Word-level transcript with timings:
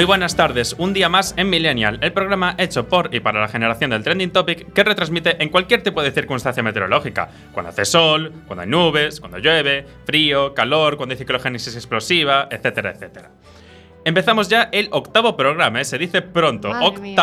Muy 0.00 0.06
buenas 0.06 0.34
tardes, 0.34 0.74
un 0.78 0.94
día 0.94 1.10
más 1.10 1.34
en 1.36 1.50
Millennial, 1.50 1.98
el 2.00 2.14
programa 2.14 2.54
hecho 2.56 2.88
por 2.88 3.14
y 3.14 3.20
para 3.20 3.38
la 3.38 3.48
generación 3.48 3.90
del 3.90 4.02
Trending 4.02 4.30
Topic 4.30 4.72
que 4.72 4.82
retransmite 4.82 5.42
en 5.42 5.50
cualquier 5.50 5.82
tipo 5.82 6.02
de 6.02 6.10
circunstancia 6.10 6.62
meteorológica. 6.62 7.28
Cuando 7.52 7.68
hace 7.68 7.84
sol, 7.84 8.32
cuando 8.46 8.62
hay 8.62 8.68
nubes, 8.70 9.20
cuando 9.20 9.36
llueve, 9.36 9.84
frío, 10.06 10.54
calor, 10.54 10.96
cuando 10.96 11.12
hay 11.12 11.18
ciclogénesis 11.18 11.74
explosiva, 11.74 12.48
etcétera, 12.50 12.92
etcétera. 12.92 13.30
Empezamos 14.02 14.48
ya 14.48 14.70
el 14.72 14.88
octavo 14.90 15.36
programa, 15.36 15.82
¿eh? 15.82 15.84
se 15.84 15.98
dice 15.98 16.22
pronto, 16.22 16.70
Madre 16.70 16.98
mía. 16.98 17.16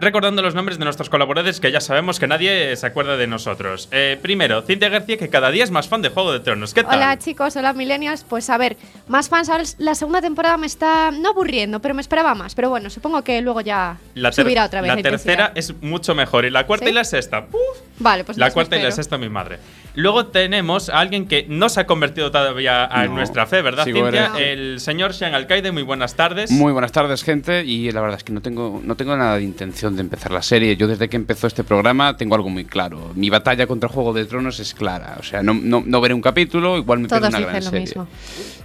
Recordando 0.00 0.42
los 0.42 0.54
nombres 0.54 0.78
de 0.78 0.84
nuestros 0.84 1.08
colaboradores 1.08 1.60
que 1.60 1.70
ya 1.70 1.80
sabemos 1.80 2.18
que 2.18 2.26
nadie 2.26 2.74
se 2.76 2.84
acuerda 2.86 3.16
de 3.16 3.26
nosotros. 3.26 3.88
Eh, 3.92 4.18
primero, 4.20 4.60
Cintia 4.62 4.88
García, 4.88 5.16
que 5.16 5.28
cada 5.28 5.50
día 5.50 5.62
es 5.64 5.70
más 5.70 5.88
fan 5.88 6.02
de 6.02 6.08
Juego 6.08 6.32
de 6.32 6.40
Tronos. 6.40 6.74
¿Qué 6.74 6.82
tal? 6.82 6.96
Hola 6.96 7.18
chicos, 7.18 7.54
hola 7.56 7.72
millennials. 7.72 8.24
Pues 8.24 8.50
a 8.50 8.58
ver, 8.58 8.76
más 9.06 9.28
fans. 9.28 9.48
Ahora 9.48 9.62
la 9.78 9.94
segunda 9.94 10.20
temporada 10.20 10.56
me 10.56 10.66
está 10.66 11.10
no 11.12 11.30
aburriendo, 11.30 11.80
pero 11.80 11.94
me 11.94 12.02
esperaba 12.02 12.34
más. 12.34 12.54
Pero 12.54 12.70
bueno, 12.70 12.90
supongo 12.90 13.22
que 13.22 13.40
luego 13.40 13.60
ya 13.60 13.96
La, 14.14 14.32
subirá 14.32 14.64
otra 14.66 14.80
vez. 14.80 14.94
la 14.94 15.00
tercera 15.02 15.52
es 15.54 15.72
mucho 15.80 16.14
mejor. 16.14 16.44
Y 16.44 16.50
la 16.50 16.66
cuarta 16.66 16.86
¿Sí? 16.86 16.90
y 16.90 16.94
la 16.94 17.04
sexta. 17.04 17.46
¡puf! 17.46 17.60
Vale, 17.98 18.24
pues 18.24 18.36
la 18.36 18.50
cuarta 18.50 18.76
y 18.76 18.82
la 18.82 18.90
sexta, 18.90 19.16
mi 19.16 19.28
madre. 19.28 19.58
Luego 19.96 20.26
tenemos 20.26 20.88
a 20.88 20.98
alguien 20.98 21.26
que 21.28 21.46
no 21.48 21.68
se 21.68 21.80
ha 21.80 21.86
convertido 21.86 22.30
todavía 22.32 22.84
a 22.84 23.06
No, 23.06 23.14
nuestra 23.14 23.46
fe, 23.46 23.62
¿verdad, 23.62 23.84
Cintia? 23.84 24.08
eres- 24.08 24.30
El 24.36 24.80
señor 24.80 25.14
Sean 25.14 25.34
Alcaide, 25.34 25.70
muy 25.70 25.84
buenas 25.84 26.16
tardes. 26.16 26.50
Muy 26.50 26.72
buenas 26.72 26.90
tardes, 26.90 27.22
gente. 27.22 27.64
Y 27.64 27.92
la 27.92 28.00
verdad 28.00 28.18
es 28.18 28.24
que 28.24 28.32
no 28.32 28.40
tengo, 28.40 28.80
no 28.84 28.96
tengo 28.96 29.16
nada 29.16 29.36
de 29.36 29.44
intención 29.44 29.94
de 29.94 30.02
empezar 30.02 30.32
la 30.32 30.42
serie. 30.42 30.76
Yo 30.76 30.88
desde 30.88 31.08
que 31.08 31.14
empezó 31.16 31.46
este 31.46 31.62
programa 31.62 32.16
tengo 32.16 32.34
algo 32.34 32.48
muy 32.50 32.64
claro. 32.64 33.12
Mi 33.14 33.30
batalla 33.30 33.68
contra 33.68 33.88
Juego 33.88 34.12
de 34.12 34.24
Tronos 34.24 34.58
es 34.58 34.74
clara. 34.74 35.16
O 35.20 35.22
sea, 35.22 35.42
no, 35.44 35.54
no, 35.54 35.82
no 35.86 36.00
veré 36.00 36.14
un 36.14 36.22
capítulo, 36.22 36.76
igual 36.76 36.98
me 36.98 37.08
pierdo 37.08 37.28
una 37.28 37.38
gran 37.40 37.62
serie. 37.62 37.80
mismo. 37.80 38.08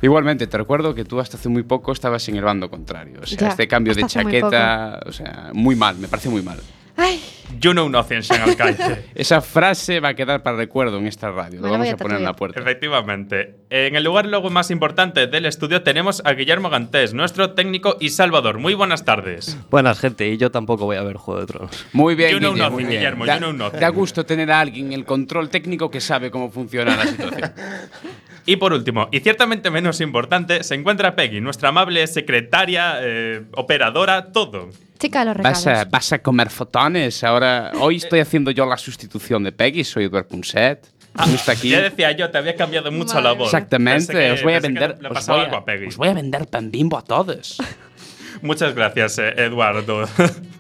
Igualmente, 0.02 0.48
te 0.48 0.58
recuerdo 0.58 0.96
que 0.96 1.06
tú 1.06 1.20
hasta 1.20 1.38
hace 1.38 1.50
muy 1.50 1.62
poco 1.64 1.92
estabas 1.92 2.28
en 2.30 2.38
el 2.38 2.44
bando 2.44 2.70
contrario. 2.72 3.20
O 3.22 3.28
sea, 3.28 3.38
Ya, 3.38 3.48
este 3.50 3.68
cambio 3.68 3.94
de 3.94 4.04
chaqueta, 4.06 5.00
o 5.06 5.12
sea, 5.12 5.50
muy 5.54 5.76
mal, 5.76 5.96
me 5.98 6.08
parece 6.08 6.30
muy 6.30 6.42
mal. 6.42 6.58
Ay, 7.02 7.22
You 7.60 7.72
know 7.72 7.90
nothing, 7.90 8.22
Sean 8.22 8.42
Alcaide. 8.42 9.06
Esa 9.16 9.42
frase 9.42 10.00
va 10.00 10.10
a 10.10 10.14
quedar 10.14 10.44
para 10.44 10.58
recuerdo 10.58 10.98
en 10.98 11.08
esta 11.08 11.32
radio. 11.32 11.62
Lo 11.62 11.72
vamos 11.72 11.88
a 11.90 11.94
a 11.94 11.98
poner 11.98 12.18
en 12.18 12.24
la 12.24 12.34
puerta. 12.34 12.60
Efectivamente. 12.60 13.56
En 13.70 13.96
el 13.96 14.04
lugar 14.04 14.26
luego 14.28 14.50
más 14.50 14.70
importante 14.70 15.28
del 15.28 15.46
estudio 15.46 15.82
tenemos 15.82 16.22
a 16.26 16.34
Guillermo 16.34 16.70
Gantés, 16.70 17.14
nuestro 17.14 17.52
técnico 17.52 17.98
y 18.00 18.10
Salvador. 18.10 18.60
Muy 18.60 18.76
buenas 18.76 19.04
tardes. 19.04 19.58
Buenas, 19.72 20.00
gente, 20.00 20.28
y 20.28 20.38
yo 20.38 20.52
tampoco 20.52 20.86
voy 20.86 20.98
a 20.98 21.04
ver 21.04 21.18
Juego 21.18 21.42
de 21.42 21.48
Tronos. 21.48 21.86
Muy 21.94 22.16
bien, 22.16 22.32
You 22.32 22.40
know 22.40 22.54
Guille, 22.54 22.64
nothing, 22.64 22.76
muy 22.76 22.84
bien. 22.84 23.00
Guillermo, 23.00 23.26
da, 23.26 23.36
you 23.36 23.40
know 23.40 23.54
nothing. 23.54 23.80
da 23.80 23.90
gusto 23.90 24.26
tener 24.26 24.52
a 24.52 24.60
alguien 24.60 24.88
en 24.88 24.94
el 24.94 25.06
control 25.06 25.50
técnico 25.50 25.90
que 25.90 26.02
sabe 26.02 26.30
cómo 26.30 26.52
funciona 26.52 26.96
la 26.96 27.08
situación. 27.08 27.54
Y 28.46 28.56
por 28.56 28.74
último, 28.74 29.10
y 29.12 29.20
ciertamente 29.20 29.70
menos 29.70 30.02
importante, 30.02 30.64
se 30.64 30.76
encuentra 30.76 31.16
Peggy, 31.16 31.42
nuestra 31.42 31.70
amable 31.70 32.06
secretaria, 32.08 32.96
eh, 33.02 33.44
operadora, 33.56 34.32
todo. 34.32 34.70
chica, 34.98 35.24
los 35.24 35.38
regalos. 35.38 35.66
¿Vas 35.66 35.78
a, 35.78 35.86
vas 35.86 36.14
a 36.14 36.20
comer 36.20 36.50
fotones. 36.50 37.24
Ahora, 37.24 37.72
hoy 37.80 37.98
estoy 37.98 38.20
haciendo 38.20 38.52
yo 38.52 38.66
la 38.66 38.78
sustitución 38.78 39.44
de 39.44 39.52
Peggy, 39.52 39.84
soy 39.84 40.06
Eduard 40.06 40.28
Punset. 40.28 40.88
¿Cómo 41.16 41.36
está 41.36 41.54
aquí? 41.54 41.70
Ya 41.70 41.82
decía 41.82 42.12
yo, 42.12 42.30
te 42.30 42.38
había 42.38 42.56
cambiado 42.56 42.92
mucho 42.92 43.14
Madre 43.16 43.24
la 43.24 43.32
voz. 43.34 43.48
Exactamente, 43.54 44.14
que- 44.14 44.32
os 44.32 44.44
voy 44.44 44.54
a 44.54 44.60
vender. 44.60 44.98
Os 45.10 45.28
voy 45.28 45.40
a- 45.40 45.58
a 45.58 45.66
Peggy. 45.66 45.88
os 45.88 45.98
voy 45.98 46.08
a 46.10 46.14
vender 46.14 46.46
pan 46.48 46.70
bimbo 46.72 46.98
a 46.98 47.04
todos. 47.04 47.58
Muchas 48.42 48.74
gracias, 48.76 49.18
eh, 49.20 49.34
Eduardo. 49.38 50.08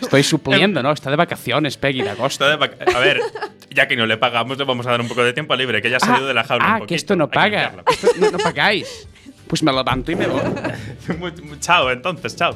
Estoy 0.00 0.22
supliendo, 0.22 0.82
¿no? 0.82 0.92
Está 0.92 1.10
de 1.10 1.16
vacaciones, 1.16 1.76
Peggy, 1.76 2.02
de 2.02 2.10
agosto. 2.10 2.44
Está 2.50 2.56
de 2.56 2.76
vac- 2.76 2.94
a 2.94 2.98
ver, 2.98 3.20
ya 3.70 3.86
que 3.88 3.96
no 3.96 4.06
le 4.06 4.16
pagamos, 4.18 4.58
le 4.58 4.64
vamos 4.64 4.86
a 4.86 4.90
dar 4.90 5.00
un 5.00 5.08
poco 5.08 5.22
de 5.24 5.32
tiempo 5.32 5.54
libre, 5.56 5.80
que 5.82 5.90
ya 5.90 5.96
ha 5.98 6.00
salido 6.00 6.26
de 6.26 6.34
la 6.34 6.44
jaula. 6.44 6.64
ah, 6.66 6.78
un 6.80 6.86
que 6.86 6.94
esto 6.94 7.16
no 7.16 7.28
paga. 7.30 7.74
Esto 7.90 8.08
no, 8.18 8.30
no 8.30 8.38
pagáis. 8.38 9.08
Pues 9.46 9.62
me 9.62 9.72
levanto 9.72 10.10
y 10.12 10.16
me 10.16 10.26
voy. 10.26 10.40
Chao, 11.60 11.90
entonces, 11.90 12.34
chao. 12.36 12.54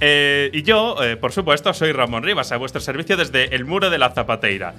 Eh, 0.00 0.50
y 0.52 0.62
yo, 0.62 1.02
eh, 1.02 1.16
por 1.16 1.32
supuesto, 1.32 1.72
soy 1.74 1.92
Ramón 1.92 2.22
Rivas, 2.22 2.52
a 2.52 2.56
vuestro 2.56 2.80
servicio 2.80 3.16
desde 3.16 3.54
el 3.54 3.64
muro 3.64 3.90
de 3.90 3.98
la 3.98 4.10
Zapateira. 4.10 4.74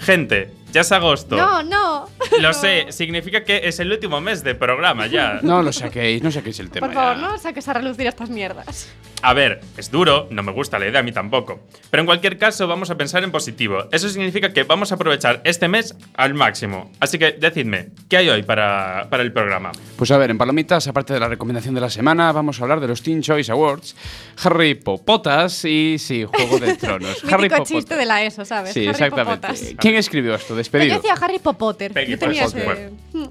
Gente, 0.00 0.50
ya 0.72 0.80
es 0.80 0.90
agosto. 0.90 1.36
No, 1.36 1.62
no. 1.62 2.08
Lo 2.40 2.48
No. 2.48 2.52
sé, 2.54 2.86
significa 2.90 3.44
que 3.44 3.60
es 3.68 3.78
el 3.78 3.92
último 3.92 4.20
mes 4.20 4.42
de 4.42 4.56
programa 4.56 5.06
ya. 5.06 5.38
No 5.42 5.62
lo 5.62 5.72
saquéis, 5.72 6.20
no 6.22 6.32
saquéis 6.32 6.58
el 6.58 6.70
tema. 6.70 6.88
Por 6.88 6.94
favor, 6.94 7.16
ya. 7.16 7.22
no 7.22 7.38
saques 7.38 7.68
a 7.68 7.74
relucir 7.74 8.06
estas 8.08 8.28
mierdas. 8.30 8.88
A 9.26 9.32
ver, 9.32 9.60
es 9.78 9.90
duro, 9.90 10.28
no 10.30 10.42
me 10.42 10.52
gusta 10.52 10.78
la 10.78 10.86
idea 10.86 11.00
a 11.00 11.02
mí 11.02 11.10
tampoco. 11.10 11.60
Pero 11.90 12.02
en 12.02 12.06
cualquier 12.06 12.36
caso, 12.36 12.66
vamos 12.68 12.90
a 12.90 12.96
pensar 12.98 13.24
en 13.24 13.32
positivo. 13.32 13.84
Eso 13.90 14.10
significa 14.10 14.52
que 14.52 14.64
vamos 14.64 14.92
a 14.92 14.96
aprovechar 14.96 15.40
este 15.44 15.66
mes 15.66 15.96
al 16.14 16.34
máximo. 16.34 16.92
Así 17.00 17.18
que 17.18 17.32
decidme, 17.32 17.88
¿qué 18.10 18.18
hay 18.18 18.28
hoy 18.28 18.42
para, 18.42 19.06
para 19.08 19.22
el 19.22 19.32
programa? 19.32 19.72
Pues 19.96 20.10
a 20.10 20.18
ver, 20.18 20.30
en 20.30 20.36
Palomitas, 20.36 20.86
aparte 20.88 21.14
de 21.14 21.20
la 21.20 21.28
recomendación 21.28 21.74
de 21.74 21.80
la 21.80 21.88
semana, 21.88 22.32
vamos 22.32 22.60
a 22.60 22.64
hablar 22.64 22.80
de 22.80 22.88
los 22.88 23.02
Teen 23.02 23.22
Choice 23.22 23.50
Awards, 23.50 23.96
Harry 24.44 24.74
Popotas 24.74 25.64
y, 25.64 25.96
sí, 25.98 26.24
Juego 26.24 26.58
de 26.58 26.76
Tronos. 26.76 27.24
Harry 27.32 27.48
Popotas. 27.48 27.68
chiste 27.68 27.96
de 27.96 28.04
la 28.04 28.22
ESO, 28.24 28.44
¿sabes? 28.44 28.74
Sí, 28.74 28.80
Harry 28.80 28.90
exactamente. 28.90 29.48
Popotas. 29.48 29.74
¿Quién 29.78 29.94
escribió 29.94 30.34
esto? 30.34 30.48
Yo 30.50 30.56
Despedido. 30.56 30.96
decía 30.96 31.14
Harry 31.18 31.38
Potter. 31.38 31.92
Peggy, 31.94 32.10
Yo 32.12 32.18
tenía 32.18 32.42
por 32.44 32.50
ese- 32.58 32.60
favor. 32.60 32.78
Hmm. 33.14 33.24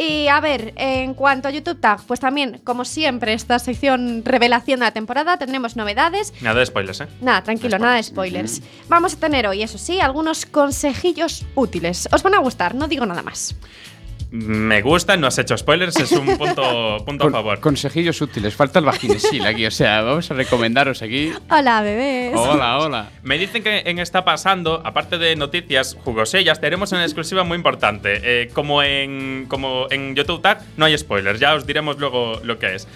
Y 0.00 0.28
a 0.28 0.40
ver, 0.40 0.74
en 0.76 1.12
cuanto 1.14 1.48
a 1.48 1.50
YouTube 1.50 1.80
Tag, 1.80 2.02
pues 2.06 2.20
también, 2.20 2.60
como 2.62 2.84
siempre, 2.84 3.32
esta 3.32 3.58
sección 3.58 4.22
revelación 4.24 4.78
de 4.78 4.86
la 4.86 4.92
temporada, 4.92 5.36
tendremos 5.38 5.74
novedades. 5.74 6.32
Nada 6.40 6.60
de 6.60 6.66
spoilers, 6.66 7.00
¿eh? 7.00 7.08
Nada, 7.20 7.42
tranquilo, 7.42 7.80
nada 7.80 7.96
de 7.96 8.04
spoilers. 8.04 8.62
Vamos 8.88 9.14
a 9.14 9.16
tener 9.18 9.48
hoy, 9.48 9.64
eso 9.64 9.76
sí, 9.76 10.00
algunos 10.00 10.46
consejillos 10.46 11.44
útiles. 11.56 12.08
Os 12.12 12.22
van 12.22 12.34
a 12.34 12.38
gustar, 12.38 12.76
no 12.76 12.86
digo 12.86 13.06
nada 13.06 13.22
más. 13.22 13.56
Me 14.30 14.82
gusta, 14.82 15.16
no 15.16 15.26
has 15.26 15.38
hecho 15.38 15.56
spoilers, 15.56 15.96
es 15.96 16.12
un 16.12 16.36
punto, 16.36 16.98
punto 17.06 17.28
a 17.28 17.30
favor. 17.30 17.60
Consejillos 17.60 18.20
útiles. 18.20 18.54
Falta 18.54 18.78
el 18.78 18.84
vaginesil 18.84 19.46
aquí. 19.46 19.64
O 19.64 19.70
sea, 19.70 20.02
vamos 20.02 20.30
a 20.30 20.34
recomendaros 20.34 21.00
aquí. 21.00 21.32
Hola, 21.50 21.80
bebés. 21.80 22.34
Hola, 22.36 22.78
hola. 22.78 23.10
Me 23.22 23.38
dicen 23.38 23.62
que 23.62 23.84
en 23.86 23.98
Está 23.98 24.24
Pasando, 24.24 24.82
aparte 24.84 25.16
de 25.16 25.34
noticias 25.34 25.96
jugosellas, 26.04 26.60
tenemos 26.60 26.92
una 26.92 27.04
exclusiva 27.04 27.42
muy 27.42 27.56
importante. 27.56 28.20
Eh, 28.22 28.48
como, 28.52 28.82
en, 28.82 29.46
como 29.48 29.86
en 29.90 30.14
YouTube 30.14 30.42
Tag, 30.42 30.60
no 30.76 30.84
hay 30.84 30.98
spoilers, 30.98 31.40
ya 31.40 31.54
os 31.54 31.66
diremos 31.66 31.98
luego 31.98 32.40
lo 32.44 32.58
que 32.58 32.74
es. 32.74 32.86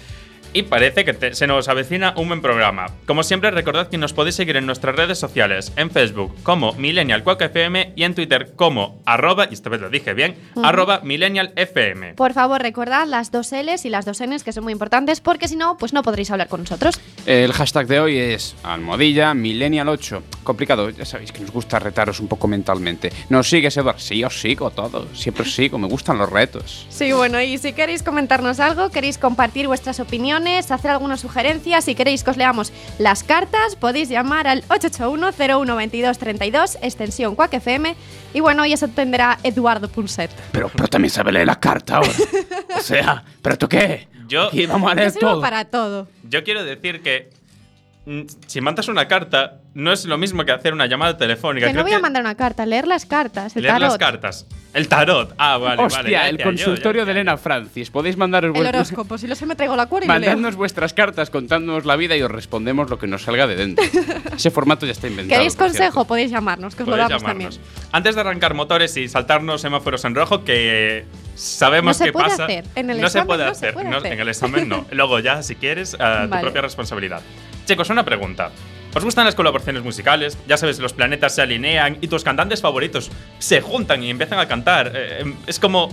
Y 0.55 0.63
parece 0.63 1.03
que 1.03 1.13
te- 1.13 1.33
se 1.33 1.47
nos 1.47 1.67
avecina 1.67 2.13
un 2.15 2.27
buen 2.27 2.41
programa. 2.41 2.85
Como 3.07 3.23
siempre, 3.23 3.49
recordad 3.49 3.87
que 3.89 3.97
nos 3.97 4.13
podéis 4.13 4.35
seguir 4.35 4.55
en 4.55 4.67
nuestras 4.67 4.95
redes 4.95 5.17
sociales, 5.17 5.73
en 5.77 5.89
Facebook 5.89 6.35
como 6.43 6.73
Millennial 6.73 7.23
Quack 7.23 7.41
FM 7.41 7.93
y 7.95 8.03
en 8.03 8.13
Twitter 8.13 8.53
como 8.55 9.01
arroba, 9.05 9.47
y 9.49 9.53
esta 9.55 9.69
vez 9.71 9.81
lo 9.81 9.89
dije 9.89 10.13
bien, 10.13 10.35
arroba 10.63 10.99
Millennial 11.03 11.53
FM. 11.55 12.13
Por 12.13 12.33
favor, 12.33 12.61
recordad 12.61 13.07
las 13.07 13.31
dos 13.31 13.51
L's 13.51 13.85
y 13.85 13.89
las 13.89 14.05
dos 14.05 14.21
N's, 14.21 14.43
que 14.43 14.51
son 14.53 14.63
muy 14.63 14.73
importantes, 14.73 15.21
porque 15.21 15.47
si 15.47 15.55
no, 15.55 15.75
pues 15.77 15.91
no 15.91 16.03
podréis 16.03 16.29
hablar 16.29 16.47
con 16.49 16.59
nosotros. 16.61 16.99
El 17.25 17.51
hashtag 17.53 17.87
de 17.87 17.99
hoy 17.99 18.17
es 18.17 18.55
almohadilla 18.63 19.33
millennial 19.33 19.89
8. 19.89 20.21
Complicado, 20.43 20.89
ya 20.91 21.05
sabéis 21.05 21.31
que 21.31 21.39
nos 21.39 21.49
gusta 21.51 21.79
retaros 21.79 22.19
un 22.19 22.27
poco 22.27 22.47
mentalmente. 22.47 23.11
¿Nos 23.29 23.49
sigues, 23.49 23.75
Eduard? 23.77 23.97
Sí, 23.99 24.23
os 24.23 24.39
sigo 24.39 24.69
todo. 24.69 25.07
Siempre 25.15 25.43
os 25.43 25.55
sigo, 25.55 25.79
me 25.79 25.87
gustan 25.87 26.19
los 26.19 26.29
retos. 26.29 26.85
Sí, 26.89 27.11
bueno, 27.11 27.41
y 27.41 27.57
si 27.57 27.73
queréis 27.73 28.03
comentarnos 28.03 28.59
algo, 28.59 28.89
queréis 28.91 29.17
compartir 29.17 29.65
vuestras 29.67 29.99
opiniones, 29.99 30.42
hacer 30.47 30.91
alguna 30.91 31.17
sugerencia, 31.17 31.81
si 31.81 31.95
queréis 31.95 32.23
que 32.23 32.29
os 32.31 32.37
leamos 32.37 32.71
las 32.99 33.23
cartas, 33.23 33.75
podéis 33.75 34.09
llamar 34.09 34.47
al 34.47 34.63
881-012232, 34.69 36.77
extensión 36.81 37.35
Quack 37.35 37.53
FM. 37.55 37.95
Y 38.33 38.39
bueno, 38.39 38.63
hoy 38.63 38.73
os 38.73 38.81
atenderá 38.83 39.37
Eduardo 39.43 39.87
Punset. 39.89 40.31
Pero, 40.51 40.69
pero 40.75 40.87
también 40.87 41.11
sabe 41.11 41.31
leer 41.31 41.47
la 41.47 41.59
carta 41.59 41.97
ahora. 41.97 42.09
O 42.75 42.81
sea, 42.81 43.23
¿pero 43.41 43.55
tú 43.57 43.69
qué? 43.69 44.07
Yo- 44.27 44.47
Aquí 44.47 44.65
vamos 44.65 44.91
a 44.91 44.95
leer 44.95 45.13
todo. 45.13 45.39
para 45.39 45.63
todo. 45.65 46.07
Yo 46.23 46.43
quiero 46.43 46.63
decir 46.65 47.01
que 47.03 47.29
si 48.47 48.59
mandas 48.61 48.87
una 48.89 49.07
carta, 49.07 49.59
no 49.73 49.91
es 49.93 50.05
lo 50.05 50.17
mismo 50.17 50.43
que 50.43 50.51
hacer 50.51 50.73
una 50.73 50.85
llamada 50.87 51.17
telefónica. 51.17 51.67
Que 51.67 51.73
no 51.73 51.83
voy 51.83 51.93
a 51.93 51.99
mandar 51.99 52.21
una 52.21 52.35
carta, 52.35 52.65
leer 52.65 52.85
las 52.87 53.05
cartas, 53.05 53.55
el 53.55 53.63
leer 53.63 53.79
las 53.79 53.97
tarot, 53.97 53.99
cartas. 53.99 54.45
El 54.73 54.87
tarot. 54.89 55.33
Ah, 55.37 55.57
vale, 55.57 55.81
Hostia, 55.83 56.01
vale. 56.01 56.29
el 56.31 56.37
decía 56.37 56.51
yo, 56.51 56.65
consultorio 56.65 57.05
de 57.05 57.11
Elena 57.11 57.37
Francis. 57.37 57.89
Podéis 57.91 58.17
mandaros 58.17 58.49
el 58.49 58.53
vuestras- 58.53 58.87
horóscopo. 58.91 59.17
Si 59.17 59.27
lo 59.27 59.35
sé, 59.35 59.45
me 59.45 59.55
traigo 59.55 59.75
la 59.75 59.85
cuerda 59.85 60.07
lo. 60.07 60.13
Mandadnos 60.13 60.55
vuestras 60.55 60.93
cartas 60.93 61.29
contándonos 61.29 61.85
la 61.85 61.95
vida 61.95 62.17
y 62.17 62.21
os 62.23 62.31
respondemos 62.31 62.89
lo 62.89 62.97
que 62.99 63.07
nos 63.07 63.21
salga 63.21 63.47
de 63.47 63.55
dentro. 63.55 63.85
Ese 64.35 64.51
formato 64.51 64.85
ya 64.85 64.91
está 64.91 65.07
inventado. 65.07 65.37
¿Queréis 65.39 65.55
consejo? 65.55 65.77
cierto. 65.93 66.05
Podéis 66.05 66.31
llamarnos, 66.31 66.75
que 66.75 66.83
os 66.83 66.89
lo 66.89 66.93
Podéis 66.95 67.09
damos 67.09 67.21
llamarnos. 67.21 67.55
también. 67.59 67.89
Antes 67.93 68.15
de 68.15 68.21
arrancar 68.21 68.53
motores 68.53 68.97
y 68.97 69.07
saltarnos 69.07 69.61
semáforos 69.61 70.03
en 70.05 70.15
rojo, 70.15 70.43
que 70.43 71.05
sabemos 71.35 71.99
No 71.99 72.05
se 72.05 72.05
que 72.05 72.13
puede 72.13 72.29
pasa. 72.29 72.43
hacer. 72.45 72.65
En 72.75 72.89
el 72.89 72.97
no 72.99 73.07
se 73.09 73.19
examen 73.19 73.27
puede 73.27 73.45
no 73.45 73.53
se 73.53 73.57
hacer. 73.67 73.73
puede 73.75 73.89
no, 73.89 73.97
hacer. 73.97 74.11
En 74.13 74.19
el 74.19 74.27
examen 74.29 74.67
no. 74.69 74.85
Luego 74.91 75.19
ya, 75.19 75.41
si 75.43 75.55
quieres, 75.55 75.93
a 75.99 76.23
tu 76.23 76.29
Vale. 76.29 76.41
propia 76.41 76.61
responsabilidad. 76.63 77.21
Chicos, 77.65 77.89
una 77.89 78.03
pregunta. 78.03 78.51
¿Os 78.95 79.03
gustan 79.03 79.25
las 79.25 79.33
colaboraciones 79.35 79.83
musicales? 79.83 80.37
Ya 80.47 80.57
sabes, 80.57 80.77
los 80.79 80.93
planetas 80.93 81.33
se 81.33 81.41
alinean 81.41 81.97
y 82.01 82.07
tus 82.07 82.23
cantantes 82.23 82.61
favoritos 82.61 83.09
se 83.39 83.61
juntan 83.61 84.03
y 84.03 84.09
empiezan 84.09 84.37
a 84.39 84.47
cantar. 84.47 84.91
Eh, 84.95 85.21
em, 85.21 85.35
es 85.47 85.59
como. 85.59 85.89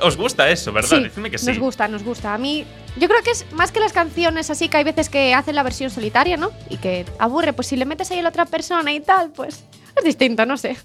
Os 0.00 0.16
gusta 0.16 0.50
eso, 0.50 0.72
¿verdad? 0.72 0.96
Sí, 0.96 1.02
Decidme 1.04 1.30
que 1.30 1.38
sí. 1.38 1.46
nos 1.46 1.58
gusta, 1.60 1.86
nos 1.86 2.02
gusta. 2.02 2.34
A 2.34 2.38
mí, 2.38 2.64
yo 2.96 3.06
creo 3.08 3.22
que 3.22 3.30
es 3.30 3.46
más 3.52 3.70
que 3.70 3.78
las 3.78 3.92
canciones 3.92 4.50
así 4.50 4.68
que 4.68 4.78
hay 4.78 4.82
veces 4.84 5.08
que 5.08 5.32
hacen 5.32 5.54
la 5.54 5.62
versión 5.62 5.90
solitaria, 5.90 6.36
¿no? 6.36 6.50
Y 6.68 6.78
que 6.78 7.04
aburre, 7.20 7.52
pues 7.52 7.68
si 7.68 7.76
le 7.76 7.84
metes 7.84 8.10
ahí 8.10 8.18
a 8.18 8.22
la 8.22 8.30
otra 8.30 8.44
persona 8.46 8.92
y 8.92 8.98
tal, 8.98 9.30
pues 9.30 9.64
es 9.96 10.04
distinto, 10.04 10.44
no 10.44 10.56
sé. 10.56 10.76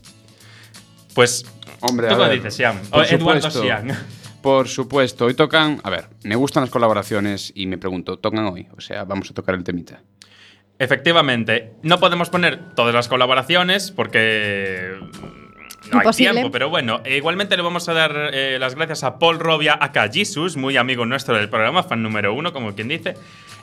Pues. 1.15 1.45
Hombre, 1.79 2.07
¿Tú 2.09 2.15
a 2.15 2.27
ver, 2.27 2.38
dices, 2.38 2.53
Sian? 2.56 2.79
O 2.91 3.01
Eduardo 3.01 3.41
supuesto. 3.50 3.62
Sian. 3.63 3.97
por 4.41 4.68
supuesto. 4.68 5.25
Hoy 5.25 5.33
tocan. 5.33 5.79
A 5.83 5.89
ver, 5.89 6.09
me 6.24 6.35
gustan 6.35 6.62
las 6.62 6.69
colaboraciones 6.69 7.51
y 7.56 7.65
me 7.65 7.79
pregunto, 7.79 8.18
¿tocan 8.19 8.45
hoy? 8.45 8.68
O 8.77 8.81
sea, 8.81 9.03
vamos 9.03 9.31
a 9.31 9.33
tocar 9.33 9.56
el 9.56 9.63
temita. 9.63 10.01
Efectivamente, 10.79 11.71
no 11.81 12.00
podemos 12.00 12.29
poner 12.29 12.75
todas 12.75 12.94
las 12.94 13.07
colaboraciones 13.07 13.91
porque 13.91 14.94
no 15.91 16.00
hay 16.00 16.12
tiempo, 16.12 16.51
pero 16.51 16.69
bueno, 16.69 17.01
e 17.03 17.18
igualmente 17.18 17.56
le 17.57 17.63
vamos 17.63 17.89
a 17.89 17.94
dar 17.94 18.29
eh, 18.33 18.57
las 18.59 18.75
gracias 18.75 19.03
a 19.03 19.18
Paul 19.18 19.39
Robia, 19.39 19.74
a 19.74 19.91
Jesus, 20.12 20.56
muy 20.56 20.77
amigo 20.77 21.06
nuestro 21.06 21.35
del 21.35 21.50
programa, 21.50 21.83
fan 21.83 22.03
número 22.03 22.33
uno, 22.33 22.53
como 22.53 22.75
quien 22.75 22.89
dice. 22.89 23.15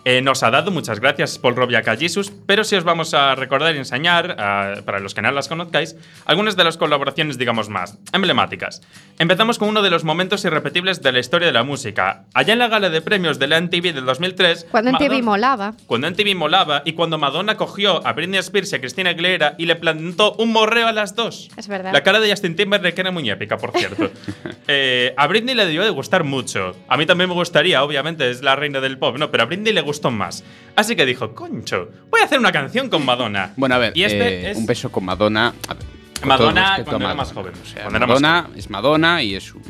Eh, 0.07 0.21
nos 0.21 0.43
ha 0.43 0.51
dado 0.51 0.71
muchas 0.71 1.01
gracias 1.01 1.39
Paul 1.39 1.57
Robia, 1.57 1.79
a 1.79 1.97
Jesus, 1.97 2.31
pero 2.47 2.63
sí 2.65 2.77
os 2.77 2.85
vamos 2.85 3.15
a 3.15 3.35
recordar 3.35 3.75
y 3.75 3.79
enseñar, 3.79 4.37
ah, 4.39 4.75
para 4.85 5.01
los 5.01 5.15
que 5.15 5.23
no 5.23 5.31
las 5.33 5.49
conozcáis, 5.49 5.97
algunas 6.27 6.57
de 6.57 6.65
las 6.65 6.77
colaboraciones, 6.77 7.39
digamos, 7.39 7.69
más 7.71 7.99
emblemáticas. 8.13 8.83
Empezamos 9.19 9.59
con 9.59 9.69
uno 9.71 9.81
de 9.81 9.89
los 9.91 10.05
momentos 10.05 10.45
irrepetibles 10.45 11.01
de 11.03 11.13
la 11.13 11.21
historia 11.21 11.47
de 11.47 11.53
la 11.55 11.63
música. 11.63 12.25
Allá 12.35 12.53
en 12.53 12.59
la 12.59 12.69
gala 12.69 12.91
de 12.91 13.01
premios 13.01 13.39
de 13.39 13.47
la 13.47 13.57
MTV 13.61 13.95
del 13.95 14.05
2003, 14.05 14.67
Cuando 14.71 14.93
Madonna- 14.93 15.23
molaba. 15.23 15.75
cuando 15.87 16.07
MTV 16.11 16.35
molaba 16.35 16.83
y 16.85 16.93
cuando 16.93 17.17
Madonna 17.17 17.57
cogió 17.57 18.07
a 18.07 18.13
Britney 18.13 18.41
Spears 18.41 18.73
y 18.73 18.77
a 18.77 18.81
Christina 18.81 19.11
Aguilera 19.11 19.55
y 19.57 19.65
le 19.67 19.77
plantó 19.77 20.35
un 20.35 20.53
morreo 20.53 20.87
a 20.87 20.93
las 20.93 21.15
dos. 21.17 21.49
Es 21.57 21.67
verdad. 21.69 21.93
La 21.95 22.03
cara 22.03 22.21
de 22.21 22.29
Justin 22.31 22.57
Timberlake 22.57 23.01
era 23.01 23.11
muy 23.11 23.29
épica, 23.31 23.57
por 23.57 23.73
cierto. 23.73 24.11
Eh, 24.67 25.13
a 25.19 25.27
Britney 25.27 25.55
le 25.55 25.67
debió 25.67 25.83
de 25.85 25.91
gustar 25.91 26.25
mucho. 26.25 26.75
A 26.89 26.97
mí 26.97 27.05
también 27.05 27.29
me 27.29 27.35
gustaría, 27.35 27.85
obviamente, 27.85 28.31
es 28.31 28.43
la 28.43 28.57
reina 28.57 28.81
del 28.81 28.97
pop, 28.97 29.19
¿no? 29.19 29.31
Pero 29.31 29.43
a 29.43 29.47
Britney 29.47 29.75
le 29.75 29.83
gustó 29.83 29.94
más. 30.11 30.45
Así 30.77 30.97
que 30.97 31.07
dijo, 31.07 31.35
concho, 31.35 31.89
voy 32.11 32.21
a 32.21 32.25
hacer 32.25 32.39
una 32.39 32.53
canción 32.53 32.89
con 32.89 33.05
Madonna. 33.05 33.53
Bueno, 33.57 33.75
a 33.75 33.79
ver, 33.79 33.93
Y 33.97 34.05
este 34.05 34.47
eh, 34.47 34.51
es 34.51 34.57
un 34.57 34.67
beso 34.67 34.91
con 34.91 35.05
Madonna. 35.05 35.55
A 35.69 35.75
ver, 35.75 35.85
con 36.21 36.29
Madonna 36.29 36.77
cuando 36.85 36.91
a 36.91 36.97
era 36.97 36.99
Madonna. 36.99 37.15
más 37.15 37.33
joven, 37.33 37.53
O 37.63 37.67
sea, 37.67 37.83
cuando 37.83 37.97
era 37.99 38.07
más 38.07 38.21
Madonna 38.21 38.51
es 38.57 38.71
Madonna 38.71 39.23
y 39.23 39.35
es 39.35 39.55
un. 39.55 39.63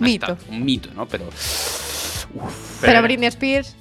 Mito. 0.00 0.38
un 0.48 0.64
mito, 0.64 0.90
¿no? 0.94 1.06
Pero. 1.06 1.28
Pero 2.80 3.02
Britney 3.02 3.28
Spears. 3.28 3.76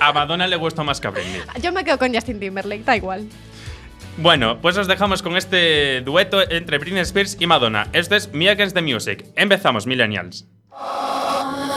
A 0.00 0.12
Madonna 0.12 0.46
le 0.46 0.56
gustó 0.56 0.84
más 0.84 1.00
que 1.00 1.08
a 1.08 1.10
Britney. 1.10 1.40
Yo 1.62 1.72
me 1.72 1.84
quedo 1.84 1.98
con 1.98 2.12
Justin 2.14 2.38
Timberlake, 2.38 2.84
da 2.84 2.96
igual. 2.96 3.26
Bueno, 4.16 4.60
pues 4.60 4.76
os 4.76 4.86
dejamos 4.86 5.22
con 5.22 5.36
este 5.36 6.00
dueto 6.02 6.40
entre 6.48 6.78
Britney 6.78 7.00
Spears 7.02 7.36
y 7.40 7.46
Madonna. 7.46 7.88
Esto 7.92 8.14
es 8.14 8.32
Me 8.32 8.48
Against 8.48 8.76
the 8.76 8.82
Music. 8.82 9.24
Empezamos, 9.34 9.86
Millennials. 9.86 10.46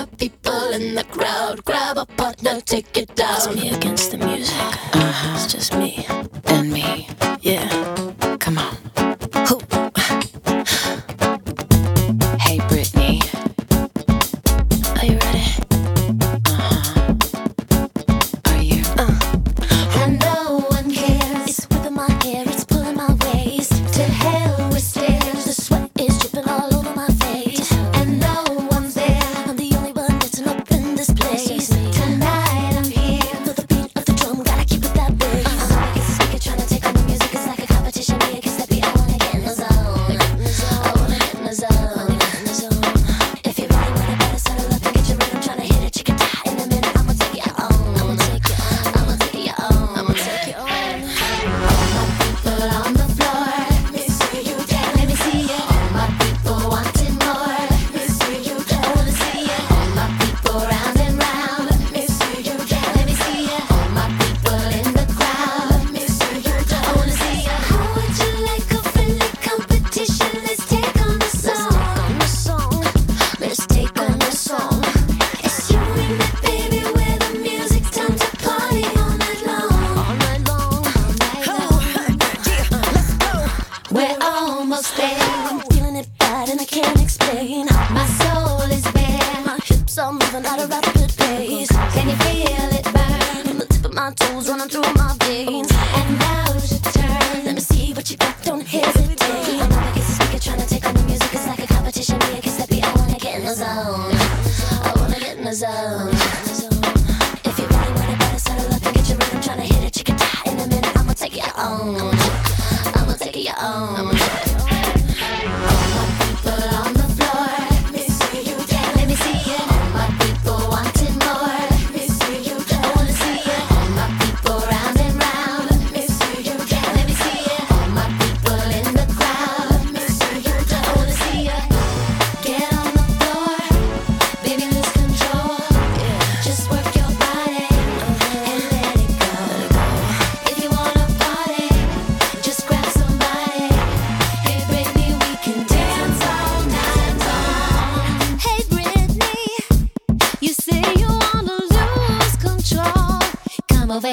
People 0.06 0.70
in 0.74 0.96
the 0.96 1.04
crowd, 1.06 1.64
grab 1.66 1.98
a 1.98 2.06
partner, 2.06 2.62
take 2.62 2.98
it 2.98 3.16
down. 3.16 3.36
It's 3.36 3.56
me 3.56 3.70
against 3.70 4.12
the 4.12 4.18
music. 4.18 4.56
Uh, 4.94 5.34
it's 5.36 5.52
just 5.52 5.74
me 5.76 6.06
and 6.46 6.72
me. 6.72 7.08
Yeah, 7.42 7.68
come 8.40 8.58
on. 8.60 8.76
Who? 9.48 9.60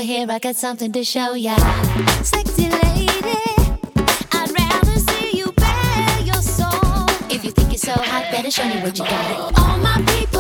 Here, 0.04 0.26
I 0.28 0.38
got 0.38 0.56
something 0.56 0.92
to 0.92 1.02
show 1.02 1.34
ya. 1.34 1.56
Sexy 2.23 2.68
lady, 2.68 3.08
I'd 4.32 4.50
rather 4.58 4.96
see 4.99 5.38
you 5.38 5.50
bare 5.52 6.20
your 6.20 6.42
soul. 6.42 7.06
If 7.30 7.44
you 7.44 7.50
think 7.50 7.70
you're 7.70 7.78
so 7.78 7.92
hot, 7.92 8.30
better 8.30 8.50
show 8.50 8.68
me 8.68 8.80
what 8.82 8.99
you 8.99 9.04
got. 9.04 9.58
All 9.58 9.78
my 9.78 10.02
people 10.06 10.34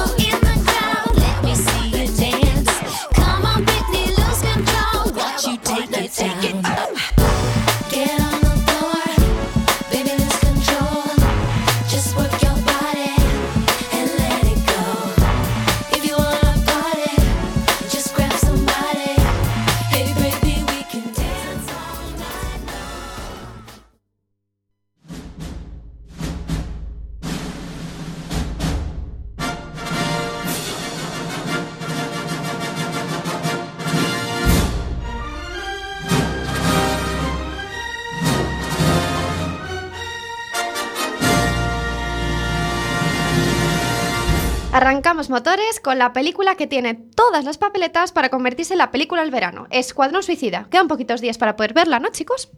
motores 45.34 45.80
con 45.82 45.98
la 45.98 46.12
película 46.12 46.54
que 46.54 46.68
tiene 46.68 46.94
todas 46.94 47.44
las 47.44 47.58
papeletas 47.58 48.12
para 48.12 48.28
convertirse 48.28 48.74
en 48.74 48.78
la 48.78 48.92
película 48.92 49.22
del 49.22 49.32
verano. 49.32 49.66
Escuadrón 49.70 50.22
Suicida. 50.22 50.68
Quedan 50.70 50.86
poquitos 50.86 51.20
días 51.20 51.38
para 51.38 51.56
poder 51.56 51.74
verla, 51.74 51.98
¿no, 51.98 52.10
chicos? 52.12 52.50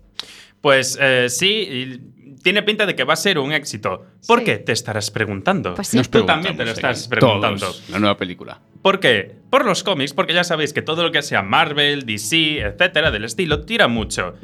Pues 0.60 0.98
eh, 1.00 1.28
sí, 1.30 1.46
y 1.48 2.34
tiene 2.42 2.62
pinta 2.62 2.84
de 2.84 2.94
que 2.94 3.04
va 3.04 3.14
a 3.14 3.16
ser 3.16 3.38
un 3.38 3.52
éxito. 3.52 4.04
¿Por 4.26 4.40
Sí. 4.40 4.44
qué? 4.44 4.58
Te 4.58 4.72
estarás 4.72 5.10
preguntando. 5.10 5.74
Pues 5.74 5.88
sí. 5.88 5.96
Nos 5.96 6.10
Tú 6.10 6.26
también 6.26 6.54
te 6.56 6.66
lo 6.66 6.72
estás 6.72 7.08
preguntando. 7.08 7.60
todos, 7.60 7.88
la 7.88 7.98
nueva 7.98 8.18
película. 8.18 8.60
¿Por 8.82 9.00
qué? 9.00 9.36
Por 9.48 9.64
los 9.64 9.82
cómics, 9.82 10.12
porque 10.12 10.34
ya 10.34 10.44
sabéis 10.44 10.74
que 10.74 10.82
todo 10.82 11.02
lo 11.02 11.10
que 11.12 11.22
sea 11.22 11.40
Marvel, 11.42 12.04
DC, 12.04 12.60
etcétera, 12.60 13.10
del 13.10 13.24
estilo, 13.24 13.64
tira 13.64 13.88
mucho. 13.88 14.34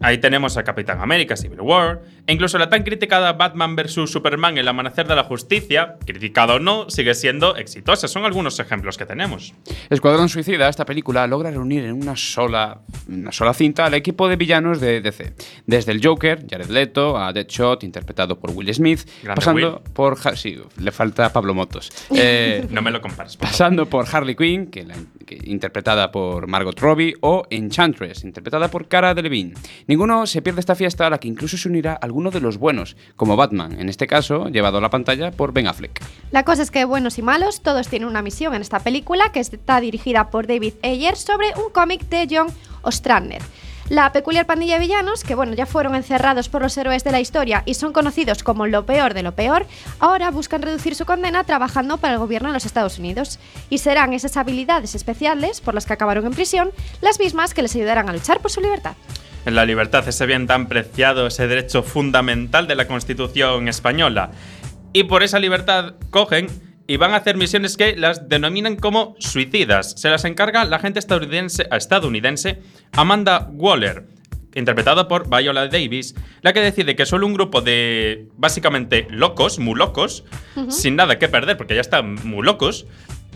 Ahí 0.00 0.18
tenemos 0.18 0.56
a 0.58 0.62
Capitán 0.62 1.00
América, 1.00 1.36
Civil 1.36 1.60
War, 1.62 2.02
e 2.28 2.32
incluso 2.34 2.58
la 2.58 2.68
tan 2.68 2.82
criticada 2.84 3.32
Batman 3.32 3.74
vs. 3.74 4.08
Superman, 4.08 4.56
El 4.58 4.68
Amanecer 4.68 5.08
de 5.08 5.16
la 5.16 5.24
Justicia, 5.24 5.96
criticada 6.06 6.54
o 6.54 6.58
no, 6.60 6.88
sigue 6.90 7.14
siendo 7.14 7.56
exitosa. 7.56 8.06
Son 8.06 8.24
algunos 8.24 8.60
ejemplos 8.60 8.96
que 8.98 9.06
tenemos. 9.06 9.54
Escuadrón 9.90 10.28
Suicida, 10.28 10.68
esta 10.68 10.84
película 10.84 11.26
logra 11.26 11.50
reunir 11.50 11.84
en 11.84 11.94
una 11.94 12.14
sola, 12.16 12.82
una 13.08 13.32
sola 13.32 13.54
cinta 13.54 13.86
al 13.86 13.94
equipo 13.94 14.28
de 14.28 14.36
villanos 14.36 14.78
de 14.80 15.00
DC. 15.00 15.32
Desde 15.66 15.92
el 15.92 16.04
Joker, 16.06 16.44
Jared 16.48 16.68
Leto, 16.68 17.16
a 17.18 17.32
Deadshot, 17.32 17.82
interpretado 17.82 18.38
por 18.38 18.50
Will 18.50 18.72
Smith, 18.74 19.08
Grande 19.22 19.34
pasando 19.36 19.82
por... 19.94 20.16
Ha- 20.24 20.36
Sí, 20.36 20.56
le 20.80 20.92
falta 20.92 21.32
Pablo 21.32 21.54
Motos. 21.54 21.90
Eh, 22.14 22.66
No 22.70 22.82
me 22.82 22.90
lo 22.90 23.00
compares. 23.00 23.36
pasando 23.38 23.86
por 23.86 24.04
Harley 24.14 24.36
Quinn, 24.36 24.66
que 24.66 24.84
la- 24.84 24.94
que- 25.26 25.40
interpretada 25.44 26.12
por 26.12 26.46
Margot 26.46 26.78
Robbie, 26.78 27.14
o 27.22 27.44
Enchantress, 27.48 28.22
interpretada 28.24 28.68
por 28.70 28.86
Cara 28.86 29.14
Delevingne. 29.14 29.54
Ninguno 29.86 30.26
se 30.26 30.42
pierde 30.42 30.60
esta 30.60 30.74
fiesta 30.74 31.06
a 31.06 31.10
la 31.10 31.18
que 31.18 31.26
incluso 31.28 31.56
se 31.56 31.68
unirá 31.68 31.94
alguno 32.18 32.32
de 32.32 32.40
los 32.40 32.58
buenos, 32.58 32.96
como 33.14 33.36
Batman, 33.36 33.78
en 33.78 33.88
este 33.88 34.08
caso 34.08 34.48
llevado 34.48 34.78
a 34.78 34.80
la 34.80 34.90
pantalla 34.90 35.30
por 35.30 35.52
Ben 35.52 35.68
Affleck. 35.68 36.02
La 36.32 36.44
cosa 36.44 36.62
es 36.62 36.72
que 36.72 36.84
buenos 36.84 37.16
y 37.16 37.22
malos, 37.22 37.60
todos 37.60 37.86
tienen 37.86 38.08
una 38.08 38.22
misión 38.22 38.54
en 38.54 38.62
esta 38.62 38.80
película 38.80 39.30
que 39.30 39.38
está 39.38 39.80
dirigida 39.80 40.28
por 40.30 40.48
David 40.48 40.74
Ayer 40.82 41.16
sobre 41.16 41.46
un 41.54 41.70
cómic 41.72 42.08
de 42.08 42.26
John 42.28 42.48
Ostrander. 42.82 43.40
La 43.88 44.10
peculiar 44.10 44.46
pandilla 44.46 44.74
de 44.74 44.80
villanos, 44.80 45.22
que 45.22 45.36
bueno, 45.36 45.54
ya 45.54 45.64
fueron 45.64 45.94
encerrados 45.94 46.48
por 46.48 46.60
los 46.60 46.76
héroes 46.76 47.04
de 47.04 47.12
la 47.12 47.20
historia 47.20 47.62
y 47.66 47.74
son 47.74 47.92
conocidos 47.92 48.42
como 48.42 48.66
lo 48.66 48.84
peor 48.84 49.14
de 49.14 49.22
lo 49.22 49.36
peor, 49.36 49.64
ahora 50.00 50.32
buscan 50.32 50.62
reducir 50.62 50.96
su 50.96 51.06
condena 51.06 51.44
trabajando 51.44 51.98
para 51.98 52.14
el 52.14 52.18
gobierno 52.18 52.48
de 52.48 52.54
los 52.54 52.66
Estados 52.66 52.98
Unidos. 52.98 53.38
Y 53.70 53.78
serán 53.78 54.12
esas 54.12 54.36
habilidades 54.36 54.96
especiales 54.96 55.60
por 55.60 55.74
las 55.74 55.86
que 55.86 55.92
acabaron 55.92 56.26
en 56.26 56.32
prisión 56.32 56.72
las 57.00 57.20
mismas 57.20 57.54
que 57.54 57.62
les 57.62 57.76
ayudarán 57.76 58.08
a 58.08 58.12
luchar 58.12 58.40
por 58.40 58.50
su 58.50 58.60
libertad. 58.60 58.96
En 59.48 59.54
la 59.54 59.64
libertad, 59.64 60.06
ese 60.06 60.26
bien 60.26 60.46
tan 60.46 60.68
preciado, 60.68 61.26
ese 61.26 61.48
derecho 61.48 61.82
fundamental 61.82 62.66
de 62.66 62.74
la 62.74 62.86
Constitución 62.86 63.66
española. 63.66 64.30
Y 64.92 65.04
por 65.04 65.22
esa 65.22 65.38
libertad 65.38 65.94
cogen 66.10 66.48
y 66.86 66.98
van 66.98 67.14
a 67.14 67.16
hacer 67.16 67.38
misiones 67.38 67.78
que 67.78 67.96
las 67.96 68.28
denominan 68.28 68.76
como 68.76 69.16
suicidas. 69.18 69.94
Se 69.96 70.10
las 70.10 70.26
encarga 70.26 70.66
la 70.66 70.76
agente 70.76 70.98
estadounidense, 70.98 71.66
estadounidense 71.70 72.60
Amanda 72.92 73.48
Waller, 73.54 74.04
interpretada 74.54 75.08
por 75.08 75.34
Viola 75.34 75.66
Davis, 75.68 76.14
la 76.42 76.52
que 76.52 76.60
decide 76.60 76.94
que 76.94 77.06
solo 77.06 77.26
un 77.26 77.32
grupo 77.32 77.62
de 77.62 78.28
básicamente 78.36 79.06
locos, 79.08 79.58
muy 79.58 79.76
locos, 79.76 80.24
sin 80.68 80.96
nada 80.96 81.18
que 81.18 81.30
perder, 81.30 81.56
porque 81.56 81.74
ya 81.74 81.80
están 81.80 82.16
muy 82.22 82.44
locos, 82.44 82.84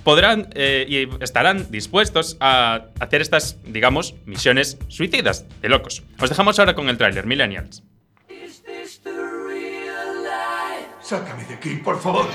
podrán 0.05 0.49
eh, 0.55 0.87
y 0.89 1.23
estarán 1.23 1.71
dispuestos 1.71 2.37
a 2.41 2.87
hacer 3.01 3.21
estas, 3.21 3.59
digamos, 3.65 4.15
misiones 4.27 4.79
suicidas 4.89 5.47
de 5.61 5.69
locos. 5.69 6.03
Os 6.21 6.29
dejamos 6.29 6.59
ahora 6.59 6.75
con 6.75 6.89
el 6.89 6.99
tráiler, 6.99 7.27
Millennials. 7.27 7.83
Sácame 11.03 11.45
de 11.45 11.55
aquí, 11.55 11.77
por 11.77 12.01
favor. 12.01 12.27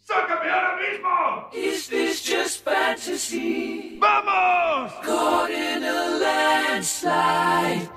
¡Sácame 0.00 0.50
ahora 0.50 0.76
mismo! 0.76 1.50
Is 1.52 1.88
this 1.88 2.22
just 2.22 2.64
fantasy? 2.64 3.96
¡Vamos! 3.98 4.92
Caught 5.02 5.50
in 5.50 5.84
a 5.84 6.18
landslide. 6.20 7.88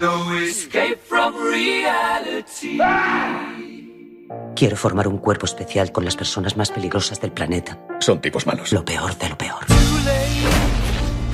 No 0.00 0.36
escape 0.38 0.98
from 0.98 1.34
reality. 1.36 2.78
Quiero 4.54 4.76
formar 4.76 5.08
un 5.08 5.18
cuerpo 5.18 5.46
especial 5.46 5.92
con 5.92 6.04
las 6.04 6.16
personas 6.16 6.56
más 6.56 6.70
peligrosas 6.70 7.20
del 7.20 7.32
planeta. 7.32 7.78
Son 8.00 8.20
tipos 8.20 8.46
malos. 8.46 8.72
Lo 8.72 8.84
peor 8.84 9.16
de 9.16 9.28
lo 9.28 9.38
peor. 9.38 9.64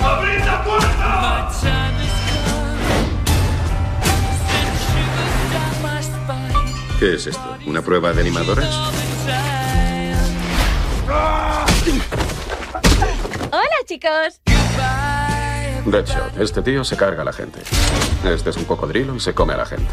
¡Abrid 0.01 0.45
la 0.45 0.65
puerta! 0.65 0.99
¿Qué 6.99 7.15
es 7.15 7.29
esto? 7.29 7.57
¿Una 7.65 7.81
prueba 7.81 8.13
de 8.13 8.23
animadoras? 8.23 8.75
Hola, 13.53 13.79
chicos. 13.87 14.41
Deadshot, 15.91 16.39
este 16.39 16.63
tío 16.63 16.85
se 16.85 16.97
carga 16.97 17.23
a 17.23 17.25
la 17.25 17.33
gente. 17.33 17.61
Este 18.25 18.51
es 18.51 18.57
un 18.57 18.65
cocodrilo 18.65 19.15
y 19.15 19.21
se 19.21 19.35
come 19.35 19.55
a 19.55 19.57
la 19.57 19.67
gente. 19.67 19.93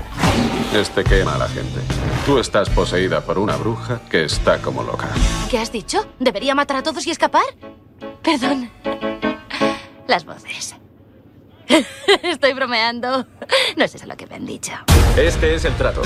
Este 0.74 1.04
quema 1.04 1.36
a 1.36 1.38
la 1.38 1.48
gente. 1.48 1.80
Tú 2.25 2.38
estás 2.38 2.70
poseída 2.70 3.22
por 3.22 3.38
una 3.38 3.56
bruja 3.56 4.02
que 4.10 4.25
está 4.25 4.62
como 4.62 4.84
loca. 4.84 5.08
¿Qué 5.50 5.58
has 5.58 5.72
dicho? 5.72 6.06
¿Debería 6.20 6.56
matar 6.56 6.78
a 6.78 6.84
todos 6.84 7.06
y 7.08 7.12
escapar? 7.12 7.46
Perdón. 8.22 8.70
Las 10.08 10.25
voces. 10.25 10.75
Estoy 12.24 12.54
bromeando. 12.54 13.25
No 13.78 13.84
es 13.86 13.96
eso 13.96 14.06
lo 14.06 14.18
que 14.18 14.28
me 14.28 14.36
han 14.36 14.46
dicho. 14.46 14.74
Este 15.16 15.56
es 15.56 15.66
el 15.66 15.74
trato. 15.75 16.02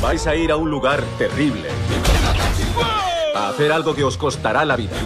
Vais 0.00 0.26
a 0.26 0.34
ir 0.34 0.52
a 0.52 0.56
un 0.56 0.70
lugar 0.70 1.02
terrible. 1.18 1.68
A 3.34 3.48
hacer 3.48 3.72
algo 3.72 3.94
que 3.94 4.04
os 4.04 4.16
costará 4.16 4.64
la 4.64 4.76
vida. 4.76 4.96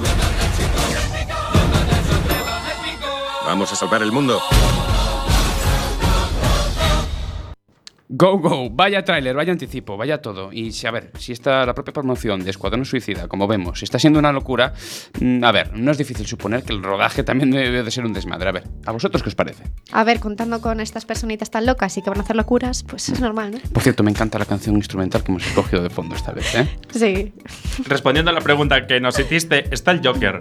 Vamos 3.46 3.72
a 3.72 3.76
salvar 3.76 4.02
el 4.02 4.10
mundo. 4.10 4.40
Go, 8.08 8.38
go, 8.38 8.70
vaya 8.70 9.04
tráiler, 9.04 9.36
vaya 9.36 9.52
anticipo, 9.52 9.96
vaya 9.96 10.20
todo. 10.20 10.52
Y 10.52 10.72
si, 10.72 10.86
a 10.88 10.90
ver, 10.90 11.12
si 11.16 11.32
está 11.32 11.64
la 11.64 11.72
propia 11.72 11.92
promoción 11.92 12.42
de 12.42 12.50
Escuadrón 12.50 12.84
Suicida, 12.84 13.28
como 13.28 13.46
vemos, 13.46 13.84
está 13.84 14.00
siendo 14.00 14.18
una 14.18 14.32
locura, 14.32 14.74
mm, 15.20 15.44
a 15.44 15.52
ver, 15.52 15.76
no 15.76 15.92
es 15.92 15.98
difícil 15.98 16.26
suponer 16.26 16.64
que 16.64 16.72
el 16.72 16.82
rodaje 16.82 17.22
también 17.22 17.52
debe 17.52 17.84
de 17.84 17.90
ser 17.90 18.04
un 18.04 18.12
desmadre. 18.12 18.48
A 18.48 18.52
ver, 18.52 18.64
¿a 18.84 18.90
vosotros 18.90 19.22
qué 19.22 19.28
os 19.28 19.34
parece? 19.36 19.62
A 19.92 20.02
ver, 20.02 20.18
contando 20.18 20.60
con 20.60 20.80
estas 20.80 21.04
personitas 21.04 21.50
tan 21.50 21.66
locas 21.66 21.96
y 21.96 22.02
que 22.02 22.10
van 22.10 22.18
a 22.18 22.22
hacer 22.22 22.34
locuras, 22.34 22.82
pues 22.82 23.08
es 23.08 23.20
normal, 23.20 23.52
¿no? 23.52 23.58
Por 23.72 23.82
cierto, 23.82 24.02
me 24.02 24.10
encanta 24.10 24.40
la 24.40 24.46
canción 24.46 24.74
instrumental 24.74 25.22
que 25.22 25.30
hemos 25.30 25.46
escogido 25.46 25.84
de 25.84 25.90
fondo 25.90 26.16
esta 26.16 26.32
vez, 26.32 26.52
¿eh? 26.56 26.68
Sí. 26.90 27.32
Respondiendo 27.86 28.30
a 28.32 28.34
la 28.34 28.40
pregunta 28.40 28.88
que 28.88 29.00
nos 29.00 29.18
hiciste, 29.20 29.72
está 29.72 29.92
el 29.92 30.00
Joker. 30.04 30.40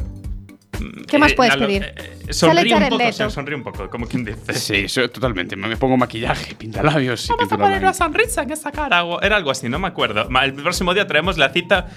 ¿Qué 1.07 1.17
más 1.19 1.31
Eh, 1.31 1.35
puedes 1.35 1.55
pedir? 1.57 1.83
eh, 1.83 1.93
eh, 2.27 2.33
sonríe 2.33 2.75
un 2.75 2.89
poco, 2.89 3.11
sí, 3.11 3.23
sonríe 3.29 3.55
un 3.55 3.63
poco, 3.63 3.89
como 3.89 4.07
quien 4.07 4.25
dice. 4.25 4.53
Sí, 4.53 4.75
eso 4.85 5.09
totalmente. 5.09 5.55
Me 5.55 5.67
me 5.67 5.77
pongo 5.77 5.97
maquillaje, 5.97 6.55
pintalabios 6.55 7.25
y 7.25 7.29
Vamos 7.29 7.51
a 7.51 7.57
poner 7.57 7.79
una 7.79 7.93
sonrisa 7.93 8.43
en 8.43 8.51
esa 8.51 8.71
cara. 8.71 9.03
o- 9.03 9.21
Era 9.21 9.35
algo 9.37 9.51
así, 9.51 9.69
no 9.69 9.79
me 9.79 9.87
acuerdo. 9.87 10.27
El 10.43 10.53
próximo 10.53 10.93
día 10.93 11.05
traemos 11.07 11.37
la 11.37 11.49
cita 11.49 11.87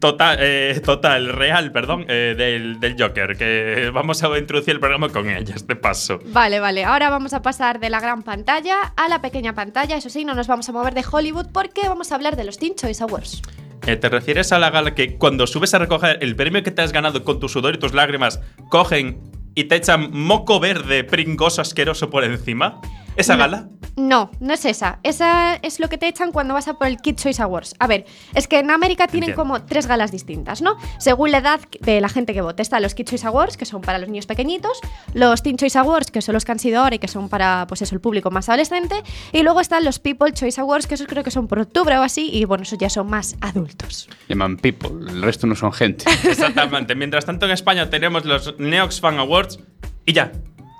total, 0.00 0.36
eh, 0.40 0.80
total 0.84 1.28
real, 1.32 1.70
perdón, 1.72 2.04
eh, 2.08 2.34
del, 2.36 2.80
del 2.80 2.96
Joker, 3.00 3.36
que 3.36 3.90
vamos 3.92 4.22
a 4.22 4.38
introducir 4.38 4.74
el 4.74 4.80
programa 4.80 5.08
con 5.08 5.28
ellas, 5.28 5.66
de 5.66 5.76
paso. 5.76 6.18
Vale, 6.26 6.60
vale. 6.60 6.84
Ahora 6.84 7.10
vamos 7.10 7.32
a 7.34 7.42
pasar 7.42 7.80
de 7.80 7.90
la 7.90 8.00
gran 8.00 8.22
pantalla 8.22 8.92
a 8.96 9.08
la 9.08 9.20
pequeña 9.20 9.54
pantalla. 9.54 9.96
Eso 9.96 10.10
sí, 10.10 10.24
no 10.24 10.34
nos 10.34 10.46
vamos 10.46 10.68
a 10.68 10.72
mover 10.72 10.94
de 10.94 11.04
Hollywood 11.10 11.46
porque 11.52 11.88
vamos 11.88 12.12
a 12.12 12.14
hablar 12.16 12.36
de 12.36 12.44
los 12.44 12.58
Teen 12.58 12.74
Choice 12.74 13.02
Awards. 13.02 13.42
Eh, 13.86 13.96
¿Te 13.96 14.08
refieres 14.08 14.50
a 14.52 14.58
la 14.58 14.70
gala 14.70 14.94
que 14.94 15.16
cuando 15.16 15.46
subes 15.46 15.74
a 15.74 15.78
recoger 15.78 16.18
el 16.22 16.34
premio 16.36 16.62
que 16.62 16.70
te 16.70 16.80
has 16.80 16.92
ganado 16.92 17.22
con 17.22 17.38
tu 17.38 17.50
sudor 17.50 17.74
y 17.74 17.78
tus 17.78 17.92
lágrimas, 17.92 18.40
cogen 18.70 19.20
y 19.54 19.64
te 19.64 19.76
echan 19.76 20.10
moco 20.10 20.58
verde 20.58 21.04
pringoso 21.04 21.60
asqueroso 21.60 22.08
por 22.08 22.24
encima? 22.24 22.80
¿Esa 23.16 23.34
No. 23.34 23.38
gala? 23.40 23.68
No, 23.96 24.32
no 24.40 24.54
es 24.54 24.64
esa. 24.64 24.98
Esa 25.04 25.54
es 25.56 25.78
lo 25.78 25.88
que 25.88 25.98
te 25.98 26.08
echan 26.08 26.32
cuando 26.32 26.52
vas 26.54 26.66
a 26.66 26.74
por 26.74 26.88
el 26.88 26.96
Kid 26.96 27.14
Choice 27.14 27.40
Awards. 27.40 27.76
A 27.78 27.86
ver, 27.86 28.06
es 28.34 28.48
que 28.48 28.58
en 28.58 28.72
América 28.72 29.06
tienen 29.06 29.30
Entiendo. 29.30 29.54
como 29.54 29.64
tres 29.66 29.86
galas 29.86 30.10
distintas, 30.10 30.62
¿no? 30.62 30.76
Según 30.98 31.30
la 31.30 31.38
edad 31.38 31.60
de 31.80 32.00
la 32.00 32.08
gente 32.08 32.34
que 32.34 32.40
vote. 32.40 32.60
Están 32.60 32.82
los 32.82 32.94
Kid 32.96 33.04
Choice 33.06 33.24
Awards, 33.24 33.56
que 33.56 33.66
son 33.66 33.82
para 33.82 33.98
los 33.98 34.08
niños 34.08 34.26
pequeñitos, 34.26 34.80
los 35.12 35.44
Teen 35.44 35.56
Choice 35.56 35.78
Awards, 35.78 36.10
que 36.10 36.22
son 36.22 36.32
los 36.32 36.44
que 36.44 36.50
han 36.50 36.58
sido 36.58 36.80
ahora 36.80 36.96
y 36.96 36.98
que 36.98 37.06
son 37.06 37.28
para, 37.28 37.66
pues 37.68 37.82
eso, 37.82 37.94
el 37.94 38.00
público 38.00 38.32
más 38.32 38.48
adolescente, 38.48 38.96
y 39.32 39.42
luego 39.44 39.60
están 39.60 39.84
los 39.84 40.00
People 40.00 40.32
Choice 40.32 40.60
Awards, 40.60 40.88
que 40.88 40.94
esos 40.94 41.06
creo 41.06 41.22
que 41.22 41.30
son 41.30 41.46
por 41.46 41.60
octubre 41.60 41.96
o 41.96 42.02
así, 42.02 42.30
y 42.32 42.44
bueno, 42.46 42.64
esos 42.64 42.78
ya 42.78 42.90
son 42.90 43.08
más 43.08 43.36
adultos. 43.42 44.08
Llaman 44.28 44.56
people, 44.56 44.90
el 45.08 45.22
resto 45.22 45.46
no 45.46 45.54
son 45.54 45.72
gente. 45.72 46.04
Exactamente. 46.24 46.96
Mientras 46.96 47.24
tanto 47.26 47.46
en 47.46 47.52
España 47.52 47.88
tenemos 47.90 48.24
los 48.24 48.58
Neox 48.58 49.00
Fan 49.00 49.18
Awards 49.20 49.60
y 50.04 50.12
ya. 50.14 50.32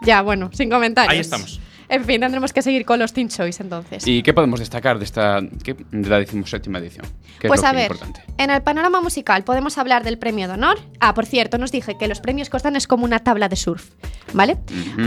Ya, 0.02 0.20
bueno, 0.22 0.50
sin 0.52 0.68
comentarios. 0.68 1.12
Ahí 1.12 1.20
estamos. 1.20 1.60
En 1.88 2.04
fin, 2.04 2.20
tendremos 2.20 2.52
que 2.52 2.62
seguir 2.62 2.84
con 2.84 2.98
los 2.98 3.12
Teen 3.12 3.28
Choice 3.28 3.62
entonces. 3.62 4.06
¿Y 4.06 4.22
qué 4.22 4.32
podemos 4.32 4.60
destacar 4.60 4.98
de 4.98 5.04
esta 5.04 5.40
de 5.40 6.08
la 6.08 6.18
decimoséptima 6.18 6.78
edición? 6.78 7.06
¿Qué 7.38 7.48
Pues 7.48 7.58
es 7.60 7.62
lo 7.62 7.68
a 7.68 7.70
que 7.72 7.76
ver, 7.76 7.90
importante? 7.92 8.22
en 8.38 8.50
el 8.50 8.62
panorama 8.62 9.00
musical 9.00 9.44
podemos 9.44 9.76
hablar 9.78 10.02
del 10.04 10.18
premio 10.18 10.48
de 10.48 10.54
honor. 10.54 10.78
Ah, 11.00 11.14
por 11.14 11.26
cierto, 11.26 11.58
nos 11.58 11.72
dije 11.72 11.96
que 11.98 12.08
los 12.08 12.20
premios 12.20 12.48
costan 12.50 12.76
es 12.76 12.86
como 12.86 13.04
una 13.04 13.18
tabla 13.20 13.48
de 13.48 13.56
surf, 13.56 13.90
¿ale? 14.36 14.56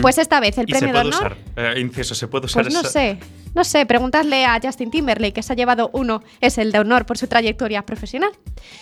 Pues 0.02 0.18
esta 0.18 0.40
vez 0.40 0.58
el 0.58 0.70
Y 0.70 0.74
se 0.74 0.80
premio 0.80 0.96
de 0.96 1.02
puede 1.10 1.16
honor. 1.18 1.38
usar. 1.56 1.76
Eh, 1.78 1.80
inciso, 1.80 2.14
se 2.16 2.28
puede 2.28 2.46
usar 2.46 2.64
Pues 2.64 2.74
no 2.74 2.82
esa- 2.82 2.90
sé. 2.90 3.20
No 3.58 3.64
sé, 3.64 3.88
preguntadle 3.88 4.46
a 4.46 4.60
Justin 4.62 4.92
Timberlake, 4.92 5.34
que 5.34 5.42
se 5.42 5.52
ha 5.52 5.56
llevado 5.56 5.90
uno, 5.92 6.22
es 6.42 6.60
el 6.60 6.72
de 6.72 6.78
honor 6.78 7.08
por 7.08 7.18
su 7.18 7.26
trayectoria 7.26 7.82
profesional. 7.88 8.30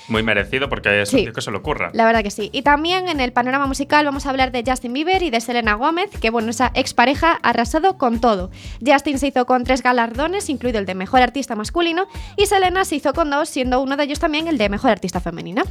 Muy 0.09 0.21
merecido 0.21 0.67
porque 0.67 1.01
es 1.01 1.13
un 1.13 1.19
Sí. 1.19 1.23
tío 1.23 1.31
que 1.31 1.39
se 1.39 1.49
lo 1.49 1.59
ocurra. 1.59 1.91
La 1.93 2.03
verdad 2.03 2.23
que 2.23 2.29
sí. 2.29 2.49
Y 2.51 2.61
también 2.61 3.07
en 3.07 3.21
el 3.21 3.31
panorama 3.31 3.67
musical 3.67 4.03
vamos 4.03 4.25
a 4.25 4.31
hablar 4.31 4.51
de 4.51 4.65
Justin 4.67 4.91
Bieber 4.91 5.23
y 5.23 5.29
de 5.29 5.39
Selena 5.39 5.75
Gómez, 5.75 6.09
que 6.19 6.29
bueno, 6.29 6.49
esa 6.49 6.71
expareja 6.73 7.39
ha 7.41 7.51
arrasado 7.51 7.97
con 7.97 8.19
todo. 8.19 8.51
Justin 8.85 9.17
se 9.17 9.27
hizo 9.27 9.45
con 9.45 9.63
tres 9.63 9.81
galardones, 9.81 10.49
incluido 10.49 10.79
el 10.79 10.85
de 10.85 10.93
Mejor 10.93 11.21
Artista 11.21 11.55
Masculino, 11.55 12.07
y 12.35 12.47
Selena 12.47 12.83
se 12.83 12.95
hizo 12.97 13.13
con 13.13 13.29
dos, 13.29 13.47
siendo 13.47 13.79
uno 13.81 13.95
de 13.95 14.03
ellos 14.03 14.19
también 14.19 14.49
el 14.49 14.57
de 14.57 14.67
Mejor 14.67 14.91
Artista 14.91 15.21
Femenina. 15.21 15.63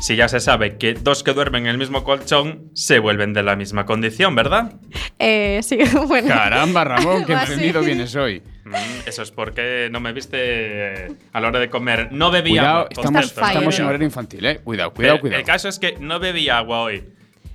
Si 0.00 0.14
ya 0.14 0.28
se 0.28 0.40
sabe 0.40 0.76
que 0.76 0.94
dos 0.94 1.22
que 1.22 1.32
duermen 1.32 1.64
en 1.64 1.70
el 1.70 1.78
mismo 1.78 2.04
colchón 2.04 2.70
se 2.74 2.98
vuelven 2.98 3.32
de 3.32 3.42
la 3.42 3.56
misma 3.56 3.86
condición, 3.86 4.34
¿verdad? 4.34 4.72
Eh, 5.18 5.60
sí, 5.62 5.78
bueno. 6.06 6.28
Caramba, 6.28 6.84
Ramón, 6.84 7.24
qué 7.24 7.32
encendido 7.34 7.80
vienes 7.80 8.14
hoy. 8.14 8.42
Mm, 8.64 8.74
eso 9.06 9.22
es 9.22 9.30
porque 9.30 9.88
no 9.90 10.00
me 10.00 10.12
viste 10.12 10.36
eh, 10.38 11.12
a 11.32 11.40
la 11.40 11.48
hora 11.48 11.60
de 11.60 11.70
comer. 11.70 12.12
No 12.12 12.30
bebí 12.30 12.50
Cuidado, 12.50 12.78
agua. 12.80 12.88
estamos, 12.90 13.24
estamos 13.24 13.78
en 13.78 13.84
horario 13.86 14.06
infantil, 14.06 14.46
¿eh? 14.46 14.60
Cuidado, 14.62 14.92
cuidado, 14.92 15.14
el, 15.16 15.20
cuidado. 15.20 15.40
el 15.40 15.46
caso 15.46 15.68
es 15.68 15.78
que 15.78 15.96
no 15.98 16.18
bebí 16.18 16.48
agua 16.48 16.82
hoy. 16.82 17.04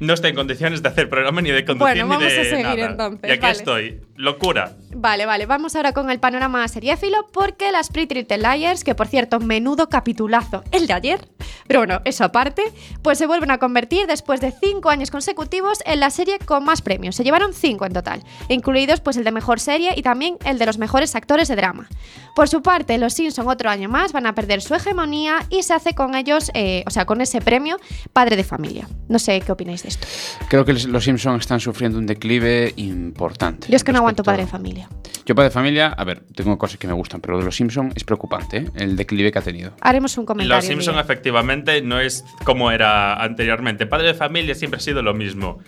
No 0.02 0.14
estoy 0.16 0.32
en 0.32 0.36
condiciones 0.36 0.82
de 0.82 0.90
hacer 0.90 1.10
programa 1.10 1.42
ni 1.42 1.52
de 1.52 1.64
conducir 1.64 1.94
Bueno, 1.94 2.04
ni 2.06 2.10
vamos 2.10 2.34
de 2.34 2.40
a 2.42 2.44
seguir 2.44 2.64
nada. 2.64 2.86
entonces, 2.90 3.30
Y 3.30 3.34
aquí 3.34 3.42
vale. 3.42 3.54
estoy. 3.54 4.02
Locura. 4.16 4.74
Vale, 4.96 5.26
vale, 5.26 5.46
vamos 5.46 5.76
ahora 5.76 5.94
con 5.94 6.10
el 6.10 6.20
panorama 6.20 6.68
seriéfilo 6.68 7.28
porque 7.32 7.72
las 7.72 7.90
Pretty 7.90 8.16
Little 8.16 8.38
Liars, 8.40 8.84
que 8.84 8.94
por 8.96 9.08
cierto, 9.08 9.40
menudo 9.40 9.90
capitulazo 9.90 10.64
el 10.72 10.86
de 10.88 10.94
ayer, 10.94 11.28
pero 11.68 11.80
bueno, 11.82 12.02
eso 12.06 12.24
aparte, 12.24 12.62
pues 13.02 13.18
se 13.20 13.26
vuelven 13.26 13.50
a 13.52 13.58
convertir 13.60 14.06
después 14.08 14.42
de 14.42 14.52
cinco 14.52 14.90
años 14.90 15.10
consecutivos 15.12 15.80
en 15.86 16.00
la 16.00 16.10
serie 16.10 16.38
con 16.40 16.64
más 16.66 16.82
premios. 16.82 17.16
Se 17.16 17.24
llevaron 17.24 17.54
cinco 17.54 17.86
en 17.86 17.94
total, 17.94 18.24
incluidos 18.50 19.02
pues 19.02 19.18
el 19.18 19.24
de 19.24 19.32
mejor 19.32 19.60
serie 19.60 19.94
y 19.96 20.02
también 20.02 20.38
el 20.46 20.58
de 20.60 20.66
los 20.66 20.78
mejores 20.78 21.16
actores 21.16 21.48
de 21.48 21.56
drama. 21.56 21.88
Por 22.36 22.48
su 22.50 22.62
parte, 22.62 22.98
los 22.98 23.14
Simpson 23.14 23.48
otro 23.48 23.70
año 23.70 23.88
más 23.90 24.14
van 24.14 24.26
a 24.26 24.36
perder 24.36 24.62
su 24.62 24.74
hegemonía 24.76 25.46
y 25.50 25.64
se 25.64 25.74
hace 25.74 25.94
con 25.94 26.16
ellos, 26.16 26.52
eh, 26.54 26.84
o 26.88 26.90
sea, 26.92 27.06
con 27.06 27.22
ese 27.22 27.40
premio, 27.42 27.78
padre 28.14 28.36
de 28.36 28.44
familia. 28.44 28.88
No 29.10 29.18
sé 29.20 29.40
qué 29.42 29.52
opináis 29.52 29.84
de 29.84 29.91
esto. 29.92 30.08
Creo 30.50 30.66
que 30.66 30.74
los 30.74 31.04
Simpsons 31.04 31.42
están 31.42 31.60
sufriendo 31.60 31.98
un 31.98 32.06
declive 32.06 32.74
importante. 32.78 33.68
Yo 33.70 33.76
es 33.76 33.84
que 33.84 33.92
no 33.92 34.00
aguanto 34.00 34.24
padre 34.24 34.44
de 34.44 34.48
familia. 34.52 34.90
Yo, 35.26 35.36
padre 35.36 35.50
de 35.50 35.54
familia, 35.54 35.88
a 35.90 36.04
ver, 36.04 36.24
tengo 36.36 36.58
cosas 36.58 36.78
que 36.78 36.88
me 36.88 36.94
gustan, 36.94 37.22
pero 37.22 37.38
de 37.38 37.46
los 37.46 37.56
Simpsons 37.56 37.94
es 37.96 38.04
preocupante, 38.04 38.58
¿eh? 38.58 38.66
El 38.76 38.96
declive 38.98 39.32
que 39.32 39.40
ha 39.40 39.42
tenido. 39.44 39.74
Haremos 39.82 40.18
un 40.18 40.26
comentario. 40.26 40.56
Los 40.58 40.66
Simpson 40.66 40.96
Miguel. 40.96 41.04
efectivamente 41.06 41.82
no 41.82 42.00
es 42.00 42.26
como 42.44 42.72
era 42.72 43.22
anteriormente. 43.24 43.86
Padre 43.86 44.08
de 44.08 44.14
familia 44.16 44.56
siempre 44.56 44.78
ha 44.80 44.82
sido 44.82 45.02
lo 45.04 45.14
mismo. 45.14 45.60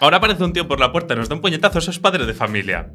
Ahora 0.00 0.16
aparece 0.18 0.42
un 0.44 0.52
tío 0.52 0.66
por 0.66 0.80
la 0.80 0.90
puerta, 0.92 1.14
nos 1.14 1.28
da 1.28 1.34
un 1.34 1.40
puñetazo, 1.40 1.78
eso 1.80 1.90
es 1.90 1.98
padre 1.98 2.26
de 2.26 2.34
familia. 2.34 2.90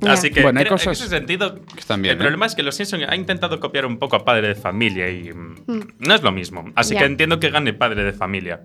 Ya. 0.00 0.12
Así 0.12 0.30
que 0.30 0.42
Bueno, 0.42 0.58
hay 0.58 0.64
creo- 0.66 0.74
cosas 0.76 0.98
en 1.00 1.06
ese 1.06 1.08
sentido, 1.16 1.54
que 1.64 1.78
están 1.80 2.02
bien, 2.02 2.12
el 2.14 2.18
¿eh? 2.18 2.24
problema 2.24 2.46
es 2.46 2.54
que 2.56 2.62
los 2.64 2.74
Simpson 2.74 3.00
ha 3.08 3.14
intentado 3.14 3.60
copiar 3.60 3.86
un 3.86 3.98
poco 3.98 4.16
a 4.16 4.24
padre 4.24 4.48
de 4.48 4.54
familia 4.56 5.08
y 5.08 5.32
mm, 5.32 5.54
no 6.00 6.14
es 6.14 6.22
lo 6.22 6.32
mismo. 6.32 6.64
Así 6.74 6.94
Ya. 6.94 7.00
que 7.00 7.06
entiendo 7.06 7.38
que 7.40 7.50
gane 7.50 7.72
padre 7.72 8.02
de 8.02 8.12
familia. 8.12 8.62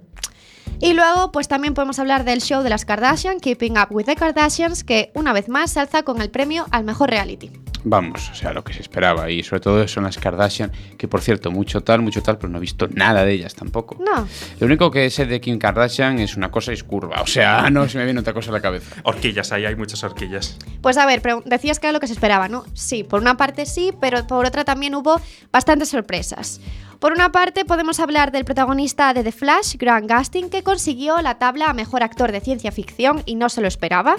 Y 0.79 0.93
luego, 0.93 1.31
pues 1.31 1.47
también 1.47 1.73
podemos 1.73 1.99
hablar 1.99 2.23
del 2.23 2.41
show 2.41 2.63
de 2.63 2.69
las 2.69 2.85
Kardashian, 2.85 3.39
Keeping 3.39 3.77
Up 3.77 3.87
with 3.89 4.05
the 4.05 4.15
Kardashians, 4.15 4.83
que 4.83 5.11
una 5.13 5.33
vez 5.33 5.49
más 5.49 5.71
se 5.71 5.79
alza 5.79 6.03
con 6.03 6.21
el 6.21 6.29
premio 6.29 6.65
al 6.71 6.83
mejor 6.83 7.09
reality. 7.09 7.51
Vamos, 7.83 8.29
o 8.31 8.35
sea, 8.35 8.51
lo 8.51 8.63
que 8.63 8.73
se 8.73 8.81
esperaba. 8.81 9.29
Y 9.31 9.43
sobre 9.43 9.61
todo 9.61 9.87
son 9.87 10.03
las 10.03 10.17
Kardashian, 10.17 10.71
que 10.97 11.07
por 11.07 11.21
cierto, 11.21 11.51
mucho 11.51 11.81
tal, 11.81 12.01
mucho 12.01 12.21
tal, 12.21 12.37
pero 12.37 12.49
no 12.49 12.57
he 12.57 12.61
visto 12.61 12.87
nada 12.89 13.23
de 13.23 13.33
ellas 13.33 13.55
tampoco. 13.55 13.97
No. 14.03 14.27
Lo 14.59 14.65
único 14.65 14.91
que 14.91 15.09
sé 15.09 15.25
de 15.25 15.39
Kim 15.39 15.57
Kardashian 15.57 16.19
es 16.19 16.35
una 16.35 16.51
cosa 16.51 16.71
y 16.71 16.73
es 16.73 16.83
curva. 16.83 17.21
O 17.21 17.27
sea, 17.27 17.69
no 17.71 17.87
se 17.87 17.97
me 17.97 18.05
viene 18.05 18.19
otra 18.19 18.33
cosa 18.33 18.49
a 18.49 18.53
la 18.53 18.61
cabeza. 18.61 18.97
Horquillas, 19.03 19.51
ahí 19.51 19.65
hay 19.65 19.75
muchas 19.75 20.03
horquillas. 20.03 20.57
Pues 20.81 20.97
a 20.97 21.05
ver, 21.05 21.21
decías 21.45 21.79
que 21.79 21.87
era 21.87 21.93
lo 21.93 21.99
que 21.99 22.07
se 22.07 22.13
esperaba, 22.13 22.49
¿no? 22.49 22.65
Sí, 22.73 23.03
por 23.03 23.21
una 23.21 23.37
parte 23.37 23.65
sí, 23.65 23.93
pero 24.01 24.27
por 24.27 24.45
otra 24.45 24.65
también 24.65 24.93
hubo 24.95 25.21
bastantes 25.51 25.89
sorpresas. 25.89 26.59
Por 26.99 27.11
una 27.11 27.31
parte 27.31 27.63
podemos 27.63 27.99
hablar 27.99 28.31
del 28.31 28.43
protagonista 28.43 29.13
de 29.13 29.23
The 29.23 29.31
Flash, 29.31 29.75
Grant 29.77 30.11
Gustin, 30.11 30.49
que 30.49 30.63
consiguió 30.63 31.21
la 31.21 31.37
tabla 31.37 31.69
a 31.69 31.73
mejor 31.73 32.01
actor 32.01 32.31
de 32.31 32.41
ciencia 32.41 32.71
ficción 32.71 33.21
y 33.25 33.35
no 33.35 33.49
se 33.49 33.61
lo 33.61 33.67
esperaba. 33.67 34.15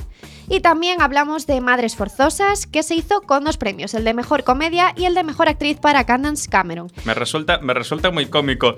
Y 0.49 0.61
también 0.61 1.03
hablamos 1.03 1.47
de 1.47 1.61
Madres 1.61 1.97
Forzosas, 1.97 2.69
que 2.69 2.85
se 2.85 2.95
hizo 2.95 3.23
con 3.23 3.43
dos 3.43 3.57
premios, 3.57 3.95
el 3.95 4.05
de 4.05 4.15
mejor 4.15 4.45
comedia 4.45 4.95
y 4.97 5.07
el 5.07 5.15
de 5.15 5.25
mejor 5.25 5.49
actriz 5.49 5.79
para 5.81 6.05
Candace 6.05 6.49
Cameron. 6.49 6.89
Me 7.05 7.15
resulta, 7.15 7.59
me 7.59 7.75
resulta 7.75 8.13
muy 8.13 8.27
cómico. 8.27 8.77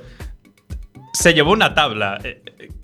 Se 1.12 1.34
llevó 1.34 1.52
una 1.52 1.74
tabla. 1.74 2.18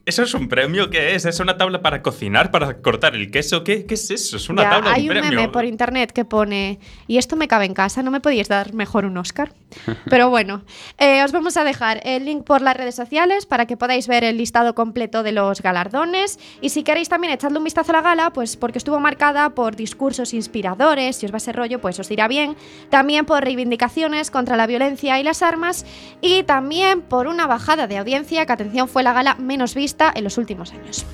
¿Eso 0.07 0.23
es 0.23 0.35
un 0.35 0.49
premio? 0.49 0.89
¿Qué 0.89 1.17
es? 1.17 1.25
¿Es 1.25 1.41
una 1.41 1.57
tabla 1.57 1.83
para 1.83 2.01
cocinar, 2.01 2.53
para 2.53 2.81
cortar 2.81 3.17
el 3.17 3.29
queso? 3.33 3.65
¿Qué, 3.65 3.87
qué 3.87 3.95
es 3.95 4.09
eso? 4.13 4.37
Es 4.37 4.49
una 4.49 4.63
Ya, 4.63 4.71
tabla, 4.71 4.93
hay 4.93 5.11
un 5.11 5.17
un 5.17 5.21
premio. 5.23 5.41
meme 5.41 5.53
por 5.53 5.65
internet 5.65 6.13
que 6.13 6.25
pone, 6.25 6.79
y 7.09 7.19
esto 7.19 7.35
me 7.35 7.49
cabe 7.49 7.65
en 7.65 7.75
casa, 7.75 8.05
¿no 8.05 8.13
me 8.13 8.21
podíais 8.21 8.47
dar 8.47 8.73
mejor 8.73 9.05
un 9.05 9.17
Oscar? 9.19 9.53
Pero 10.09 10.31
bueno, 10.31 10.63
eh, 10.99 11.25
os 11.25 11.33
vamos 11.33 11.57
a 11.57 11.65
dejar 11.65 12.01
el 12.05 12.25
link 12.25 12.45
por 12.45 12.63
las 12.63 12.77
redes 12.77 12.95
sociales 12.95 13.47
para 13.47 13.67
que 13.67 13.77
podáis 13.77 14.07
ver 14.07 14.23
el 14.23 14.37
listado 14.39 14.77
completo 14.77 15.25
de 15.25 15.33
los 15.33 15.61
galardones. 15.61 16.39
Y 16.61 16.69
si 16.69 16.85
queréis 16.85 17.09
también 17.09 17.33
echarle 17.33 17.59
un 17.59 17.65
vistazo 17.65 17.91
a 17.91 17.97
la 17.97 18.03
gala, 18.03 18.33
pues 18.33 18.57
porque 18.57 18.79
estuvo 18.79 19.01
marcada 19.01 19.57
por 19.57 19.75
discursos 19.75 20.35
inspiradores, 20.35 21.17
si 21.17 21.27
os 21.27 21.33
va 21.33 21.39
ese 21.39 21.53
rollo, 21.53 21.81
pues 21.81 21.99
os 21.99 22.09
irá 22.13 22.29
bien. 22.29 22.55
También 22.91 23.27
por 23.27 23.43
reivindicaciones 23.43 24.31
contra 24.31 24.57
la 24.57 24.69
violencia 24.69 25.19
y 25.19 25.25
las 25.25 25.43
armas. 25.43 25.85
Y 26.21 26.45
también 26.45 27.03
por 27.03 27.27
una 27.27 27.49
bajada 27.49 27.89
de 27.89 27.99
audiencia, 27.99 28.47
que 28.47 28.53
atención 28.53 28.89
fue 28.89 29.03
la 29.03 29.13
gala 29.13 29.35
menos 29.35 29.75
vista 29.75 29.96
en 30.15 30.25
los 30.25 30.39
últimos 30.39 30.73
años. 30.73 31.05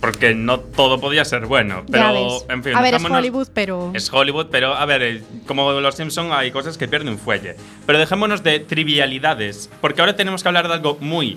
Porque 0.00 0.34
no 0.34 0.60
todo 0.60 0.98
podía 0.98 1.26
ser 1.26 1.44
bueno. 1.44 1.82
Ya 1.86 1.92
Pero, 1.92 2.12
ves. 2.14 2.46
en 2.48 2.64
fin, 2.64 2.74
a 2.74 2.80
ver, 2.80 2.94
es 2.94 3.04
Hollywood, 3.04 3.48
pero... 3.52 3.90
Es 3.92 4.10
Hollywood, 4.10 4.46
pero 4.50 4.72
a 4.74 4.86
ver, 4.86 5.02
eh, 5.02 5.22
como 5.46 5.72
los 5.72 5.94
Simpson 5.94 6.32
hay 6.32 6.50
cosas 6.50 6.78
que 6.78 6.88
pierden 6.88 7.18
fuelle. 7.18 7.56
Pero 7.84 7.98
dejémonos 7.98 8.42
de 8.42 8.60
trivialidades, 8.60 9.68
porque 9.82 10.00
ahora 10.00 10.16
tenemos 10.16 10.42
que 10.42 10.48
hablar 10.48 10.68
de 10.68 10.74
algo 10.74 10.96
muy, 11.00 11.36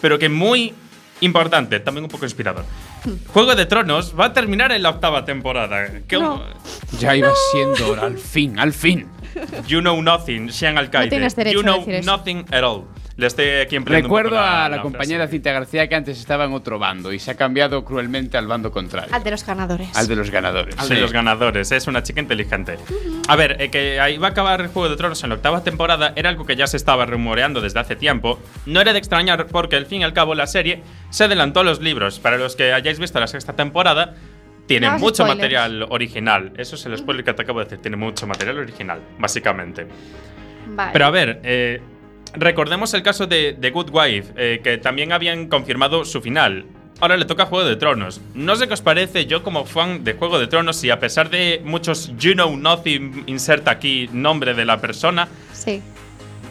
pero 0.00 0.18
que 0.20 0.28
muy 0.28 0.72
importante, 1.22 1.80
también 1.80 2.04
un 2.04 2.10
poco 2.10 2.24
inspirador. 2.24 2.64
Juego 3.32 3.54
de 3.56 3.66
Tronos 3.66 4.14
va 4.18 4.26
a 4.26 4.32
terminar 4.32 4.70
en 4.70 4.82
la 4.84 4.90
octava 4.90 5.24
temporada. 5.24 5.88
¿Qué- 6.06 6.16
No. 6.18 6.40
Ya 7.00 7.16
iba 7.16 7.32
siendo 7.50 7.90
hora, 7.90 8.02
al 8.06 8.18
fin, 8.18 8.58
al 8.60 8.72
fin. 8.72 9.08
You 9.68 9.80
know 9.80 10.00
nothing, 10.02 10.48
Sean 10.50 10.78
Alcaide. 10.78 11.10
tienes 11.10 11.34
derecho 11.36 11.54
you 11.54 11.60
a 11.60 11.62
know 11.64 11.78
decir 11.80 11.94
eso. 11.96 12.10
nothing 12.10 12.44
at 12.52 12.62
all. 12.62 12.84
Le 13.16 13.28
estoy 13.28 13.46
aquí 13.62 13.78
Recuerdo 13.78 14.40
a 14.40 14.68
la, 14.68 14.76
la 14.76 14.82
compañera. 14.82 15.28
Cinta 15.28 15.52
García 15.52 15.88
que 15.88 15.94
antes 15.94 16.18
estaba 16.18 16.46
en 16.46 16.52
otro 16.52 16.80
bando 16.80 17.12
y 17.12 17.20
se 17.20 17.30
ha 17.30 17.36
cambiado 17.36 17.84
cruelmente 17.84 18.36
al 18.36 18.48
bando 18.48 18.72
contrario. 18.72 19.14
Al 19.14 19.22
de 19.22 19.30
los 19.30 19.46
ganadores. 19.46 19.96
Al 19.96 20.08
de 20.08 20.16
los 20.16 20.30
ganadores. 20.30 20.76
Al 20.76 20.88
sí. 20.88 20.94
de 20.96 21.00
los 21.00 21.12
ganadores, 21.12 21.70
es 21.70 21.86
una 21.86 22.02
chica 22.02 22.20
inteligente. 22.20 22.76
A 23.28 23.36
ver, 23.36 23.62
eh, 23.62 23.70
que 23.70 24.00
ahí 24.00 24.18
va 24.18 24.26
a 24.28 24.30
acabar 24.30 24.60
el 24.60 24.66
Juego 24.66 24.88
de 24.88 24.96
Tronos 24.96 25.22
en 25.22 25.28
la 25.28 25.36
octava 25.36 25.62
temporada 25.62 26.12
era 26.16 26.28
algo 26.28 26.44
que 26.44 26.56
ya 26.56 26.66
se 26.66 26.76
estaba 26.76 27.06
rumoreando 27.06 27.60
desde 27.60 27.78
hace 27.78 27.94
tiempo. 27.94 28.40
No 28.66 28.80
era 28.80 28.92
de 28.92 28.98
extrañar 28.98 29.46
porque 29.46 29.76
al 29.76 29.86
fin 29.86 30.00
y 30.00 30.04
al 30.04 30.12
cabo 30.12 30.34
la 30.34 30.48
serie 30.48 30.82
se 31.10 31.22
adelantó 31.22 31.60
a 31.60 31.64
los 31.64 31.80
libros. 31.80 32.18
Para 32.18 32.36
los 32.36 32.56
que 32.56 32.72
hayáis 32.72 32.98
visto 32.98 33.20
la 33.20 33.28
sexta 33.28 33.52
temporada, 33.52 34.14
tiene 34.66 34.86
No 34.88 34.98
mucho 34.98 35.16
spoilers. 35.24 35.36
material 35.36 35.86
original. 35.90 36.52
Eso 36.56 36.76
es 36.76 36.86
el 36.86 36.96
spoiler 36.98 37.24
que 37.24 37.34
te 37.34 37.42
acabo 37.42 37.58
de 37.60 37.64
decir, 37.66 37.78
tiene 37.78 37.96
mucho 37.96 38.26
material 38.26 38.58
original, 38.58 39.00
básicamente. 39.18 39.86
Vale. 40.68 40.90
Pero 40.92 41.04
a 41.06 41.10
ver, 41.10 41.40
eh, 41.44 41.80
recordemos 42.34 42.94
el 42.94 43.02
caso 43.02 43.26
de, 43.26 43.54
de 43.58 43.70
Good 43.70 43.90
Wife, 43.92 44.32
eh, 44.36 44.60
que 44.62 44.78
también 44.78 45.12
habían 45.12 45.48
confirmado 45.48 46.04
su 46.04 46.20
final. 46.20 46.64
Ahora 47.00 47.16
le 47.16 47.24
toca 47.24 47.46
Juego 47.46 47.68
de 47.68 47.76
Tronos. 47.76 48.20
No 48.34 48.54
sé 48.56 48.68
qué 48.68 48.74
os 48.74 48.80
parece, 48.80 49.26
yo 49.26 49.42
como 49.42 49.64
fan 49.64 50.04
de 50.04 50.14
Juego 50.14 50.38
de 50.38 50.46
Tronos, 50.46 50.82
y 50.84 50.90
a 50.90 51.00
pesar 51.00 51.28
de 51.28 51.60
muchos 51.64 52.12
You 52.18 52.34
Know 52.34 52.56
Nothing, 52.56 53.24
inserta 53.26 53.72
aquí 53.72 54.08
nombre 54.12 54.54
de 54.54 54.64
la 54.64 54.80
persona, 54.80 55.28
Sí. 55.52 55.82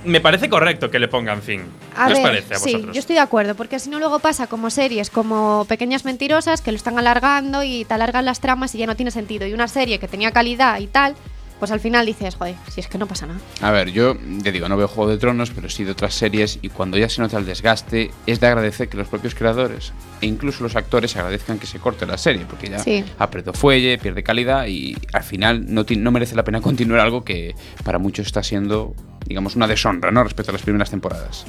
Me 0.05 0.21
parece 0.21 0.49
correcto 0.49 0.89
que 0.91 0.99
le 0.99 1.07
pongan 1.07 1.41
fin. 1.41 1.61
A 1.95 2.07
¿Qué 2.07 2.13
os 2.13 2.19
parece 2.19 2.53
a 2.55 2.57
sí, 2.59 2.71
vosotros? 2.73 2.95
yo 2.95 2.99
estoy 2.99 3.15
de 3.15 3.21
acuerdo, 3.21 3.55
porque 3.55 3.79
si 3.79 3.89
no 3.89 3.99
luego 3.99 4.19
pasa 4.19 4.47
como 4.47 4.69
series, 4.69 5.09
como 5.09 5.65
Pequeñas 5.67 6.05
Mentirosas, 6.05 6.61
que 6.61 6.71
lo 6.71 6.77
están 6.77 6.97
alargando 6.99 7.63
y 7.63 7.85
te 7.85 7.93
alargan 7.93 8.25
las 8.25 8.39
tramas 8.39 8.73
y 8.75 8.77
ya 8.79 8.85
no 8.87 8.95
tiene 8.95 9.11
sentido. 9.11 9.45
Y 9.47 9.53
una 9.53 9.67
serie 9.67 9.99
que 9.99 10.07
tenía 10.07 10.31
calidad 10.31 10.79
y 10.79 10.87
tal, 10.87 11.15
pues 11.59 11.71
al 11.71 11.79
final 11.79 12.05
dices, 12.05 12.35
joder, 12.35 12.55
si 12.69 12.81
es 12.81 12.87
que 12.87 12.97
no 12.97 13.07
pasa 13.07 13.25
nada. 13.25 13.39
A 13.61 13.71
ver, 13.71 13.91
yo 13.91 14.17
te 14.43 14.51
digo, 14.51 14.67
no 14.67 14.75
veo 14.75 14.87
Juego 14.89 15.09
de 15.11 15.17
Tronos, 15.17 15.51
pero 15.51 15.69
sí 15.69 15.85
de 15.85 15.91
otras 15.91 16.13
series 16.13 16.59
y 16.61 16.67
cuando 16.67 16.97
ya 16.97 17.07
se 17.07 17.21
nota 17.21 17.37
el 17.37 17.45
desgaste, 17.45 18.11
es 18.27 18.41
de 18.41 18.47
agradecer 18.47 18.89
que 18.89 18.97
los 18.97 19.07
propios 19.07 19.33
creadores 19.33 19.93
e 20.19 20.25
incluso 20.25 20.63
los 20.63 20.75
actores 20.75 21.15
agradezcan 21.15 21.59
que 21.59 21.67
se 21.67 21.79
corte 21.79 22.05
la 22.05 22.17
serie, 22.17 22.45
porque 22.49 22.69
ya 22.69 22.79
Sí. 22.79 23.05
perdido 23.31 23.53
fuelle, 23.53 23.97
pierde 23.97 24.23
calidad 24.23 24.65
y 24.67 24.97
al 25.13 25.23
final 25.23 25.73
no, 25.73 25.85
no 25.97 26.11
merece 26.11 26.35
la 26.35 26.43
pena 26.43 26.59
continuar 26.61 26.99
algo 26.99 27.23
que 27.23 27.55
para 27.85 27.97
muchos 27.97 28.25
está 28.25 28.43
siendo, 28.43 28.93
digamos, 29.33 29.55
una 29.55 29.65
deshonra, 29.65 30.11
¿no? 30.11 30.23
Respecto 30.23 30.51
a 30.51 30.53
las 30.53 30.61
primeras 30.61 30.91
temporadas. 30.91 31.43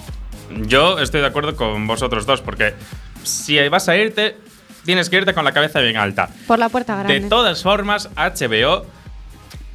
Yo 0.66 0.98
estoy 1.00 1.20
de 1.20 1.26
acuerdo 1.26 1.54
con 1.54 1.86
vosotros 1.86 2.24
dos, 2.24 2.40
porque 2.40 2.72
si 3.24 3.58
vas 3.68 3.90
a 3.90 3.96
irte, 3.96 4.38
tienes 4.86 5.10
que 5.10 5.16
irte 5.18 5.34
con 5.34 5.44
la 5.44 5.52
cabeza 5.52 5.80
bien 5.80 5.98
alta. 5.98 6.30
Por 6.46 6.58
la 6.58 6.70
puerta 6.70 6.96
grande. 6.96 7.20
De 7.20 7.28
todas 7.28 7.62
formas, 7.62 8.08
HBO 8.16 8.86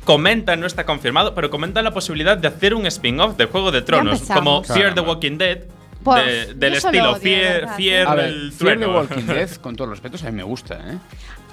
comenta, 0.05 0.55
no 0.55 0.65
está 0.65 0.87
confirmado, 0.87 1.35
pero 1.35 1.51
comenta 1.51 1.83
la 1.83 1.91
posibilidad 1.93 2.35
de 2.35 2.47
hacer 2.47 2.73
un 2.73 2.87
spin-off 2.87 3.37
de 3.37 3.45
Juego 3.45 3.71
de 3.71 3.83
Tronos, 3.83 4.23
como 4.23 4.63
Fear 4.63 4.95
the. 4.95 5.01
Walking 5.01 5.37
Dead, 5.37 5.59
de- 6.03 6.53
del 6.55 6.73
estilo 6.73 7.11
odio, 7.11 7.19
Fear, 7.21 7.53
verdad, 7.61 7.77
Fear 7.77 8.07
A 8.07 8.15
ver, 8.15 8.25
el 8.25 8.51
Fear 8.51 8.79
the. 8.79 8.87
Walking 8.87 9.25
Dead, 9.27 9.49
con 9.61 9.75
todos 9.75 9.87
los 9.87 9.99
respetos, 9.99 10.23
a 10.23 10.31
mí 10.31 10.37
me 10.37 10.43
gusta, 10.43 10.79
¿eh? 10.93 10.97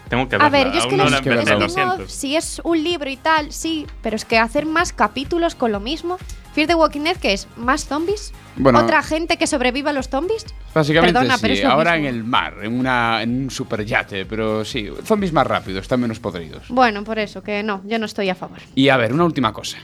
Tengo 0.09 0.29
que 0.29 0.37
A 0.37 0.49
verla. 0.49 0.51
ver, 0.51 0.73
yo 0.73 0.79
es 0.79 0.87
que 0.87 0.97
no 0.97 1.05
Tienes 1.21 1.75
que 1.75 2.05
si 2.09 2.37
es 2.37 2.61
un 2.65 2.83
libro 2.83 3.11
y 3.11 3.17
tal, 3.17 3.53
sí, 3.53 3.87
pero 4.03 4.15
es 4.17 4.25
que 4.25 4.39
hacer 4.39 4.65
más 4.65 4.93
capítulos 4.93 5.55
con 5.55 5.73
lo 5.73 5.81
mismo. 5.81 6.19
Fear 6.57 6.69
the 6.69 6.75
Walking 6.75 7.03
Dead, 7.03 7.19
que 7.19 7.35
es 7.35 7.47
más 7.59 7.85
zombies, 7.85 8.33
Bueno. 8.57 8.79
otra 8.81 9.03
gente 9.03 9.37
que 9.37 9.47
sobreviva 9.47 9.91
a 9.91 9.93
los 9.93 10.09
zombies. 10.09 10.47
Básicamente 10.75 11.13
Perdona, 11.13 11.35
sí, 11.37 11.43
pero 11.43 11.53
es 11.55 11.63
lo 11.63 11.69
ahora 11.71 11.93
mismo. 11.97 12.09
en 12.09 12.15
el 12.15 12.25
mar, 12.25 12.55
en, 12.63 12.73
una, 12.81 13.23
en 13.23 13.43
un 13.45 13.51
superyate, 13.51 14.25
pero 14.25 14.65
sí, 14.65 14.89
zombies 15.05 15.35
más 15.35 15.47
rápidos, 15.47 15.83
están 15.83 16.01
menos 16.01 16.19
podridos. 16.19 16.65
Bueno, 16.71 17.05
por 17.05 17.19
eso, 17.19 17.43
que 17.43 17.63
no, 17.63 17.83
yo 17.85 17.99
no 17.99 18.07
estoy 18.07 18.31
a 18.31 18.35
favor. 18.35 18.59
Y 18.75 18.89
a 18.89 18.97
ver, 18.97 19.13
una 19.13 19.25
última 19.25 19.53
cosa. 19.53 19.77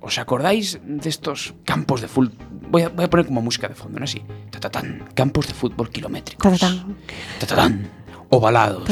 ¿Os 0.00 0.16
acordáis 0.18 0.78
de 0.84 1.08
estos 1.08 1.54
campos 1.64 2.00
de 2.00 2.06
fútbol? 2.06 2.32
Voy 2.70 2.82
a, 2.82 2.88
voy 2.88 3.04
a 3.04 3.10
poner 3.10 3.26
como 3.26 3.42
música 3.42 3.66
de 3.66 3.74
fondo, 3.74 3.98
¿no? 3.98 4.04
Así. 4.04 4.22
Tatatán. 4.50 5.04
Campos 5.14 5.48
de 5.48 5.54
fútbol 5.54 5.90
kilométricos. 5.90 6.60
Tatatán. 6.60 6.96
Tatatán. 7.40 7.90
Ovalados. 8.28 8.88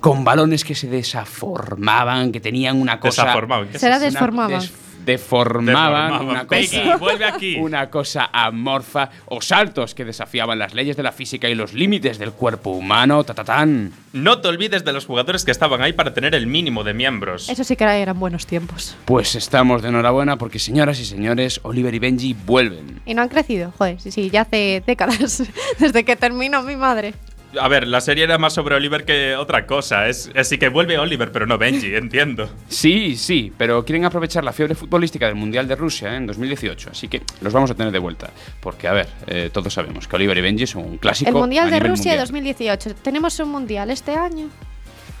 Con 0.00 0.24
balones 0.24 0.64
que 0.64 0.74
se 0.74 0.88
desaformaban, 0.88 2.32
que 2.32 2.40
tenían 2.40 2.80
una 2.80 2.98
cosa. 2.98 3.22
Desaformado. 3.24 3.68
¿qué 3.68 3.76
es 3.76 3.80
Será 3.80 3.96
eso? 3.96 4.04
una- 4.04 4.10
desformada. 4.10 4.58
des- 4.58 4.72
deformaban 5.04 5.66
Deformaban. 6.12 6.28
una 6.28 6.44
Peggy, 6.46 6.78
cosa, 6.80 6.96
vuelve 6.96 7.24
aquí. 7.24 7.56
una 7.56 7.90
cosa 7.90 8.30
amorfa 8.32 9.10
o 9.26 9.40
saltos 9.40 9.94
que 9.94 10.04
desafiaban 10.04 10.58
las 10.58 10.74
leyes 10.74 10.96
de 10.96 11.02
la 11.02 11.12
física 11.12 11.48
y 11.48 11.54
los 11.54 11.72
límites 11.72 12.18
del 12.18 12.32
cuerpo 12.32 12.70
humano. 12.70 13.24
Tatatán. 13.24 13.92
No 14.12 14.40
te 14.40 14.48
olvides 14.48 14.84
de 14.84 14.92
los 14.92 15.06
jugadores 15.06 15.44
que 15.44 15.50
estaban 15.50 15.80
ahí 15.82 15.92
para 15.92 16.12
tener 16.12 16.34
el 16.34 16.46
mínimo 16.46 16.84
de 16.84 16.92
miembros. 16.94 17.48
Eso 17.48 17.64
sí 17.64 17.76
que 17.76 17.84
eran 17.84 18.18
buenos 18.20 18.46
tiempos. 18.46 18.94
Pues 19.06 19.34
estamos 19.34 19.82
de 19.82 19.88
enhorabuena 19.88 20.36
porque, 20.36 20.58
señoras 20.58 21.00
y 21.00 21.04
señores, 21.04 21.60
Oliver 21.62 21.94
y 21.94 21.98
Benji 21.98 22.34
vuelven. 22.34 23.00
Y 23.06 23.14
no 23.14 23.22
han 23.22 23.28
crecido, 23.28 23.72
joder, 23.76 24.00
sí, 24.00 24.10
sí, 24.12 24.30
ya 24.30 24.42
hace 24.42 24.82
décadas, 24.86 25.42
desde 25.78 26.04
que 26.04 26.16
terminó 26.16 26.62
mi 26.62 26.76
madre. 26.76 27.14
A 27.60 27.68
ver, 27.68 27.86
la 27.86 28.00
serie 28.00 28.24
era 28.24 28.38
más 28.38 28.54
sobre 28.54 28.74
Oliver 28.74 29.04
que 29.04 29.36
otra 29.36 29.66
cosa. 29.66 30.08
Es, 30.08 30.30
así 30.34 30.58
que 30.58 30.68
vuelve 30.68 30.98
Oliver, 30.98 31.30
pero 31.32 31.46
no 31.46 31.58
Benji, 31.58 31.94
entiendo. 31.94 32.48
Sí, 32.68 33.16
sí, 33.16 33.52
pero 33.56 33.84
quieren 33.84 34.04
aprovechar 34.04 34.44
la 34.44 34.52
fiebre 34.52 34.74
futbolística 34.74 35.26
del 35.26 35.34
Mundial 35.34 35.68
de 35.68 35.76
Rusia 35.76 36.14
¿eh? 36.14 36.16
en 36.16 36.26
2018, 36.26 36.90
así 36.90 37.08
que 37.08 37.22
los 37.40 37.52
vamos 37.52 37.70
a 37.70 37.74
tener 37.74 37.92
de 37.92 37.98
vuelta. 37.98 38.30
Porque, 38.60 38.88
a 38.88 38.92
ver, 38.92 39.08
eh, 39.26 39.50
todos 39.52 39.72
sabemos 39.72 40.08
que 40.08 40.16
Oliver 40.16 40.36
y 40.38 40.40
Benji 40.40 40.66
son 40.66 40.84
un 40.84 40.98
clásico. 40.98 41.28
El 41.28 41.36
Mundial 41.36 41.68
a 41.68 41.70
de 41.70 41.76
nivel 41.76 41.90
Rusia 41.90 42.12
mundial. 42.12 42.26
2018. 42.26 42.94
¿Tenemos 42.96 43.38
un 43.38 43.50
Mundial 43.50 43.90
este 43.90 44.14
año? 44.14 44.48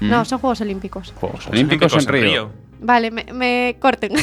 Mm. 0.00 0.08
No, 0.08 0.24
son 0.24 0.38
Juegos 0.38 0.60
Olímpicos. 0.60 1.12
Juegos 1.16 1.46
Olímpicos 1.48 1.92
en 1.94 2.06
Río. 2.06 2.61
Vale, 2.82 3.10
me, 3.10 3.24
me 3.32 3.76
corten. 3.78 4.12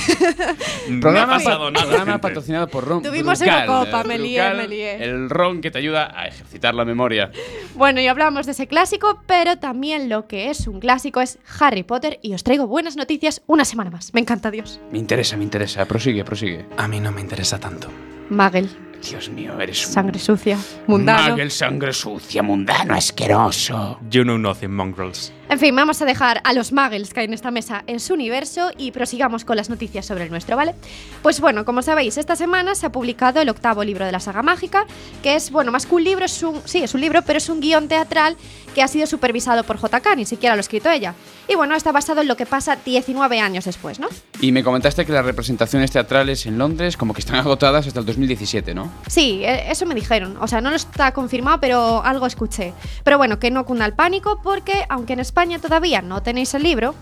No 0.90 1.00
Programa, 1.02 1.36
ha 1.36 1.38
pasado 1.38 1.66
pa- 1.66 1.72
nada. 1.72 1.86
programa 1.88 2.22
patrocinado 2.22 2.68
por 2.68 2.86
Ron. 2.88 3.04
Tuvimos 3.04 3.40
Brugal, 3.40 3.68
Eurocopa, 3.68 4.02
eh, 4.02 4.04
me 4.08 4.18
lié, 4.20 4.54
me 4.56 4.68
lié. 4.68 5.04
El 5.04 5.30
ron 5.30 5.62
que 5.62 5.70
te 5.72 5.78
ayuda 5.78 6.12
a 6.20 6.28
ejercitar 6.28 6.74
la 6.74 6.84
memoria. 6.84 7.32
bueno, 7.76 8.02
y 8.02 8.08
hablamos 8.08 8.46
de 8.48 8.54
ese 8.54 8.68
clásico, 8.68 9.22
pero 9.28 9.58
también 9.58 10.10
lo 10.10 10.28
que 10.28 10.50
es 10.50 10.68
un 10.68 10.80
clásico 10.80 11.22
es 11.22 11.38
Harry 11.60 11.84
Potter 11.84 12.20
y 12.24 12.34
os 12.34 12.44
traigo 12.44 12.66
buenas 12.68 12.96
noticias 12.98 13.42
una 13.48 13.66
semana 13.66 13.92
más. 13.92 14.14
Me 14.14 14.20
encanta 14.22 14.50
Dios. 14.52 14.80
Me 14.92 14.98
interesa, 14.98 15.38
me 15.38 15.44
interesa. 15.44 15.86
Prosigue, 15.86 16.24
prosigue. 16.26 16.66
A 16.78 16.88
mí 16.88 17.00
no 17.00 17.12
me 17.12 17.22
interesa 17.22 17.60
tanto. 17.60 17.88
Magel, 18.30 18.70
Dios 19.08 19.30
mío, 19.30 19.60
eres 19.60 19.86
un. 19.88 19.94
sangre 19.94 20.20
sucia, 20.20 20.58
mundano. 20.88 21.30
Magel, 21.30 21.52
sangre 21.52 21.94
sucia, 21.94 22.42
mundano, 22.44 22.94
asqueroso. 22.96 24.00
You 24.10 24.24
know 24.24 24.38
nothing, 24.38 24.70
mongrels. 24.70 25.32
En 25.50 25.58
fin, 25.58 25.76
vamos 25.76 26.00
a 26.00 26.06
dejar 26.06 26.42
a 26.44 26.54
los 26.54 26.72
muggles 26.72 27.12
que 27.12 27.22
hay 27.22 27.26
en 27.26 27.34
esta 27.34 27.50
mesa 27.50 27.84
en 27.88 28.00
su 28.00 28.14
universo 28.14 28.70
y 28.78 28.92
prosigamos 28.92 29.46
con 29.46 29.58
las 29.58 29.68
noticias 29.68 30.06
sobre 30.06 30.26
el 30.26 30.30
nuestro, 30.30 30.56
¿vale? 30.56 30.76
Pues 31.24 31.42
bueno, 31.42 31.66
como 31.66 31.82
sabéis, 31.82 32.20
esta 32.20 32.36
semana 32.36 32.76
se 32.76 32.86
ha 32.86 32.92
publicado 32.92 33.42
el 33.42 33.50
octavo 33.50 33.84
libro 33.84 34.06
de 34.06 34.12
la 34.12 34.20
saga 34.20 34.44
mágica, 34.44 34.86
que 35.24 35.34
es, 35.34 35.50
bueno, 35.50 35.72
más 35.72 35.88
que 35.88 35.96
un 35.96 36.04
libro, 36.04 36.24
es 36.24 36.44
un, 36.44 36.62
sí, 36.66 36.84
es 36.84 36.94
un 36.94 37.02
libro, 37.02 37.24
pero 37.24 37.38
es 37.38 37.50
un 37.50 37.62
guion 37.62 37.88
teatral 37.88 38.38
que 38.76 38.84
ha 38.84 38.88
sido 38.88 39.08
supervisado 39.08 39.64
por 39.64 39.78
JK, 39.80 40.16
ni 40.16 40.26
siquiera 40.26 40.54
lo 40.54 40.60
ha 40.60 40.62
escrito 40.62 40.88
ella. 40.92 41.16
Y 41.48 41.56
bueno, 41.56 41.74
está 41.74 41.92
basado 41.92 42.22
en 42.22 42.28
lo 42.28 42.38
que 42.38 42.46
pasa 42.46 42.78
19 42.86 43.40
años 43.40 43.66
después, 43.66 44.00
¿no? 44.00 44.08
Y 44.40 44.52
me 44.52 44.64
comentaste 44.64 45.04
que 45.04 45.12
las 45.12 45.26
representaciones 45.26 45.90
teatrales 45.90 46.46
en 46.46 46.60
Londres 46.60 46.96
como 46.96 47.16
que 47.16 47.22
están 47.22 47.38
agotadas 47.38 47.88
hasta 47.88 48.00
el 48.00 48.06
2017, 48.06 48.76
¿no? 48.76 48.92
Sí, 49.08 49.42
eh, 49.44 49.72
eso 49.72 49.88
me 49.88 49.96
dijeron. 49.96 50.38
O 50.40 50.48
sea, 50.48 50.62
no 50.62 50.70
lo 50.70 50.76
está 50.76 51.12
confirmado, 51.12 51.60
pero 51.60 52.04
algo 52.06 52.28
escuché. 52.28 52.76
Pero 53.04 53.18
bueno, 53.18 53.40
que 53.40 53.50
no 53.50 53.66
cunda 53.66 53.88
el 53.88 53.94
pánico 53.94 54.40
porque, 54.44 54.86
aunque 54.90 55.14
en 55.14 55.22
España 55.22 55.39
todavía 55.60 56.02
no 56.02 56.22
tenéis 56.22 56.54
el 56.54 56.64
libro, 56.64 56.96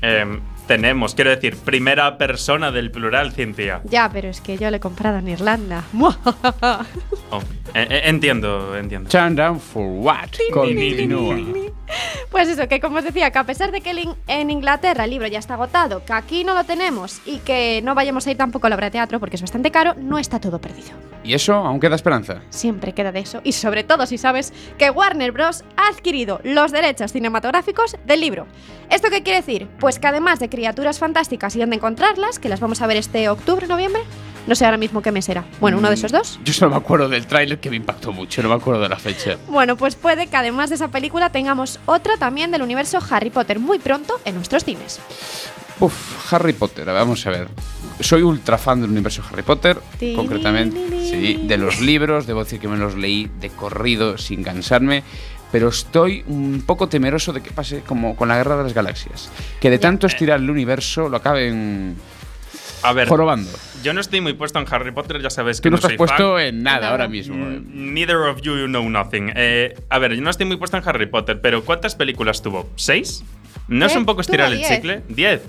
Em, 0.00 0.40
tenemos, 0.68 1.14
quiero 1.14 1.30
decir, 1.30 1.56
primera 1.56 2.18
persona 2.18 2.70
del 2.70 2.92
plural, 2.92 3.32
Cintia. 3.32 3.80
ya, 3.84 4.08
pero 4.12 4.28
es 4.28 4.40
que 4.40 4.56
yo 4.58 4.70
lo 4.70 4.76
he 4.76 4.80
comprado 4.80 5.18
en 5.18 5.28
Irlanda. 5.28 5.82
Oh, 7.30 7.42
eh, 7.74 7.86
eh, 7.90 8.00
entiendo, 8.04 8.74
entiendo. 8.74 9.10
Turn 9.10 9.36
down 9.36 9.60
for 9.60 9.84
what? 9.84 10.30
Continúa. 10.50 11.36
Pues 12.30 12.48
eso, 12.48 12.68
que 12.68 12.80
como 12.80 12.98
os 12.98 13.04
decía, 13.04 13.30
que 13.30 13.38
a 13.38 13.44
pesar 13.44 13.70
de 13.70 13.82
que 13.82 13.90
en 14.26 14.50
Inglaterra 14.50 15.04
el 15.04 15.10
libro 15.10 15.26
ya 15.26 15.38
está 15.38 15.54
agotado, 15.54 16.02
que 16.04 16.12
aquí 16.14 16.44
no 16.44 16.54
lo 16.54 16.64
tenemos 16.64 17.20
y 17.26 17.38
que 17.38 17.80
no 17.82 17.94
vayamos 17.94 18.26
a 18.26 18.30
ir 18.30 18.36
tampoco 18.38 18.66
a 18.66 18.70
la 18.70 18.76
obra 18.76 18.86
de 18.86 18.92
teatro 18.92 19.20
porque 19.20 19.36
es 19.36 19.42
bastante 19.42 19.70
caro, 19.70 19.94
no 19.98 20.18
está 20.18 20.40
todo 20.40 20.58
perdido. 20.58 20.90
¿Y 21.22 21.34
eso 21.34 21.54
aún 21.54 21.80
queda 21.80 21.96
esperanza? 21.96 22.40
Siempre 22.48 22.94
queda 22.94 23.12
de 23.12 23.20
eso. 23.20 23.40
Y 23.44 23.52
sobre 23.52 23.84
todo 23.84 24.06
si 24.06 24.16
sabes 24.16 24.54
que 24.78 24.90
Warner 24.90 25.32
Bros. 25.32 25.64
ha 25.76 25.88
adquirido 25.88 26.40
los 26.44 26.72
derechos 26.72 27.12
cinematográficos 27.12 27.96
del 28.06 28.20
libro. 28.20 28.46
¿Esto 28.88 29.10
qué 29.10 29.22
quiere 29.22 29.40
decir? 29.40 29.68
Pues 29.78 29.98
que 29.98 30.06
además 30.06 30.38
de 30.40 30.48
criaturas 30.58 30.98
fantásticas 30.98 31.54
y 31.54 31.60
dónde 31.60 31.76
encontrarlas, 31.76 32.40
que 32.40 32.48
las 32.48 32.58
vamos 32.58 32.82
a 32.82 32.88
ver 32.88 32.96
este 32.96 33.28
octubre, 33.28 33.68
noviembre, 33.68 34.02
no 34.48 34.56
sé 34.56 34.64
ahora 34.64 34.76
mismo 34.76 35.02
qué 35.02 35.12
mes 35.12 35.28
era. 35.28 35.44
Bueno, 35.60 35.78
uno 35.78 35.86
de 35.86 35.94
esos 35.94 36.10
dos. 36.10 36.40
Yo 36.44 36.52
solo 36.52 36.72
me 36.72 36.78
acuerdo 36.78 37.08
del 37.08 37.28
tráiler 37.28 37.60
que 37.60 37.70
me 37.70 37.76
impactó 37.76 38.12
mucho, 38.12 38.42
no 38.42 38.48
me 38.48 38.56
acuerdo 38.56 38.82
de 38.82 38.88
la 38.88 38.98
fecha. 38.98 39.36
Bueno, 39.46 39.76
pues 39.76 39.94
puede 39.94 40.26
que 40.26 40.36
además 40.36 40.70
de 40.70 40.74
esa 40.74 40.88
película 40.88 41.30
tengamos 41.30 41.78
otra 41.86 42.16
también 42.16 42.50
del 42.50 42.62
universo 42.62 42.98
Harry 43.08 43.30
Potter 43.30 43.60
muy 43.60 43.78
pronto 43.78 44.18
en 44.24 44.34
nuestros 44.34 44.64
cines. 44.64 44.98
Uf, 45.78 46.32
Harry 46.32 46.54
Potter, 46.54 46.86
vamos 46.86 47.24
a 47.28 47.30
ver. 47.30 47.46
Soy 48.00 48.22
ultra 48.22 48.58
fan 48.58 48.80
del 48.80 48.90
universo 48.90 49.22
Harry 49.30 49.42
Potter, 49.42 49.78
Ti, 50.00 50.14
concretamente, 50.16 50.76
sí, 51.08 51.44
de 51.46 51.56
los 51.56 51.80
libros, 51.80 52.26
debo 52.26 52.42
decir 52.42 52.58
que 52.58 52.66
me 52.66 52.76
los 52.76 52.96
leí 52.96 53.30
de 53.40 53.50
corrido 53.50 54.18
sin 54.18 54.42
cansarme, 54.42 55.04
pero 55.52 55.68
estoy 55.68 56.24
un 56.26 56.62
poco 56.66 56.88
temeroso 56.88 57.32
de 57.32 57.42
que 57.42 57.50
pase 57.50 57.80
como 57.80 58.14
con 58.16 58.28
la 58.28 58.36
Guerra 58.36 58.56
de 58.58 58.64
las 58.64 58.74
Galaxias, 58.74 59.30
que 59.60 59.70
de 59.70 59.78
tanto 59.78 60.06
estirar 60.06 60.40
el 60.40 60.50
universo 60.50 61.08
lo 61.08 61.16
acaben 61.16 61.96
A 62.82 62.92
ver, 62.92 63.08
jorobando. 63.08 63.50
yo 63.82 63.92
no 63.92 64.00
estoy 64.00 64.20
muy 64.20 64.34
puesto 64.34 64.58
en 64.58 64.66
Harry 64.70 64.92
Potter, 64.92 65.20
ya 65.20 65.30
sabes 65.30 65.58
Tú 65.58 65.62
que 65.64 65.70
no 65.70 65.72
no 65.72 65.76
estás 65.76 65.90
soy 65.90 65.96
puesto 65.98 66.34
fan. 66.34 66.42
en 66.42 66.62
nada 66.62 66.90
ahora 66.90 67.08
mismo. 67.08 67.34
eh. 67.50 67.60
Neither 67.64 68.16
of 68.16 68.40
you 68.42 68.66
know 68.66 68.88
nothing. 68.88 69.32
Eh, 69.34 69.74
a 69.88 69.98
ver, 69.98 70.14
yo 70.14 70.22
no 70.22 70.30
estoy 70.30 70.46
muy 70.46 70.56
puesto 70.56 70.76
en 70.76 70.82
Harry 70.86 71.06
Potter, 71.06 71.40
pero 71.40 71.64
¿cuántas 71.64 71.94
películas 71.94 72.42
tuvo? 72.42 72.68
¿Seis? 72.76 73.24
¿No 73.68 73.86
es 73.86 73.92
¿Qué? 73.92 73.98
un 73.98 74.06
poco 74.06 74.20
estirar 74.20 74.52
el 74.52 74.58
diez. 74.58 74.68
chicle? 74.70 75.02
¿Diez? 75.08 75.42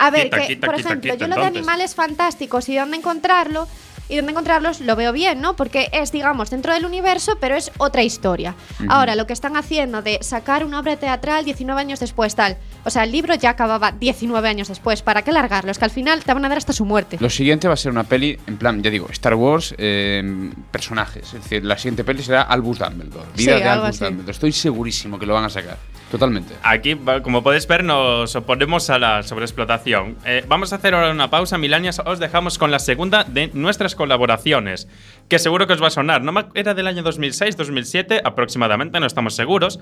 A 0.00 0.10
ver, 0.10 0.24
Quita, 0.24 0.40
que, 0.40 0.46
quita, 0.46 0.66
por 0.66 0.76
quita, 0.76 0.88
ejemplo, 0.88 1.12
quita, 1.12 1.24
yo 1.26 1.34
lo 1.34 1.40
de 1.40 1.46
animales 1.48 1.94
fantásticos 1.96 2.68
y 2.68 2.76
dónde 2.76 2.96
encontrarlo 2.98 3.66
y 4.08 4.16
dónde 4.16 4.32
encontrarlos 4.32 4.80
lo 4.80 4.96
veo 4.96 5.12
bien, 5.12 5.40
¿no? 5.40 5.54
Porque 5.56 5.88
es, 5.92 6.12
digamos, 6.12 6.50
dentro 6.50 6.72
del 6.72 6.84
universo, 6.84 7.36
pero 7.40 7.56
es 7.56 7.70
otra 7.78 8.02
historia. 8.02 8.54
Ahora, 8.88 9.14
lo 9.16 9.26
que 9.26 9.32
están 9.32 9.56
haciendo 9.56 10.02
de 10.02 10.18
sacar 10.22 10.64
una 10.64 10.80
obra 10.80 10.96
teatral 10.96 11.44
19 11.44 11.80
años 11.80 12.00
después, 12.00 12.34
tal. 12.34 12.56
O 12.84 12.90
sea, 12.90 13.04
el 13.04 13.12
libro 13.12 13.34
ya 13.34 13.50
acababa 13.50 13.92
19 13.92 14.48
años 14.48 14.68
después. 14.68 15.02
¿Para 15.02 15.22
qué 15.22 15.32
largarlo? 15.32 15.70
Es 15.70 15.78
que 15.78 15.84
al 15.84 15.90
final 15.90 16.24
te 16.24 16.32
van 16.32 16.44
a 16.44 16.48
dar 16.48 16.58
hasta 16.58 16.72
su 16.72 16.84
muerte. 16.84 17.18
Lo 17.20 17.30
siguiente 17.30 17.68
va 17.68 17.74
a 17.74 17.76
ser 17.76 17.92
una 17.92 18.04
peli, 18.04 18.38
en 18.46 18.56
plan, 18.56 18.82
ya 18.82 18.90
digo, 18.90 19.08
Star 19.10 19.34
Wars, 19.34 19.74
eh, 19.78 20.50
personajes. 20.70 21.24
Es 21.34 21.42
decir, 21.42 21.64
la 21.64 21.76
siguiente 21.76 22.04
peli 22.04 22.22
será 22.22 22.42
Albus 22.42 22.78
Dumbledore. 22.78 23.26
Vida 23.36 23.56
Sí, 23.56 23.62
de 23.62 23.68
Albus 23.68 23.88
así. 23.90 24.04
Dumbledore. 24.04 24.32
Estoy 24.32 24.52
segurísimo 24.52 25.18
que 25.18 25.26
lo 25.26 25.34
van 25.34 25.44
a 25.44 25.50
sacar. 25.50 25.76
Totalmente. 26.10 26.54
Aquí, 26.62 26.96
como 27.22 27.42
podéis 27.42 27.66
ver, 27.66 27.84
nos 27.84 28.34
oponemos 28.34 28.88
a 28.88 28.98
la 28.98 29.22
sobreexplotación. 29.22 30.16
Eh, 30.24 30.44
vamos 30.48 30.72
a 30.72 30.76
hacer 30.76 30.94
ahora 30.94 31.10
una 31.10 31.28
pausa, 31.28 31.58
Milanias. 31.58 32.00
Os 32.04 32.18
dejamos 32.18 32.58
con 32.58 32.70
la 32.70 32.78
segunda 32.78 33.24
de 33.24 33.50
nuestras 33.52 33.94
colaboraciones, 33.94 34.88
que 35.28 35.38
seguro 35.38 35.66
que 35.66 35.74
os 35.74 35.82
va 35.82 35.88
a 35.88 35.90
sonar. 35.90 36.22
No 36.22 36.32
era 36.54 36.74
del 36.74 36.86
año 36.86 37.02
2006-2007 37.02 38.22
aproximadamente, 38.24 39.00
no 39.00 39.06
estamos 39.06 39.34
seguros. 39.34 39.80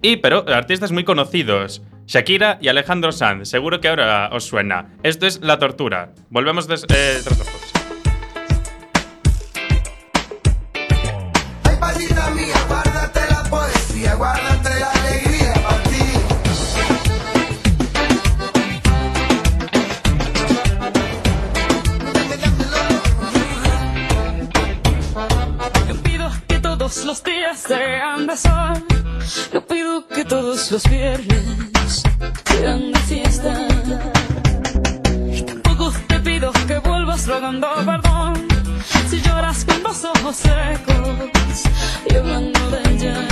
Y, 0.00 0.16
pero, 0.16 0.44
artistas 0.48 0.90
muy 0.90 1.04
conocidos. 1.04 1.82
Shakira 2.06 2.58
y 2.60 2.68
Alejandro 2.68 3.12
Sanz. 3.12 3.48
Seguro 3.48 3.80
que 3.80 3.88
ahora 3.88 4.30
os 4.32 4.44
suena. 4.44 4.88
Esto 5.02 5.26
es 5.26 5.40
La 5.42 5.58
Tortura. 5.58 6.12
Volvemos 6.30 6.66
eh, 6.68 7.20
tras 7.22 7.38
la 7.38 7.71
sol. 28.36 28.84
Yo 29.52 29.66
pido 29.66 30.06
que 30.08 30.24
todos 30.24 30.70
los 30.70 30.82
viernes 30.88 32.02
sean 32.44 32.92
de 32.92 32.98
fiesta. 33.00 33.68
Y 35.30 35.42
tampoco 35.42 35.92
te 36.08 36.18
pido 36.20 36.52
que 36.66 36.78
vuelvas 36.78 37.26
rogando 37.26 37.68
perdón. 37.84 38.46
Si 39.08 39.20
lloras 39.20 39.64
con 39.64 39.82
los 39.82 40.04
ojos 40.04 40.36
secos 40.36 40.92
hablando 42.22 42.70
de 42.70 42.94
ella. 42.94 43.28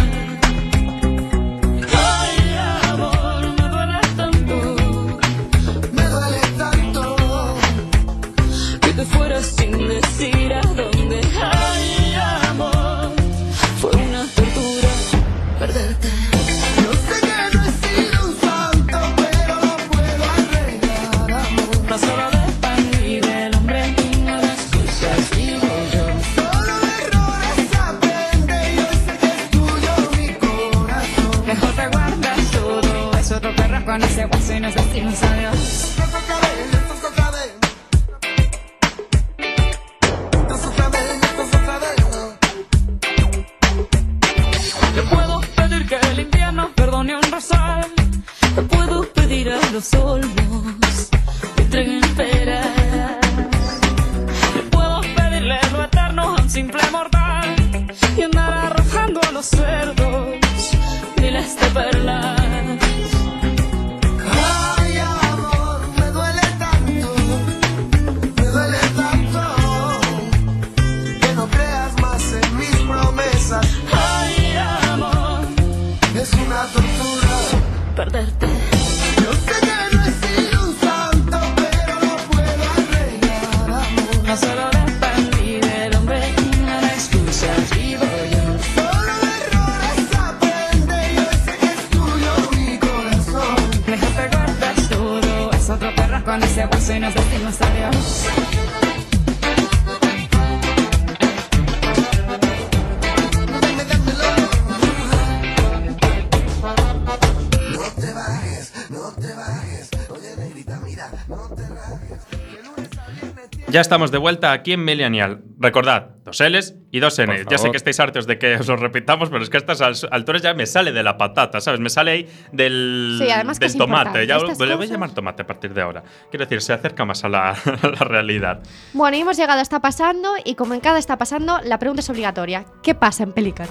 Ya 113.71 113.81
estamos 113.81 114.11
de 114.11 114.19
vuelta 114.19 114.53
aquí 114.53 114.73
en 114.73 114.85
Millennial. 114.85 115.43
Recordad, 115.59 116.09
dos 116.25 116.41
L's 116.41 116.75
y 116.91 117.01
dos 117.01 117.19
N. 117.19 117.45
Ya 117.49 117.59
sé 117.59 117.71
que 117.71 117.77
estáis 117.77 118.01
hartos 118.01 118.27
de 118.27 118.39
que 118.39 118.57
os 118.57 118.67
lo 118.67 118.77
repitamos, 118.77 119.31
pero 119.31 119.43
es 119.43 119.51
que 119.51 119.59
a 119.59 119.61
estas 119.61 119.81
al- 119.81 119.95
alturas 120.11 120.43
ya 120.43 120.55
me 120.55 120.67
sale 120.67 120.93
de 120.93 121.03
la 121.03 121.17
patata, 121.17 121.61
¿sabes? 121.61 121.79
Me 121.81 121.91
sale 121.91 122.11
ahí 122.11 122.29
del, 122.53 123.17
Sí, 123.23 123.31
además 123.31 123.59
que 123.59 123.67
del 123.67 123.73
es 123.73 123.79
tomate. 123.79 124.27
Ya 124.27 124.39
le 124.39 124.75
voy 124.75 124.87
a 124.87 124.91
llamar 124.91 125.11
tomate 125.13 125.43
a 125.43 125.47
partir 125.47 125.73
de 125.75 125.83
ahora. 125.83 126.03
Quiero 126.31 126.45
decir, 126.47 126.61
se 126.63 126.73
acerca 126.73 127.05
más 127.05 127.23
a 127.25 127.29
la, 127.29 127.51
a 127.83 127.87
la 127.87 128.05
realidad. 128.05 128.61
Bueno, 128.93 129.17
y 129.17 129.21
hemos 129.21 129.37
llegado 129.37 129.59
a 129.61 129.63
Está 129.63 129.81
Pasando 129.81 130.31
y 130.45 130.55
como 130.55 130.75
en 130.75 130.81
cada 130.81 130.99
Está 130.99 131.17
Pasando, 131.19 131.61
la 131.65 131.79
pregunta 131.79 132.01
es 132.01 132.11
obligatoria. 132.11 132.65
¿Qué 132.83 132.95
pasa 132.95 133.23
en 133.23 133.33
Pelícano? 133.33 133.71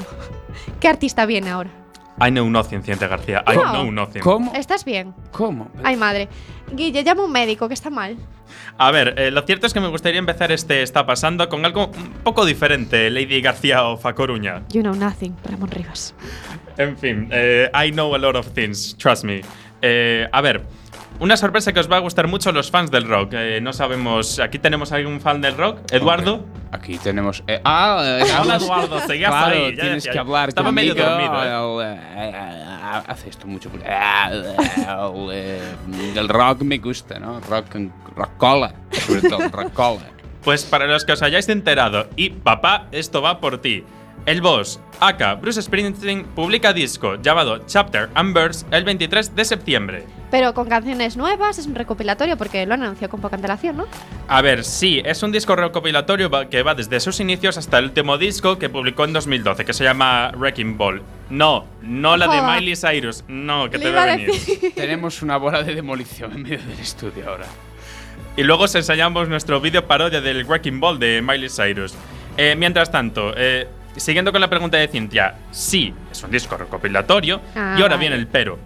¿Qué 0.80 0.88
artista 0.88 1.26
viene 1.26 1.50
ahora? 1.50 1.72
I 2.22 2.30
know 2.32 2.50
nothing, 2.50 2.82
Ciente 2.84 3.08
García. 3.08 3.44
I 3.48 3.56
No. 3.56 3.64
know 3.74 3.92
nothing. 3.92 4.22
¿Cómo? 4.22 4.54
¿Estás 4.54 4.84
bien? 4.86 5.14
¿Cómo? 5.32 5.70
Ay, 5.84 5.96
madre. 5.96 6.28
Guille, 6.74 7.04
llama 7.04 7.24
a 7.24 7.26
un 7.26 7.32
médico 7.32 7.68
que 7.68 7.74
está 7.74 7.90
mal. 7.90 8.18
A 8.78 8.92
ver, 8.92 9.14
eh, 9.18 9.32
lo 9.32 9.42
cierto 9.44 9.68
es 9.68 9.74
que 9.74 9.80
me 9.80 9.88
gustaría 9.88 10.20
empezar 10.20 10.52
este 10.52 10.82
Está 10.82 11.06
Pasando 11.06 11.48
con 11.50 11.66
algo 11.66 11.88
un 11.88 12.10
poco 12.24 12.46
diferente, 12.46 13.10
Lady 13.10 13.42
García 13.42 13.84
o 13.86 13.98
Fa 13.98 14.14
Coruña. 14.16 14.64
You 14.70 14.82
know 14.82 14.96
nothing, 14.96 15.36
Ramón 15.46 15.70
Rivas. 15.72 16.14
En 16.78 16.98
fin, 16.98 17.28
eh, 17.32 17.70
I 17.74 17.92
know 17.92 18.14
a 18.16 18.18
lot 18.18 18.36
of 18.36 18.48
things, 18.54 18.96
trust 18.98 19.24
me. 19.24 19.42
Eh, 19.82 20.28
a 20.32 20.42
ver, 20.42 20.64
una 21.20 21.36
sorpresa 21.38 21.74
que 21.74 21.80
os 21.80 21.92
va 21.92 21.98
a 21.98 22.00
gustar 22.00 22.28
mucho 22.28 22.50
a 22.50 22.54
los 22.54 22.72
fans 22.72 22.92
del 22.92 23.06
rock. 23.08 23.34
Eh, 23.34 23.60
no 23.62 23.74
sabemos, 23.74 24.40
aquí 24.40 24.58
tenemos 24.60 24.92
algún 24.92 25.20
fan 25.22 25.42
del 25.42 25.56
rock, 25.58 25.80
Eduardo. 25.92 26.36
Hombre, 26.36 26.60
Aquí 26.72 26.98
tenemos. 27.00 27.44
eh, 27.48 27.60
ah, 27.66 28.20
eh, 28.22 28.24
Hola 28.42 28.56
Eduardo, 28.58 29.00
seguías 29.02 29.32
Claro, 29.32 29.56
ahí. 29.56 29.76
ya 29.76 29.82
tienes 29.82 30.08
que 30.08 30.20
hablar 30.20 30.50
Estaba 30.50 30.72
medio 30.72 30.94
dormido. 30.96 31.82
eh. 31.84 32.00
el, 32.18 32.34
eh, 32.36 33.04
hace 33.08 33.30
esto 33.30 33.48
mucho. 33.48 33.70
eh, 33.86 35.62
el 36.16 36.30
rock 36.30 36.62
me 36.62 36.78
gusta, 36.78 37.20
¿no? 37.20 37.40
Rock, 37.42 37.76
rock 38.16 38.38
cola, 38.38 38.74
sobre 38.92 39.22
todo, 39.22 39.50
rock 39.50 39.74
cola. 39.74 40.02
Pues 40.44 40.64
para 40.64 40.86
los 40.88 41.04
que 41.06 41.12
os 41.14 41.22
hayáis 41.22 41.50
enterado, 41.50 42.08
y 42.16 42.30
papá, 42.30 42.88
esto 42.92 43.22
va 43.22 43.40
por 43.42 43.60
ti. 43.60 43.84
El 44.26 44.42
boss, 44.42 44.80
aka 45.00 45.36
Bruce 45.36 45.62
Springsteen, 45.62 46.24
publica 46.24 46.74
disco 46.74 47.16
llamado 47.22 47.60
Chapter 47.66 48.10
and 48.14 48.34
Verse 48.34 48.66
el 48.70 48.84
23 48.84 49.36
de 49.36 49.46
septiembre. 49.46 50.06
Pero 50.30 50.54
con 50.54 50.70
canciones 50.70 51.18
nuevas, 51.18 51.58
es 51.58 51.66
un 51.66 51.74
recopilatorio 51.74 52.38
porque 52.38 52.66
lo 52.68 52.76
han 52.76 52.84
anunciado 52.84 53.10
con 53.10 53.22
poca 53.22 53.36
antelación, 53.36 53.78
¿no? 53.78 53.88
A 54.28 54.42
ver, 54.42 54.64
sí, 54.64 55.02
es 55.04 55.24
un 55.24 55.32
disco 55.32 55.56
recopilatorio 55.56 56.30
que 56.50 56.62
va 56.62 56.76
desde 56.76 57.00
sus 57.00 57.20
inicios 57.20 57.58
hasta 57.58 57.80
el 57.80 57.86
último 57.86 58.20
disco 58.20 58.60
que 58.60 58.70
publicó 58.70 59.06
en 59.06 59.14
2012, 59.14 59.66
que 59.66 59.74
se 59.74 59.84
llama 59.84 60.32
Wrecking 60.36 60.78
Ball. 60.78 61.02
No, 61.32 61.66
no 61.82 62.16
la 62.16 62.28
de. 62.28 62.42
Miley 62.42 62.76
Cyrus, 62.76 63.24
no, 63.28 63.70
que 63.70 63.80
Le 63.80 63.86
te 63.86 63.90
iba 63.90 63.98
va 63.98 64.12
a 64.12 64.14
a 64.14 64.18
venir. 64.18 64.32
Tenemos 64.76 65.24
una 65.24 65.38
bola 65.38 65.64
de 65.64 65.74
demolición 65.74 66.34
en 66.34 66.44
medio 66.44 66.60
del 66.60 66.80
estudio 66.80 67.28
ahora. 67.28 67.48
Y 68.38 68.44
luego 68.44 68.66
os 68.66 68.76
enseñamos 68.76 69.28
nuestro 69.28 69.60
vídeo 69.60 69.88
parodia 69.88 70.22
del 70.22 70.46
Wrecking 70.46 70.80
Ball 70.80 71.00
de 71.00 71.22
Miley 71.24 71.50
Cyrus. 71.50 71.96
Eh, 72.38 72.56
mientras 72.56 72.92
tanto, 72.92 73.34
eh, 73.36 73.68
siguiendo 74.00 74.32
con 74.32 74.42
la 74.42 74.50
pregunta 74.50 74.78
de 74.78 74.88
Cintia, 74.88 75.36
sí, 75.52 75.94
es 76.12 76.24
un 76.24 76.32
disco 76.32 76.58
recopilatorio. 76.58 77.42
Ah, 77.56 77.76
y 77.78 77.82
ahora 77.82 77.96
vale. 77.96 78.10
viene 78.10 78.16
el 78.16 78.28
pero. 78.28 78.60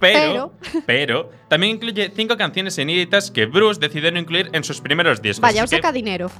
Pero, 0.00 0.52
pero, 0.86 1.30
también 1.48 1.76
incluye 1.76 2.10
cinco 2.14 2.36
canciones 2.36 2.76
inéditas 2.78 3.30
que 3.30 3.46
Bruce 3.46 3.80
decidió 3.80 4.10
no 4.12 4.18
incluir 4.18 4.50
en 4.52 4.64
sus 4.64 4.80
primeros 4.80 5.22
discos. 5.22 5.40
Vaya, 5.40 5.66
saca 5.66 5.92
dinero. 5.92 6.30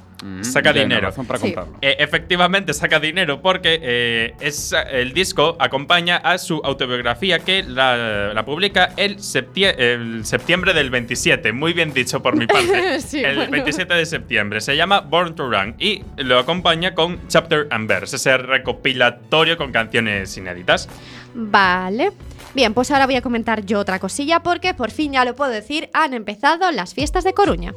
Saca 0.41 0.71
Ya, 0.71 0.81
no, 0.81 0.87
dinero. 0.87 1.01
razón 1.07 1.25
para 1.25 1.39
Sí. 1.39 1.45
comprarlo. 1.53 1.77
eh, 1.81 1.95
efectivamente 1.99 2.73
saca 2.73 2.99
dinero 2.99 3.41
porque 3.41 3.79
eh, 3.81 4.33
es, 4.39 4.73
el 4.91 5.13
disco 5.13 5.55
acompaña 5.59 6.17
a 6.17 6.37
su 6.37 6.61
autobiografía 6.63 7.39
que 7.39 7.63
la, 7.63 8.33
la 8.33 8.45
publica 8.45 8.91
el, 8.97 9.17
septie- 9.17 9.75
el 9.77 10.25
septiembre 10.25 10.73
del 10.73 10.89
27. 10.89 11.51
Muy 11.53 11.73
bien 11.73 11.93
dicho 11.93 12.21
por 12.21 12.35
mi 12.35 12.45
parte. 12.47 12.99
Sí, 13.05 13.23
el 13.23 13.35
bueno. 13.35 13.51
27 13.51 13.93
de 13.93 14.05
septiembre. 14.05 14.61
Se 14.61 14.75
llama 14.75 14.99
Born 15.01 15.35
to 15.35 15.49
Run 15.49 15.75
y 15.79 16.03
lo 16.17 16.37
acompaña 16.39 16.93
con 16.93 17.27
Chapter 17.29 17.67
and 17.71 17.87
Verse, 17.87 18.15
ese 18.17 18.37
recopilatorio 18.37 19.57
con 19.57 19.71
canciones 19.71 20.35
inéditas. 20.37 20.89
Vale. 21.33 22.11
Bien, 22.55 22.73
pues 22.73 22.89
ahora 22.89 23.05
voy 23.05 23.17
a 23.17 23.21
comentar 23.21 23.65
yo 23.65 23.81
otra 23.81 23.99
cosilla 23.99 24.41
porque 24.41 24.73
por 24.73 24.89
fin 24.89 25.11
ya 25.11 25.25
lo 25.25 25.35
puedo 25.35 25.51
decir, 25.51 25.89
han 25.93 26.13
empezado 26.13 26.71
las 26.71 26.93
fiestas 26.93 27.25
de 27.25 27.33
Coruña. 27.33 27.73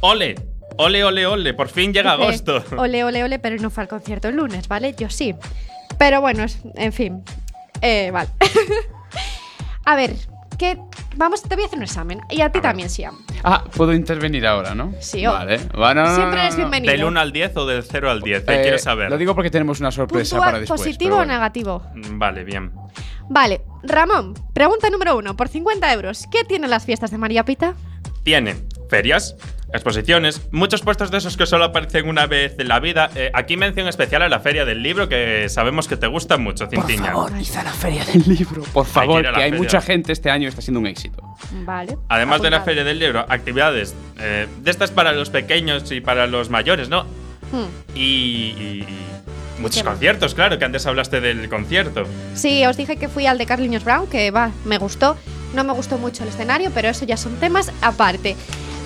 ¡Ole! 0.00 0.34
¡Ole, 0.78 1.04
ole, 1.04 1.26
ole! 1.26 1.52
Por 1.52 1.68
fin 1.68 1.92
llega 1.92 2.16
Dice, 2.16 2.24
agosto. 2.24 2.64
Ole, 2.78 3.04
ole, 3.04 3.22
ole, 3.22 3.38
pero 3.38 3.56
no 3.60 3.68
fue 3.68 3.82
al 3.82 3.88
concierto 3.88 4.28
el 4.28 4.36
lunes, 4.36 4.66
¿vale? 4.66 4.94
Yo 4.96 5.10
sí. 5.10 5.34
Pero 5.98 6.22
bueno, 6.22 6.46
en 6.76 6.92
fin. 6.94 7.22
Eh, 7.82 8.10
vale. 8.10 8.30
a 9.84 9.94
ver, 9.94 10.16
que 10.58 10.78
vamos, 11.16 11.42
te 11.42 11.54
voy 11.54 11.64
a 11.64 11.66
hacer 11.68 11.78
un 11.78 11.84
examen. 11.84 12.20
Y 12.28 12.40
a 12.42 12.50
ti 12.50 12.60
también, 12.60 12.90
Siam. 12.90 13.16
Ah, 13.44 13.64
puedo 13.74 13.94
intervenir 13.94 14.46
ahora, 14.46 14.74
¿no? 14.74 14.92
Sí, 15.00 15.26
o- 15.26 15.32
Vale. 15.32 15.58
No, 15.58 16.14
Siempre 16.14 16.36
no, 16.36 16.42
eres 16.42 16.56
bienvenido. 16.56 16.92
¿Del 16.92 17.04
1 17.04 17.20
al 17.20 17.32
10 17.32 17.56
o 17.56 17.66
del 17.66 17.82
0 17.84 18.10
al 18.10 18.20
10? 18.20 18.40
Eh, 18.40 18.44
Eh, 18.48 18.62
quiero 18.62 18.78
saber. 18.78 19.08
Lo 19.10 19.16
digo 19.16 19.34
porque 19.34 19.50
tenemos 19.50 19.80
una 19.80 19.90
sorpresa 19.90 20.36
para 20.38 20.58
después. 20.58 20.80
positivo 20.80 21.16
o 21.16 21.24
negativo. 21.24 21.82
Mm, 21.94 22.18
Vale, 22.18 22.44
bien. 22.44 22.72
Vale, 23.30 23.60
Ramón, 23.82 24.34
pregunta 24.52 24.90
número 24.90 25.16
uno. 25.16 25.36
Por 25.36 25.48
50 25.48 25.92
euros, 25.92 26.26
¿qué 26.30 26.44
tienen 26.44 26.70
las 26.70 26.84
fiestas 26.84 27.10
de 27.10 27.18
María 27.18 27.44
Pita? 27.44 27.74
Tiene 28.24 28.56
ferias, 28.90 29.36
exposiciones, 29.72 30.42
muchos 30.50 30.82
puestos 30.82 31.10
de 31.10 31.18
esos 31.18 31.36
que 31.36 31.46
solo 31.46 31.64
aparecen 31.64 32.08
una 32.08 32.26
vez 32.26 32.54
en 32.58 32.68
la 32.68 32.80
vida. 32.80 33.10
Eh, 33.14 33.30
aquí 33.34 33.56
mención 33.56 33.86
especial 33.88 34.22
a 34.22 34.28
la 34.28 34.40
feria 34.40 34.64
del 34.64 34.82
libro 34.82 35.08
que 35.08 35.48
sabemos 35.48 35.88
que 35.88 35.96
te 35.96 36.06
gusta 36.06 36.36
mucho, 36.38 36.68
Por 36.68 36.86
Cintiña. 36.86 37.10
favor, 37.12 37.32
quizá 37.36 37.62
la 37.62 37.72
feria 37.72 38.04
del 38.12 38.22
libro. 38.26 38.62
Por 38.72 38.84
Hay 38.86 38.90
que 38.90 38.94
favor, 38.94 39.22
la 39.24 39.32
que 39.32 39.42
hay 39.42 39.50
feria. 39.50 39.58
mucha 39.58 39.80
gente 39.80 40.12
este 40.12 40.30
año 40.30 40.44
y 40.44 40.48
está 40.48 40.62
siendo 40.62 40.80
un 40.80 40.86
éxito. 40.86 41.22
Vale. 41.64 41.96
Además 42.08 42.40
de 42.42 42.50
la 42.50 42.62
feria 42.62 42.84
del 42.84 42.98
libro, 42.98 43.24
actividades 43.28 43.94
eh, 44.18 44.46
de 44.58 44.70
estas 44.70 44.90
para 44.90 45.12
los 45.12 45.30
pequeños 45.30 45.90
y 45.92 46.00
para 46.00 46.26
los 46.26 46.50
mayores, 46.50 46.88
¿no? 46.88 47.04
Hmm. 47.52 47.66
Y, 47.94 48.00
y- 48.02 48.86
y 48.88 49.60
muchos 49.60 49.82
conciertos, 49.82 50.34
claro, 50.34 50.58
que 50.58 50.64
antes 50.64 50.86
hablaste 50.86 51.20
del 51.20 51.48
concierto. 51.48 52.04
Sí, 52.34 52.64
os 52.64 52.76
dije 52.76 52.96
que 52.96 53.08
fui 53.08 53.26
al 53.26 53.38
de 53.38 53.46
Carliños 53.46 53.84
Brown, 53.84 54.06
que 54.08 54.30
va, 54.30 54.50
me 54.64 54.78
gustó. 54.78 55.16
No 55.54 55.64
me 55.64 55.72
gustó 55.72 55.96
mucho 55.98 56.22
el 56.24 56.28
escenario, 56.28 56.70
pero 56.74 56.88
eso 56.88 57.04
ya 57.06 57.16
son 57.16 57.36
temas 57.40 57.72
aparte. 57.80 58.36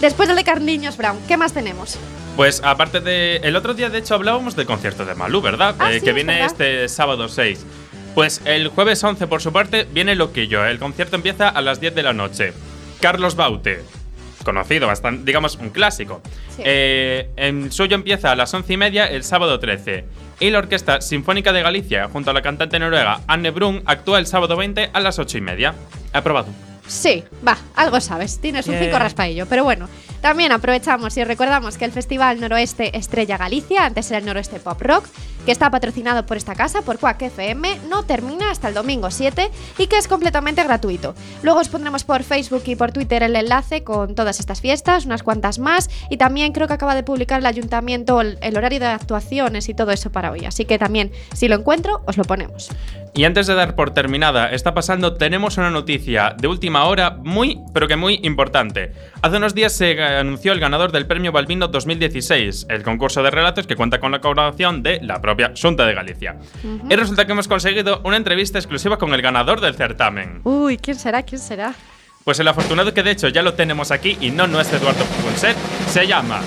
Después 0.03 0.27
del 0.29 0.37
de 0.37 0.45
Carliños 0.45 0.97
Brown, 0.97 1.17
¿qué 1.29 1.37
más 1.37 1.55
tenemos? 1.55 1.97
Pues 2.37 2.61
aparte 2.65 3.01
de. 3.01 3.37
El 3.37 3.55
otro 3.57 3.73
día, 3.73 3.89
de 3.89 3.99
hecho, 3.99 4.15
hablábamos 4.17 4.57
del 4.57 4.67
concierto 4.67 5.05
de 5.05 5.15
Malú, 5.15 5.41
¿verdad? 5.41 5.77
Ah, 5.79 5.93
Eh, 5.93 6.01
sí, 6.01 6.05
que 6.05 6.11
es 6.11 6.15
viene 6.17 6.33
verdad. 6.35 6.49
este 6.51 6.89
sábado 6.89 7.29
6. 7.29 7.65
Pues 8.15 8.43
el 8.45 8.67
jueves 8.69 9.03
11, 9.05 9.27
por 9.29 9.41
su 9.41 9.53
parte, 9.53 9.87
viene 9.93 10.17
Loquillo. 10.17 10.65
El 10.67 10.81
concierto 10.81 11.15
empieza 11.17 11.49
a 11.49 11.61
las 11.63 11.81
10 11.81 11.95
de 11.95 12.03
la 12.03 12.13
noche. 12.13 12.53
Carlos 13.01 13.37
Baute, 13.37 13.85
conocido, 14.45 14.89
bastante, 14.89 15.25
digamos, 15.25 15.55
un 15.57 15.71
clásico. 15.71 16.21
Sí. 16.57 16.63
Eh, 16.65 17.31
el 17.37 17.71
suyo 17.71 17.95
empieza 17.95 18.33
a 18.33 18.37
las 18.37 18.53
11 18.53 18.73
y 18.73 18.77
media 18.77 19.07
el 19.07 19.23
sábado 19.23 19.61
13. 19.61 20.05
Y 20.41 20.51
la 20.51 20.59
Orquesta 20.59 21.01
Sinfónica 21.01 21.53
de 21.53 21.63
Galicia, 21.63 22.09
junto 22.09 22.33
a 22.33 22.35
la 22.35 22.43
cantante 22.43 22.79
noruega 22.81 23.21
Anne 23.29 23.51
Brun, 23.53 23.83
actúa 23.87 24.19
el 24.19 24.27
sábado 24.27 24.57
20 24.57 24.91
a 24.93 24.99
las 25.01 25.21
8 25.21 25.39
y 25.39 25.41
media. 25.43 25.75
Aprobado. 26.13 26.49
Sí, 26.93 27.25
va, 27.47 27.57
algo 27.75 28.01
sabes, 28.03 28.39
tienes 28.39 28.67
un 28.67 28.75
Bien. 28.75 28.85
5 28.85 28.99
raspaillo, 28.99 29.47
pero 29.47 29.65
bueno. 29.65 29.89
También 30.21 30.53
aprovechamos 30.53 31.17
y 31.17 31.25
recordamos 31.25 31.79
que 31.79 31.87
el 31.87 31.91
Festival 31.91 32.39
Noroeste 32.39 32.97
Estrella 32.97 33.39
Galicia, 33.39 33.87
antes 33.87 34.11
era 34.11 34.19
el 34.19 34.27
Noroeste 34.27 34.61
Pop 34.61 34.81
Rock, 34.83 35.07
que 35.45 35.53
está 35.53 35.71
patrocinado 35.71 36.25
por 36.27 36.37
esta 36.37 36.55
casa, 36.55 36.83
por 36.83 36.99
Quack 36.99 37.23
FM, 37.23 37.81
no 37.89 38.05
termina 38.05 38.51
hasta 38.51 38.69
el 38.69 38.75
domingo 38.75 39.11
7 39.11 39.51
y 39.79 39.87
que 39.87 39.99
es 39.99 40.09
completamente 40.09 40.63
gratuito. 40.63 41.15
Luego 41.43 41.61
os 41.61 41.69
pondremos 41.69 42.05
por 42.05 42.23
Facebook 42.23 42.63
y 42.67 42.77
por 42.77 42.93
Twitter 42.93 43.23
el 43.23 43.37
enlace 43.37 43.83
con 43.83 44.15
todas 44.15 44.41
estas 44.41 44.61
fiestas, 44.61 45.07
unas 45.07 45.23
cuantas 45.23 45.59
más, 45.59 45.91
y 46.11 46.17
también 46.17 46.53
creo 46.53 46.69
que 46.69 46.75
acaba 46.75 46.95
de 46.95 47.03
publicar 47.03 47.41
el 47.41 47.47
ayuntamiento 47.47 48.21
el, 48.21 48.57
horario 48.57 48.81
de 48.81 48.87
actuaciones 48.87 49.69
y 49.69 49.75
todo 49.75 49.91
eso 49.91 50.11
para 50.13 50.31
hoy. 50.31 50.45
Así 50.45 50.65
que 50.65 50.79
también, 50.79 51.11
si 51.33 51.49
lo 51.49 51.57
encuentro, 51.57 52.03
os 52.07 52.17
lo 52.17 52.25
ponemos. 52.25 52.71
Y 53.15 53.25
antes 53.25 53.47
de 53.47 53.55
dar 53.55 53.75
por 53.75 53.91
terminada, 53.91 54.51
está 54.53 54.73
pasando, 54.73 55.15
tenemos 55.15 55.59
una 55.59 55.71
noticia 55.71 56.35
de 56.39 56.49
última 56.49 56.87
hora 56.87 57.11
muy, 57.11 57.61
pero 57.75 57.87
que 57.87 57.97
muy 57.97 58.21
importante. 58.23 58.93
Hace 59.21 59.37
unos 59.37 59.55
días 59.55 59.75
se 59.75 60.03
anunció 60.03 60.53
el 60.53 60.61
ganador 60.61 60.93
del 60.93 61.07
premio 61.07 61.31
Balbino 61.31 61.69
2016, 61.69 62.67
el 62.71 62.83
concurso 62.83 63.23
de 63.23 63.31
relatos 63.31 63.67
que 63.67 63.77
cuenta 63.77 64.01
con 64.01 64.13
la 64.13 64.21
colaboración 64.21 64.83
de 64.83 64.99
la 65.03 65.21
propia 65.21 65.32
Junta 65.61 65.87
de 65.87 65.95
Galicia. 65.95 66.37
Y 66.89 66.95
resulta 66.95 67.27
que 67.27 67.33
hemos 67.33 67.49
conseguido 67.49 68.01
una 68.05 68.17
entrevista 68.17 68.59
exclusiva 68.59 68.99
con 68.99 69.13
el 69.15 69.23
ganador 69.23 69.61
del 69.61 69.75
certamen. 69.75 70.41
Uy, 70.45 70.79
¿quién 70.79 70.99
será? 70.99 71.23
¿Quién 71.23 71.41
será? 71.41 71.75
Pues 72.25 72.39
el 72.39 72.47
afortunado 72.49 72.95
que 72.95 73.03
de 73.03 73.11
hecho 73.11 73.29
ya 73.29 73.43
lo 73.43 73.55
tenemos 73.55 73.91
aquí 73.91 74.17
y 74.21 74.31
no 74.31 74.47
no 74.47 74.61
es 74.61 74.73
Eduardo 74.73 75.05
Punset, 75.23 75.57
se 75.89 76.07
llama 76.07 76.41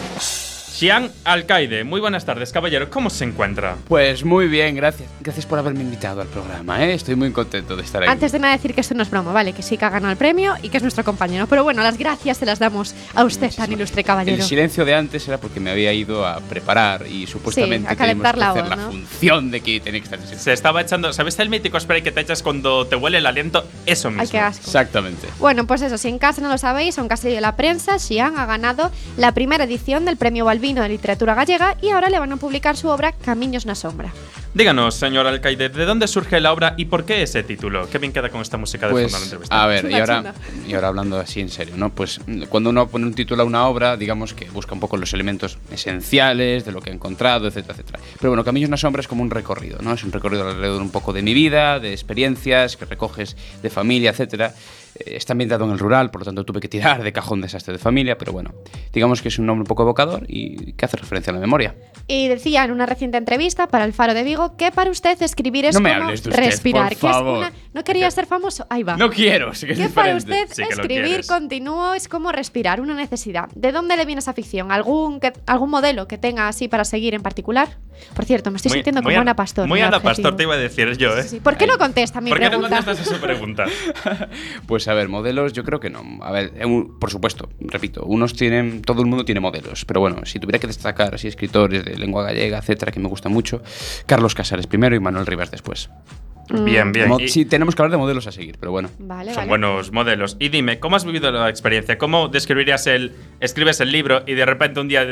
Xian 0.76 1.10
Alcaide. 1.24 1.86
Muy 1.86 2.02
buenas 2.02 2.26
tardes, 2.26 2.52
caballero. 2.52 2.90
¿Cómo 2.90 3.10
se 3.10 3.24
encuentra? 3.24 3.78
Pues 3.88 4.26
muy 4.26 4.50
bien, 4.50 4.76
gracias. 4.76 5.10
Gracias 5.22 5.46
por 5.46 5.58
haberme 5.58 5.80
invitado 5.84 6.20
al 6.20 6.28
programa, 6.28 6.84
¿eh? 6.84 6.94
Estoy 6.94 7.16
muy 7.16 7.32
contento 7.32 7.78
de 7.78 7.84
estar 7.84 8.04
ahí. 8.04 8.10
Antes 8.10 8.34
de 8.34 8.40
nada 8.40 8.58
decir 8.58 8.74
que 8.74 8.82
esto 8.82 8.94
no 8.94 9.02
es 9.02 9.10
broma, 9.10 9.32
¿vale? 9.32 9.54
Que 9.54 9.62
sí 9.64 9.78
que 9.78 9.86
ha 9.86 9.90
ganado 9.90 10.12
el 10.12 10.18
premio 10.18 10.56
y 10.62 10.68
que 10.68 10.76
es 10.76 10.84
nuestro 10.84 11.06
compañero. 11.06 11.48
Pero 11.48 11.64
bueno, 11.64 11.82
las 11.82 11.98
gracias 11.98 12.40
se 12.40 12.46
las 12.46 12.60
damos 12.60 12.94
a 13.14 13.24
usted, 13.24 13.54
tan 13.56 13.72
ilustre 13.72 14.02
El 14.02 14.06
caballero. 14.06 14.44
silencio 14.44 14.84
de 14.84 14.96
antes 14.96 15.26
era 15.30 15.38
porque 15.38 15.62
me 15.62 15.72
había 15.72 15.94
ido 15.94 16.28
a 16.28 16.42
preparar 16.42 17.08
y 17.08 17.26
supuestamente 17.26 17.88
a 17.90 17.96
calentar 17.96 18.34
que 18.34 18.42
la 18.42 18.50
hacer 18.50 18.64
voz, 18.64 18.70
la 18.72 18.78
función 18.78 19.52
de 19.52 19.62
que 19.62 19.80
tenía 19.80 20.02
que 20.02 20.14
estar. 20.14 20.20
Se 20.38 20.52
estaba 20.52 20.82
echando. 20.82 21.14
¿Sabes 21.14 21.40
el 21.40 21.48
mítico 21.48 21.80
spray 21.80 22.02
que 22.02 22.12
te 22.12 22.20
echas 22.20 22.44
cuando 22.44 22.86
te 22.86 22.98
huele 22.98 23.20
el 23.20 23.26
aliento? 23.28 23.66
Eso 23.86 24.10
mismo. 24.10 24.24
Ay, 24.24 24.28
qué 24.28 24.40
asco. 24.40 24.66
Exactamente. 24.66 25.30
Bueno, 25.40 25.68
pues 25.68 25.82
eso, 25.84 25.98
si 25.98 26.10
en 26.10 26.20
casa 26.20 26.42
no 26.42 26.50
lo 26.50 26.58
sabéis, 26.58 27.00
aunque 27.00 27.14
ha 27.14 27.18
salido 27.18 27.40
la 27.40 27.56
prensa, 27.56 27.98
Xian 27.98 28.38
ha 28.38 28.46
ganado 28.46 28.92
la 29.16 29.32
primera 29.32 29.64
edición 29.64 30.04
del 30.04 30.18
Premio 30.18 30.44
Balbino 30.66 30.82
de 30.82 30.90
Literatura 30.90 31.36
Gallega 31.36 31.78
y 31.80 31.90
ahora 31.90 32.10
le 32.10 32.18
van 32.18 32.32
a 32.32 32.38
publicar 32.38 32.76
su 32.76 32.88
obra 32.88 33.12
Camiños 33.12 33.68
na 33.68 33.76
Sombra. 33.76 34.10
Díganos, 34.56 34.96
señor 34.96 35.28
alcaide, 35.28 35.70
¿de 35.70 35.86
dónde 35.86 36.08
surge 36.08 36.40
la 36.40 36.54
obra 36.54 36.74
y 36.76 36.86
por 36.86 37.06
qué 37.06 37.22
ese 37.22 37.44
título? 37.44 37.88
Qué 37.88 38.00
bien 38.00 38.12
queda 38.12 38.30
con 38.30 38.42
esta 38.42 38.58
música 38.58 38.88
de 38.88 38.94
Pues, 38.94 39.12
fondo 39.12 39.18
de 39.18 39.22
la 39.22 39.26
entrevista. 39.26 39.64
a 39.64 39.68
ver, 39.68 39.92
y 39.92 39.94
ahora, 39.94 40.34
y 40.68 40.74
ahora 40.74 40.88
hablando 40.88 41.20
así 41.20 41.40
en 41.42 41.50
serio, 41.50 41.76
¿no? 41.78 41.92
Pues 41.94 42.20
cuando 42.50 42.72
uno 42.72 42.88
pone 42.88 43.06
un 43.06 43.14
título 43.14 43.44
a 43.44 43.46
una 43.46 43.68
obra, 43.68 43.96
digamos 43.96 44.34
que 44.34 44.50
busca 44.50 44.74
un 44.74 44.80
poco 44.80 44.98
los 44.98 45.14
elementos 45.14 45.60
esenciales 45.72 46.66
de 46.66 46.72
lo 46.72 46.82
que 46.82 46.90
ha 46.90 46.94
encontrado, 46.94 47.48
etcétera, 47.48 47.74
etcétera. 47.76 48.00
Pero 48.20 48.32
bueno, 48.32 48.44
Caminos 48.44 48.70
una 48.70 48.78
sombra 48.78 49.02
es 49.02 49.08
como 49.08 49.22
un 49.22 49.30
recorrido, 49.30 49.78
¿no? 49.84 49.94
Es 49.94 50.04
un 50.04 50.12
recorrido 50.12 50.50
alrededor 50.50 50.82
un 50.82 50.90
poco 50.90 51.14
de 51.14 51.22
mi 51.22 51.36
vida, 51.36 51.80
de 51.80 51.92
experiencias 51.92 52.76
que 52.76 52.86
recoges 52.86 53.38
de 53.62 53.70
familia, 53.70 54.10
etcétera. 54.10 54.56
Eh, 54.96 55.16
Está 55.18 55.34
ambientado 55.34 55.66
en 55.66 55.72
el 55.72 55.80
rural, 55.80 56.12
por 56.12 56.22
lo 56.22 56.26
tanto 56.26 56.44
tuve 56.46 56.60
que 56.60 56.68
tirar 56.68 57.04
de 57.04 57.12
cajón 57.14 57.42
desastre 57.42 57.74
de 57.74 57.80
familia, 57.80 58.18
pero 58.18 58.32
bueno, 58.32 58.54
digamos 58.94 59.22
que 59.22 59.28
es 59.30 59.40
un 59.40 59.46
nombre 59.46 59.62
un 59.64 59.68
poco 59.68 59.84
evocador 59.84 60.24
y 60.28 60.74
que 60.74 60.86
hace 60.86 60.98
referencia 60.98 61.32
a 61.32 61.34
la 61.36 61.40
memoria. 61.40 61.76
Y 62.08 62.28
decía 62.28 62.64
en 62.64 62.72
una 62.72 62.86
reciente 62.86 63.18
entrevista 63.18 63.68
para 63.68 63.86
el 63.86 63.94
Faro 63.94 64.14
de 64.14 64.24
Vigo 64.24 64.56
que 64.58 64.72
para 64.72 64.90
usted 64.92 65.22
escribir 65.22 65.66
es 65.66 65.76
No 65.76 65.82
como 65.82 65.94
hables 66.06 66.24
de 66.24 66.30
usted, 66.30 66.44
respirar. 66.44 66.90
por 66.90 66.98
que 67.00 67.08
es 67.10 67.16
una- 67.18 67.52
¿No 67.74 67.84
quería 67.84 68.10
ser 68.12 68.26
famoso? 68.26 68.66
Ahí 68.70 68.84
va. 68.84 68.96
No 68.96 69.10
quiero, 69.10 69.54
sí 69.54 69.66
que 69.68 69.74
es 69.74 69.80
que 69.80 69.90
para 69.90 70.16
usted 70.16 70.48
Sí 70.50 70.64
que 70.64 70.76
lo 70.76 70.82
escribir 70.84 71.26
continuo 71.28 71.94
es 71.94 72.08
como 72.08 72.32
respirar, 72.32 72.80
una 72.80 72.94
necesidad. 72.96 73.50
¿De 73.56 73.72
dónde 73.74 73.98
le 73.98 74.06
viene 74.06 74.20
esa 74.20 74.34
ficción? 74.34 74.72
¿Algún, 74.72 75.20
que- 75.20 75.34
algún 75.46 75.70
modelo 75.72 76.08
que 76.08 76.18
tenga 76.18 76.48
así 76.48 76.68
para 76.70 76.86
seguir 76.86 77.14
en 77.16 77.22
particular? 77.22 77.78
Por 78.14 78.26
cierto, 78.26 78.52
me 78.52 78.58
estoy 78.58 78.72
sintiendo 78.72 79.02
como 79.02 79.10
Ana- 79.12 79.22
Ana 79.22 79.36
Pastor. 79.36 79.68
Muy 79.68 79.82
Ana. 79.82 80.02
Pastor, 80.02 80.36
te 80.38 80.44
iba 80.44 80.54
a 80.54 80.58
decir 80.58 80.96
yo, 80.98 81.18
¿eh? 81.18 81.24
Sí, 81.24 81.30
sí. 81.30 81.40
¿Por 81.40 81.58
qué 81.58 81.66
no 81.68 81.78
contesta 81.78 82.22
mi 82.22 82.30
¿Por 82.30 82.40
qué 82.40 82.46
no 82.46 82.52
pregunta? 82.52 82.78
contestas 82.78 83.08
a 83.08 83.16
su 83.16 83.22
pregunta? 83.22 83.66
Pues 84.68 84.85
a 84.88 84.94
ver, 84.94 85.10
modelos 85.10 85.54
yo 85.54 85.64
creo 85.64 85.80
que 85.80 85.90
no. 85.90 86.04
A 86.22 86.32
ver, 86.32 86.52
un- 86.66 86.98
por 87.00 87.10
supuesto, 87.12 87.50
repito, 87.60 88.04
unos 88.06 88.34
tienen, 88.34 88.82
todo 88.82 89.02
el 89.02 89.08
mundo 89.08 89.26
tiene 89.26 89.40
modelos, 89.42 89.86
pero 89.86 90.00
bueno, 90.00 90.26
si 90.26 90.40
tuviera 90.40 90.60
que 90.60 90.68
destacar 90.68 91.16
así 91.16 91.28
escritores 91.28 91.84
de 91.86 91.98
lengua 91.98 92.24
gallega, 92.24 92.58
etcétera, 92.58 92.92
que 92.92 93.00
me 93.00 93.08
gustan 93.08 93.32
mucho, 93.32 93.62
Carlos 94.06 94.36
Casares 94.36 94.68
primero 94.68 94.96
y 94.96 95.00
Manuel 95.00 95.26
Rivas 95.26 95.52
después. 95.52 95.90
Bien, 96.64 96.92
bien. 96.92 97.10
Mo- 97.10 97.20
Y 97.20 97.28
sí, 97.28 97.44
tenemos 97.46 97.74
que 97.76 97.82
hablar 97.82 97.92
de 97.92 97.98
modelos 97.98 98.28
a 98.28 98.32
seguir, 98.32 98.58
pero 98.60 98.72
bueno. 98.72 98.90
Vale, 99.00 99.30
son 99.32 99.38
vale. 99.38 99.50
buenos 99.50 99.92
modelos. 99.92 100.38
Y 100.40 100.50
dime, 100.50 100.80
¿cómo 100.80 100.96
has 100.96 101.04
vivido 101.04 101.32
la 101.32 101.50
experiencia? 101.50 101.98
¿Cómo 101.98 102.28
describirías 102.28 102.86
el. 102.86 103.14
Escribes 103.40 103.80
el 103.82 103.92
libro 103.92 104.22
y 104.28 104.34
de 104.36 104.46
repente 104.46 104.80
un 104.80 104.88
día. 104.88 105.06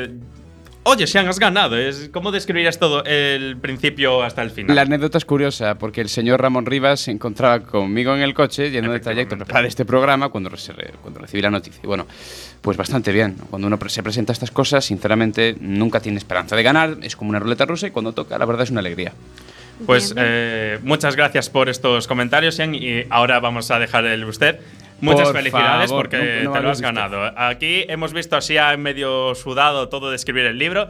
Oye, 0.86 1.08
Sean, 1.08 1.28
has 1.30 1.40
ganado. 1.40 1.78
¿Cómo 2.12 2.32
describirías 2.32 2.78
todo 2.78 3.06
el 3.06 3.56
principio 3.58 4.22
hasta 4.22 4.42
el 4.42 4.52
final? 4.52 4.76
La 4.76 4.82
anécdota 4.82 5.18
es 5.18 5.24
curiosa 5.24 5.76
porque 5.76 6.02
el 6.02 6.10
señor 6.10 6.42
Ramón 6.42 6.66
Rivas 6.66 7.00
se 7.00 7.12
encontraba 7.12 7.62
conmigo 7.62 8.14
en 8.14 8.22
el 8.22 8.34
coche 8.34 8.70
yendo 8.70 8.92
de 8.92 9.00
trayecto 9.00 9.36
a 9.36 9.38
preparar 9.38 9.66
este 9.66 9.86
programa 9.86 10.28
cuando, 10.28 10.50
re- 10.50 10.58
cuando 11.02 11.22
recibí 11.22 11.42
la 11.42 11.50
noticia. 11.52 11.80
Y 11.82 11.88
bueno, 11.88 12.06
pues 12.62 12.76
bastante 12.76 13.14
bien. 13.14 13.38
Cuando 13.50 13.68
uno 13.68 13.80
se 13.88 14.04
presenta 14.04 14.32
a 14.32 14.36
estas 14.36 14.52
cosas, 14.52 14.84
sinceramente, 14.84 15.56
nunca 15.62 16.02
tiene 16.02 16.18
esperanza 16.18 16.58
de 16.58 16.64
ganar. 16.64 16.98
Es 17.02 17.16
como 17.16 17.30
una 17.30 17.40
ruleta 17.40 17.66
rusa 17.66 17.88
y 17.88 17.92
cuando 17.92 18.12
toca, 18.12 18.38
la 18.38 18.46
verdad 18.46 18.64
es 18.64 18.72
una 18.72 18.82
alegría. 18.82 19.14
Pues 19.86 20.14
Bien, 20.14 20.26
bien. 20.26 20.36
eh, 20.38 20.80
muchas 20.84 21.16
gracias 21.16 21.50
por 21.50 21.70
estos 21.70 22.08
comentarios, 22.08 22.56
Sean. 22.56 22.76
Y 22.76 23.06
ahora 23.10 23.40
vamos 23.40 23.72
a 23.72 23.80
dejar 23.80 24.06
el 24.06 24.26
usted. 24.26 24.60
Muchas 25.04 25.28
Por 25.28 25.36
felicidades 25.38 25.90
favor, 25.90 26.04
porque 26.10 26.42
no- 26.44 26.50
no 26.52 26.56
te 26.58 26.62
lo 26.62 26.70
has 26.72 26.82
ganado. 26.82 27.32
Aquí 27.38 27.86
hemos 27.88 28.14
visto 28.14 28.36
así 28.36 28.58
a 28.58 28.76
medio 28.78 29.36
sudado 29.36 29.90
todo 29.90 30.10
de 30.10 30.16
escribir 30.16 30.46
el 30.46 30.58
libro. 30.58 30.90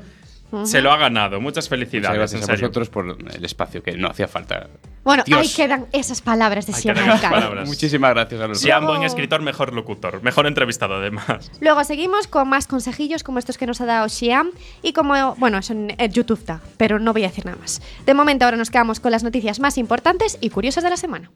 Se 0.65 0.83
lo 0.83 0.91
ha 0.91 0.97
ganado. 0.97 1.41
Muchas 1.41 1.65
Muchas 1.65 1.69
felicidades. 1.69 2.15
gracias 2.15 2.43
en 2.43 2.51
a 2.51 2.53
vosotros 2.53 2.87
por 2.87 3.17
el 3.35 3.43
espacio 3.43 3.81
que 3.81 3.93
no 3.97 4.07
hacía 4.07 4.27
falta. 4.27 4.67
Bueno, 5.03 5.23
Dios. 5.25 5.39
ahí 5.39 5.49
quedan 5.49 5.87
esas 5.93 6.21
palabras 6.21 6.67
de 6.67 6.73
palabras. 7.31 7.67
Muchísimas 7.67 8.11
gracias 8.13 8.39
a 8.39 8.47
los 8.47 8.59
Luego- 8.83 8.85
buen 8.85 9.01
escritor, 9.01 9.41
mejor 9.41 9.73
locutor, 9.73 10.21
mejor 10.21 10.45
entrevistado 10.45 10.93
además. 10.97 11.49
Luego 11.59 11.83
seguimos 11.83 12.27
con 12.27 12.47
más 12.49 12.67
consejillos 12.67 13.23
como 13.23 13.39
estos 13.39 13.57
que 13.57 13.65
nos 13.65 13.81
ha 13.81 13.87
dado 13.87 14.07
Xiam 14.09 14.51
y 14.83 14.93
como, 14.93 15.33
bueno, 15.37 15.57
eso 15.57 15.73
en 15.73 15.89
YouTube 16.11 16.39
pero 16.77 16.99
no 16.99 17.13
voy 17.13 17.23
a 17.23 17.29
decir 17.29 17.47
nada 17.47 17.57
más. 17.59 17.81
De 18.05 18.13
momento 18.13 18.45
ahora 18.45 18.55
nos 18.57 18.69
quedamos 18.69 18.99
con 18.99 19.11
las 19.11 19.23
noticias 19.23 19.59
más 19.59 19.79
importantes 19.79 20.37
y 20.39 20.51
curiosas 20.51 20.83
de 20.83 20.91
la 20.91 20.97
semana. 20.97 21.31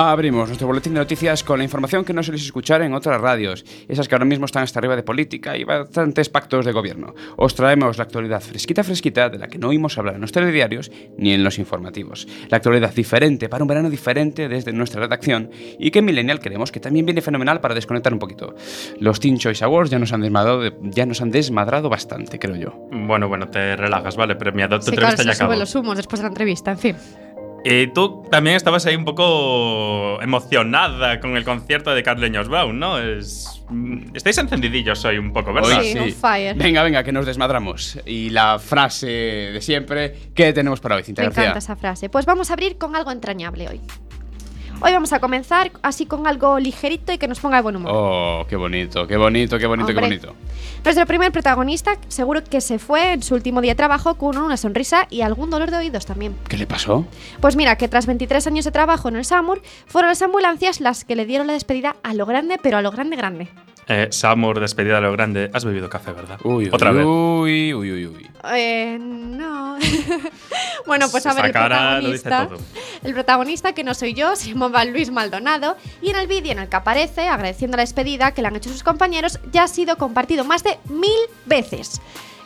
Abrimos 0.00 0.46
nuestro 0.46 0.68
boletín 0.68 0.94
de 0.94 1.00
noticias 1.00 1.42
con 1.42 1.58
la 1.58 1.64
información 1.64 2.04
que 2.04 2.12
no 2.12 2.22
soléis 2.22 2.44
escuchar 2.44 2.82
en 2.82 2.94
otras 2.94 3.20
radios, 3.20 3.64
esas 3.88 4.06
que 4.06 4.14
ahora 4.14 4.26
mismo 4.26 4.46
están 4.46 4.62
hasta 4.62 4.78
arriba 4.78 4.94
de 4.94 5.02
política 5.02 5.56
y 5.56 5.64
bastantes 5.64 6.28
pactos 6.28 6.64
de 6.64 6.70
gobierno. 6.70 7.16
Os 7.36 7.56
traemos 7.56 7.98
la 7.98 8.04
actualidad 8.04 8.40
fresquita 8.40 8.84
fresquita 8.84 9.28
de 9.28 9.38
la 9.38 9.48
que 9.48 9.58
no 9.58 9.70
oímos 9.70 9.98
hablar 9.98 10.14
en 10.14 10.20
los 10.20 10.30
telediarios 10.30 10.92
ni 11.16 11.32
en 11.32 11.42
los 11.42 11.58
informativos. 11.58 12.28
La 12.48 12.58
actualidad 12.58 12.94
diferente 12.94 13.48
para 13.48 13.64
un 13.64 13.68
verano 13.68 13.90
diferente 13.90 14.48
desde 14.48 14.72
nuestra 14.72 15.00
redacción 15.00 15.50
y 15.80 15.90
que 15.90 15.98
en 15.98 16.04
Millennial 16.04 16.38
creemos 16.38 16.70
que 16.70 16.78
también 16.78 17.04
viene 17.04 17.20
fenomenal 17.20 17.60
para 17.60 17.74
desconectar 17.74 18.12
un 18.12 18.20
poquito. 18.20 18.54
Los 19.00 19.18
Teen 19.18 19.36
Choice 19.36 19.64
Awards 19.64 19.90
ya 19.90 19.98
nos 19.98 20.12
han 20.12 20.20
desmadrado, 20.20 20.62
ya 20.80 21.06
nos 21.06 21.20
han 21.22 21.32
desmadrado 21.32 21.88
bastante, 21.88 22.38
creo 22.38 22.54
yo. 22.54 22.88
Bueno, 22.92 23.26
bueno, 23.26 23.48
te 23.48 23.74
relajas, 23.74 24.14
vale, 24.14 24.36
premiado. 24.36 24.78
Tu 24.78 24.84
Sí, 24.84 24.90
claro, 24.92 25.08
entrevista 25.10 25.22
se 25.34 25.38
ya 25.40 25.44
acabó. 25.44 25.58
los 25.58 25.74
humos 25.74 25.96
después 25.96 26.20
de 26.20 26.22
la 26.22 26.28
entrevista, 26.28 26.70
en 26.70 26.78
fin. 26.78 26.96
Y 27.64 27.88
tú 27.88 28.22
también 28.30 28.56
estabas 28.56 28.86
ahí 28.86 28.94
un 28.94 29.04
poco 29.04 30.20
emocionada 30.22 31.20
con 31.20 31.36
el 31.36 31.44
concierto 31.44 31.94
de 31.94 32.02
Carleños 32.02 32.48
Brown, 32.48 32.78
¿no? 32.78 32.98
Es, 32.98 33.62
mm, 33.68 34.14
estáis 34.14 34.38
encendidillos 34.38 35.04
hoy 35.04 35.18
un 35.18 35.32
poco, 35.32 35.52
¿verdad? 35.52 35.82
Sí, 35.82 35.98
on 35.98 36.12
fire. 36.12 36.56
Venga, 36.56 36.82
venga, 36.82 37.02
que 37.02 37.12
nos 37.12 37.26
desmadramos. 37.26 37.98
Y 38.06 38.30
la 38.30 38.58
frase 38.58 39.06
de 39.06 39.60
siempre, 39.60 40.14
¿qué 40.34 40.52
tenemos 40.52 40.80
para 40.80 40.96
hoy, 40.96 41.02
Cintia 41.02 41.22
Me 41.22 41.26
García? 41.28 41.42
encanta 41.44 41.58
esa 41.58 41.76
frase. 41.76 42.08
Pues 42.08 42.26
vamos 42.26 42.50
a 42.50 42.52
abrir 42.54 42.78
con 42.78 42.94
algo 42.94 43.10
entrañable 43.10 43.68
hoy. 43.68 43.80
Hoy 44.80 44.92
vamos 44.92 45.12
a 45.12 45.18
comenzar 45.18 45.72
así 45.82 46.06
con 46.06 46.28
algo 46.28 46.60
ligerito 46.60 47.12
y 47.12 47.18
que 47.18 47.26
nos 47.26 47.40
ponga 47.40 47.56
de 47.56 47.62
buen 47.62 47.74
humor. 47.74 47.90
Oh, 47.92 48.46
qué 48.48 48.54
bonito, 48.54 49.08
qué 49.08 49.16
bonito, 49.16 49.58
qué 49.58 49.66
bonito, 49.66 49.88
qué 49.88 50.00
bonito. 50.00 50.34
Nuestro 50.84 51.06
primer 51.06 51.32
protagonista 51.32 51.98
seguro 52.08 52.42
que 52.44 52.60
se 52.60 52.78
fue 52.78 53.12
en 53.12 53.22
su 53.22 53.34
último 53.34 53.60
día 53.60 53.72
de 53.72 53.76
trabajo 53.76 54.14
con 54.14 54.38
una 54.38 54.56
sonrisa 54.56 55.06
y 55.10 55.20
algún 55.20 55.50
dolor 55.50 55.70
de 55.70 55.78
oídos 55.78 56.06
también. 56.06 56.36
¿Qué 56.48 56.56
le 56.56 56.66
pasó? 56.66 57.06
Pues 57.40 57.56
mira, 57.56 57.76
que 57.76 57.88
tras 57.88 58.06
23 58.06 58.46
años 58.46 58.64
de 58.64 58.70
trabajo 58.70 59.08
en 59.08 59.16
el 59.16 59.24
SAMUR, 59.24 59.60
fueron 59.86 60.08
las 60.08 60.22
ambulancias 60.22 60.80
las 60.80 61.04
que 61.04 61.16
le 61.16 61.26
dieron 61.26 61.46
la 61.46 61.52
despedida 61.52 61.96
a 62.02 62.14
lo 62.14 62.26
grande, 62.26 62.58
pero 62.62 62.78
a 62.78 62.82
lo 62.82 62.90
grande 62.90 63.16
grande. 63.16 63.48
Eh, 63.88 64.08
Samur, 64.10 64.60
despedida 64.60 64.98
a 64.98 65.00
lo 65.00 65.10
grande. 65.12 65.50
Has 65.54 65.64
bebido 65.64 65.88
café, 65.88 66.12
¿verdad? 66.12 66.38
Uy, 66.44 66.64
uy, 66.66 66.70
Otra 66.72 66.92
vez. 66.92 67.06
uy, 67.06 67.72
uy, 67.72 67.90
uy, 67.92 68.06
uy. 68.06 68.30
Eh, 68.52 68.98
no. 69.00 69.78
bueno, 70.86 71.08
pues 71.10 71.24
a 71.26 71.30
ver, 71.32 71.38
Esa 71.38 71.46
el 71.46 71.52
cara 71.52 72.00
lo 72.00 72.10
dice 72.10 72.22
protagonista, 72.24 72.48
todo. 72.48 73.08
el 73.08 73.14
protagonista, 73.14 73.72
que 73.72 73.84
no 73.84 73.94
soy 73.94 74.12
yo, 74.14 74.36
se 74.36 74.50
llamaba 74.50 74.84
Luis 74.84 75.10
Maldonado, 75.10 75.76
y 76.02 76.10
en 76.10 76.16
el 76.16 76.26
vídeo 76.26 76.52
en 76.52 76.58
el 76.58 76.68
que 76.68 76.76
aparece, 76.76 77.28
agradeciendo 77.28 77.76
la 77.78 77.82
despedida 77.82 78.32
que 78.32 78.42
le 78.42 78.48
han 78.48 78.56
hecho 78.56 78.70
sus 78.70 78.82
compañeros, 78.82 79.40
ya 79.52 79.64
ha 79.64 79.68
sido 79.68 79.96
compartido 79.96 80.44
más 80.44 80.62
de 80.62 80.76
mil 80.90 81.18
veces. 81.46 82.00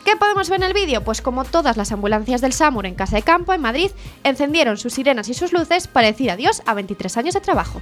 ¿Qué 0.05 0.15
podemos 0.17 0.49
ver 0.49 0.59
en 0.61 0.67
el 0.67 0.73
vídeo? 0.73 1.01
Pues 1.03 1.21
como 1.21 1.45
todas 1.45 1.77
las 1.77 1.91
ambulancias 1.91 2.41
del 2.41 2.51
SAMUR 2.53 2.85
en 2.85 2.95
Casa 2.95 3.15
de 3.15 3.21
Campo, 3.21 3.53
en 3.53 3.61
Madrid, 3.61 3.91
encendieron 4.23 4.77
sus 4.77 4.93
sirenas 4.93 5.29
y 5.29 5.33
sus 5.33 5.53
luces 5.53 5.87
para 5.87 6.07
decir 6.07 6.29
adiós 6.29 6.61
a 6.65 6.73
23 6.73 7.15
años 7.17 7.33
de 7.33 7.41
trabajo. 7.41 7.81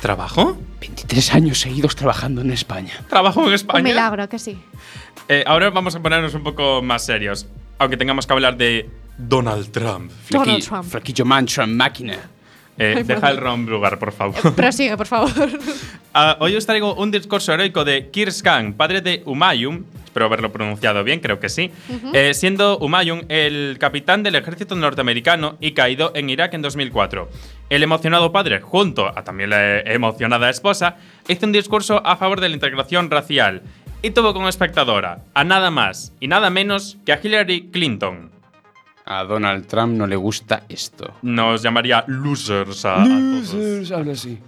¿Trabajo? 0.00 0.56
23 0.80 1.34
años 1.34 1.58
seguidos 1.60 1.96
trabajando 1.96 2.40
en 2.40 2.52
España. 2.52 2.92
¿Trabajo 3.08 3.40
en 3.42 3.48
Un 3.48 3.54
España? 3.54 3.82
milagro, 3.82 4.28
que 4.28 4.38
sí. 4.38 4.58
Eh, 5.28 5.44
ahora 5.46 5.70
vamos 5.70 5.94
a 5.96 6.00
ponernos 6.00 6.34
un 6.34 6.42
poco 6.44 6.82
más 6.82 7.04
serios. 7.04 7.46
Aunque 7.78 7.96
tengamos 7.96 8.26
que 8.26 8.32
hablar 8.32 8.56
de 8.56 8.88
Donald 9.18 9.70
Trump. 9.70 10.10
Donald 10.30 10.58
Flequi- 10.62 10.68
Trump. 10.68 10.84
Flequillo 10.84 11.24
mancha, 11.24 11.66
máquina. 11.66 12.14
Eh, 12.80 12.94
Ay, 12.98 13.02
deja 13.02 13.28
el 13.30 13.38
ron 13.38 13.66
lugar, 13.66 13.98
por 13.98 14.12
favor. 14.12 14.54
Prosigue, 14.54 14.96
por 14.96 15.06
favor. 15.06 15.30
Ah, 16.14 16.36
hoy 16.40 16.56
os 16.56 16.66
traigo 16.66 16.94
un 16.94 17.12
discurso 17.12 17.52
heroico 17.52 17.84
de 17.84 18.08
Kirs 18.10 18.42
Khan, 18.42 18.72
padre 18.72 19.00
de 19.02 19.22
Humayun. 19.24 19.84
Espero 20.08 20.24
haberlo 20.24 20.50
pronunciado 20.50 21.04
bien, 21.04 21.20
creo 21.20 21.38
que 21.38 21.50
sí. 21.50 21.70
Eh, 22.14 22.32
siendo 22.32 22.78
Humayun 22.78 23.26
el 23.28 23.76
capitán 23.78 24.22
del 24.22 24.36
ejército 24.36 24.74
norteamericano 24.74 25.58
y 25.60 25.72
caído 25.72 26.12
en 26.14 26.30
Irak 26.30 26.54
en 26.54 26.62
2004. 26.62 27.28
El 27.68 27.82
emocionado 27.82 28.32
padre, 28.32 28.62
junto 28.62 29.06
a 29.06 29.22
también 29.22 29.50
la 29.50 29.80
emocionada 29.80 30.48
esposa, 30.48 30.96
hizo 31.28 31.44
un 31.44 31.52
discurso 31.52 32.00
a 32.06 32.16
favor 32.16 32.40
de 32.40 32.48
la 32.48 32.54
integración 32.54 33.10
racial 33.10 33.60
y 34.00 34.12
tuvo 34.12 34.32
como 34.32 34.48
espectadora 34.48 35.24
a 35.34 35.44
nada 35.44 35.70
más 35.70 36.14
y 36.20 36.28
nada 36.28 36.48
menos 36.48 36.96
que 37.04 37.12
a 37.12 37.20
Hillary 37.22 37.68
Clinton. 37.70 38.30
A 39.04 39.24
Donald 39.24 39.66
Trump 39.66 39.94
no 39.94 40.06
le 40.06 40.16
gusta 40.16 40.64
esto. 40.70 41.12
Nos 41.20 41.62
llamaría 41.62 42.02
losers 42.06 42.86
a, 42.86 43.02
a 43.02 43.04
todos. 43.04 43.52
Losers, 43.52 43.92
habla 43.92 44.12
así. 44.12 44.38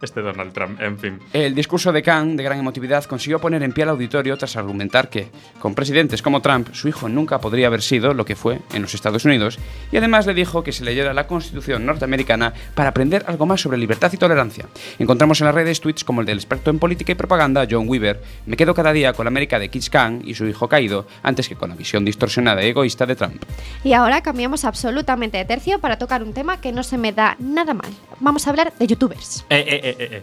Este 0.00 0.20
Donald 0.20 0.52
Trump, 0.52 0.80
en 0.80 0.98
fin. 0.98 1.18
El 1.32 1.54
discurso 1.54 1.92
de 1.92 2.02
Khan, 2.02 2.36
de 2.36 2.42
gran 2.42 2.58
emotividad, 2.58 3.04
consiguió 3.04 3.40
poner 3.40 3.62
en 3.62 3.72
pie 3.72 3.84
al 3.84 3.90
auditorio 3.90 4.36
tras 4.36 4.56
argumentar 4.56 5.08
que, 5.08 5.28
con 5.58 5.74
presidentes 5.74 6.22
como 6.22 6.42
Trump, 6.42 6.68
su 6.72 6.88
hijo 6.88 7.08
nunca 7.08 7.40
podría 7.40 7.66
haber 7.66 7.82
sido 7.82 8.14
lo 8.14 8.24
que 8.24 8.36
fue 8.36 8.60
en 8.72 8.82
los 8.82 8.94
Estados 8.94 9.24
Unidos, 9.24 9.58
y 9.90 9.96
además 9.96 10.26
le 10.26 10.34
dijo 10.34 10.62
que 10.62 10.72
se 10.72 10.84
leyera 10.84 11.14
la 11.14 11.26
Constitución 11.26 11.86
norteamericana 11.86 12.52
para 12.74 12.90
aprender 12.90 13.24
algo 13.26 13.46
más 13.46 13.60
sobre 13.60 13.78
libertad 13.78 14.12
y 14.12 14.16
tolerancia. 14.16 14.66
Encontramos 14.98 15.40
en 15.40 15.46
las 15.46 15.54
redes 15.54 15.80
tweets 15.80 16.04
como 16.04 16.20
el 16.20 16.26
del 16.26 16.38
experto 16.38 16.70
en 16.70 16.78
política 16.78 17.12
y 17.12 17.14
propaganda, 17.14 17.66
John 17.70 17.88
Weaver, 17.88 18.20
me 18.46 18.56
quedo 18.56 18.74
cada 18.74 18.92
día 18.92 19.12
con 19.12 19.24
la 19.24 19.28
América 19.28 19.58
de 19.58 19.68
Kids 19.68 19.90
Khan 19.90 20.22
y 20.24 20.34
su 20.34 20.46
hijo 20.46 20.68
caído, 20.68 21.06
antes 21.22 21.48
que 21.48 21.56
con 21.56 21.70
la 21.70 21.76
visión 21.76 22.04
distorsionada 22.04 22.64
y 22.64 22.68
egoísta 22.68 23.06
de 23.06 23.16
Trump. 23.16 23.42
Y 23.84 23.92
ahora 23.92 24.22
cambiamos 24.22 24.64
absolutamente 24.64 25.38
de 25.38 25.44
tercio 25.44 25.78
para 25.78 25.98
tocar 25.98 26.22
un 26.22 26.32
tema 26.32 26.60
que 26.60 26.72
no 26.72 26.82
se 26.82 26.98
me 26.98 27.12
da 27.12 27.36
nada 27.38 27.74
mal. 27.74 27.90
Vamos 28.20 28.46
a 28.46 28.50
hablar 28.50 28.72
de 28.78 28.86
youtubers. 28.86 29.44
Eh, 29.50 29.61
eh, 29.66 29.80
eh, 29.84 29.96
eh, 29.98 30.08
eh. 30.12 30.22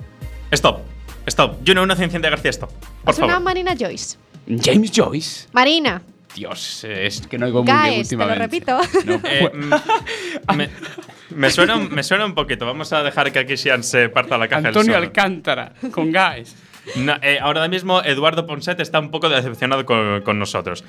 Stop. 0.51 0.81
Stop. 1.27 1.57
Yo 1.63 1.73
no 1.75 1.83
una 1.83 1.95
Cintia 1.95 2.29
García, 2.29 2.49
stop. 2.51 2.71
Por 3.03 3.13
es 3.13 3.19
una 3.19 3.27
favor. 3.27 3.43
Marina 3.43 3.75
Joyce. 3.79 4.17
James 4.47 4.91
Joyce. 4.95 5.47
Marina, 5.51 6.01
Dios, 6.35 6.83
es 6.85 7.21
que 7.27 7.37
no 7.37 7.45
oigo 7.45 7.63
muy 7.63 7.71
bien 7.71 7.95
Guys, 7.97 8.09
te 8.09 8.15
lo 8.15 8.23
últimamente. 8.25 8.43
repito. 8.43 8.79
No, 9.05 9.21
Eh, 9.29 9.51
mm, 9.53 10.55
me, 10.57 10.69
me 11.35 11.51
suena, 11.51 11.75
un- 11.75 11.89
me 11.93 12.01
suena 12.03 12.25
un 12.25 12.33
poquito. 12.33 12.65
Vamos 12.65 12.91
a 12.93 13.03
dejar 13.03 13.31
que 13.31 13.39
aquí 13.39 13.57
Sian 13.57 13.83
se 13.83 14.09
parta 14.09 14.37
la 14.37 14.47
caja. 14.47 14.61
él 14.61 14.67
Antonio 14.67 14.93
solo. 14.93 15.05
Alcántara, 15.05 15.73
con 15.91 16.11
guys. 16.11 16.55
No, 16.95 17.13
eh, 17.21 17.37
ahora 17.39 17.67
mismo 17.67 18.01
Eduardo 18.01 18.47
Ponset 18.47 18.79
está 18.79 18.97
un 18.99 19.11
poco 19.11 19.29
decepcionado 19.29 19.85
con, 19.85 20.21
con 20.21 20.39
nosotros. 20.39 20.83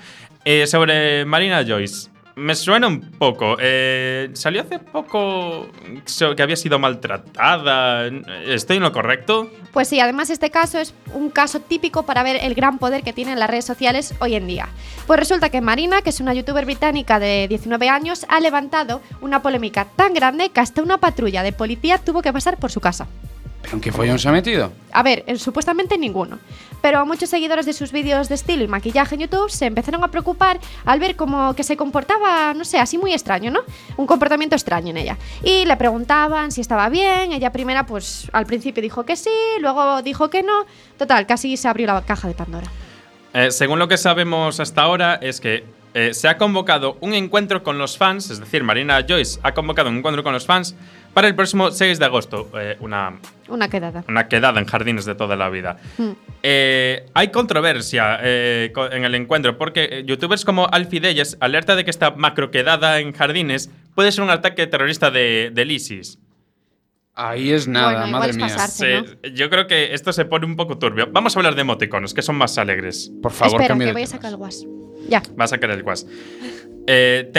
Eh, 0.46 0.66
sobre 0.66 1.26
Marina 1.26 1.62
Joyce. 1.66 2.08
Me 2.40 2.54
suena 2.54 2.88
un 2.88 3.02
poco. 3.02 3.58
Eh, 3.60 4.30
salió 4.32 4.62
hace 4.62 4.78
poco 4.78 5.68
que 6.34 6.42
había 6.42 6.56
sido 6.56 6.78
maltratada. 6.78 8.06
¿Estoy 8.46 8.78
en 8.78 8.82
lo 8.82 8.92
correcto? 8.92 9.50
Pues 9.72 9.88
sí, 9.88 10.00
además 10.00 10.30
este 10.30 10.50
caso 10.50 10.78
es 10.78 10.94
un 11.12 11.28
caso 11.28 11.60
típico 11.60 12.06
para 12.06 12.22
ver 12.22 12.38
el 12.42 12.54
gran 12.54 12.78
poder 12.78 13.02
que 13.02 13.12
tienen 13.12 13.38
las 13.38 13.50
redes 13.50 13.66
sociales 13.66 14.14
hoy 14.20 14.36
en 14.36 14.46
día. 14.46 14.70
Pues 15.06 15.20
resulta 15.20 15.50
que 15.50 15.60
Marina, 15.60 16.00
que 16.00 16.08
es 16.08 16.20
una 16.20 16.32
youtuber 16.32 16.64
británica 16.64 17.18
de 17.18 17.46
19 17.46 17.90
años, 17.90 18.24
ha 18.30 18.40
levantado 18.40 19.02
una 19.20 19.42
polémica 19.42 19.84
tan 19.84 20.14
grande 20.14 20.48
que 20.48 20.60
hasta 20.60 20.82
una 20.82 20.96
patrulla 20.96 21.42
de 21.42 21.52
policía 21.52 21.98
tuvo 21.98 22.22
que 22.22 22.32
pasar 22.32 22.56
por 22.56 22.70
su 22.70 22.80
casa. 22.80 23.06
¿Pero 23.62 23.74
en 23.74 23.80
qué 23.80 23.92
follón 23.92 24.18
se 24.18 24.28
ha 24.28 24.32
metido? 24.32 24.72
A 24.92 25.02
ver, 25.02 25.22
eh, 25.26 25.36
supuestamente 25.36 25.98
ninguno. 25.98 26.38
Pero 26.80 27.04
muchos 27.04 27.28
seguidores 27.28 27.66
de 27.66 27.72
sus 27.72 27.92
vídeos 27.92 28.28
de 28.28 28.34
estilo 28.34 28.64
y 28.64 28.68
maquillaje 28.68 29.14
en 29.14 29.22
YouTube 29.22 29.50
se 29.50 29.66
empezaron 29.66 30.02
a 30.02 30.08
preocupar 30.08 30.58
al 30.86 30.98
ver 30.98 31.14
como 31.14 31.54
que 31.54 31.62
se 31.62 31.76
comportaba, 31.76 32.54
no 32.54 32.64
sé, 32.64 32.78
así 32.78 32.96
muy 32.96 33.12
extraño, 33.12 33.50
¿no? 33.50 33.60
Un 33.96 34.06
comportamiento 34.06 34.56
extraño 34.56 34.90
en 34.90 34.96
ella. 34.96 35.18
Y 35.44 35.66
le 35.66 35.76
preguntaban 35.76 36.52
si 36.52 36.62
estaba 36.62 36.88
bien. 36.88 37.32
Ella 37.32 37.52
primera, 37.52 37.84
pues 37.84 38.28
al 38.32 38.46
principio 38.46 38.82
dijo 38.82 39.04
que 39.04 39.16
sí, 39.16 39.30
luego 39.60 40.00
dijo 40.02 40.30
que 40.30 40.42
no. 40.42 40.64
Total, 40.96 41.26
casi 41.26 41.56
se 41.56 41.68
abrió 41.68 41.86
la 41.86 42.02
caja 42.02 42.28
de 42.28 42.34
Pandora. 42.34 42.66
Eh, 43.34 43.50
según 43.50 43.78
lo 43.78 43.86
que 43.86 43.98
sabemos 43.98 44.58
hasta 44.58 44.82
ahora, 44.82 45.14
es 45.20 45.40
que 45.40 45.64
eh, 45.92 46.14
se 46.14 46.28
ha 46.28 46.38
convocado 46.38 46.96
un 47.00 47.14
encuentro 47.14 47.62
con 47.62 47.76
los 47.76 47.98
fans, 47.98 48.30
es 48.30 48.38
decir, 48.38 48.62
Marina 48.62 49.04
Joyce 49.06 49.40
ha 49.42 49.52
convocado 49.54 49.90
un 49.90 49.98
encuentro 49.98 50.22
con 50.22 50.32
los 50.32 50.46
fans 50.46 50.76
para 51.14 51.28
el 51.28 51.34
próximo 51.34 51.70
6 51.70 51.98
de 51.98 52.04
agosto, 52.04 52.50
eh, 52.58 52.76
una, 52.80 53.18
Una 53.48 53.68
quedada. 53.68 54.04
una 54.08 54.28
quedada 54.28 54.60
en 54.60 54.66
jardines 54.66 55.04
de 55.04 55.14
toda 55.14 55.36
la 55.36 55.48
vida. 55.48 55.78
Mm. 55.98 56.10
Eh, 56.42 57.06
hay 57.14 57.28
controversia 57.28 58.18
eh, 58.22 58.72
en 58.92 59.04
el 59.04 59.14
encuentro 59.14 59.58
porque 59.58 59.88
eh, 59.90 60.04
youtubers 60.06 60.44
como 60.44 60.66
Alfie 60.70 61.00
Deyes 61.00 61.36
alerta 61.40 61.76
de 61.76 61.84
que 61.84 61.90
esta 61.90 62.12
macro 62.12 62.50
quedada 62.50 63.00
en 63.00 63.12
jardines 63.12 63.70
puede 63.94 64.12
ser 64.12 64.24
un 64.24 64.30
ataque 64.30 64.66
terrorista 64.66 65.10
de, 65.10 65.50
del 65.52 65.70
ISIS. 65.70 66.18
Ahí 67.14 67.50
es 67.50 67.68
nada, 67.68 68.02
Bueno, 68.02 68.18
madre 68.18 68.30
es 68.30 68.36
mía. 68.36 68.46
pasarse. 68.46 69.02
Se- 69.22 69.32
Yo 69.34 69.50
creo 69.50 69.66
que 69.66 69.92
esto 69.92 70.12
se 70.12 70.24
pone 70.24 70.46
un 70.46 70.56
poco 70.56 70.78
turbio. 70.78 71.08
Vamos 71.12 71.36
a 71.36 71.38
hablar 71.40 71.54
de 71.54 71.60
emoticonos, 71.62 72.14
que 72.14 72.22
son 72.22 72.36
más 72.36 72.56
alegres. 72.56 73.12
Por 73.20 73.32
favor, 73.32 73.60
Espera, 73.60 73.76
que 73.78 73.84
de 73.84 73.92
voy 73.92 74.02
a 74.02 74.06
sacar 74.06 74.30
el 74.30 74.36
guas. 74.36 74.64
Ya. 75.08 75.20
Va 75.38 75.44
a 75.44 75.48
sacar 75.48 75.70
el 75.70 75.82
guas. 75.82 76.06
Eh, 76.92 77.30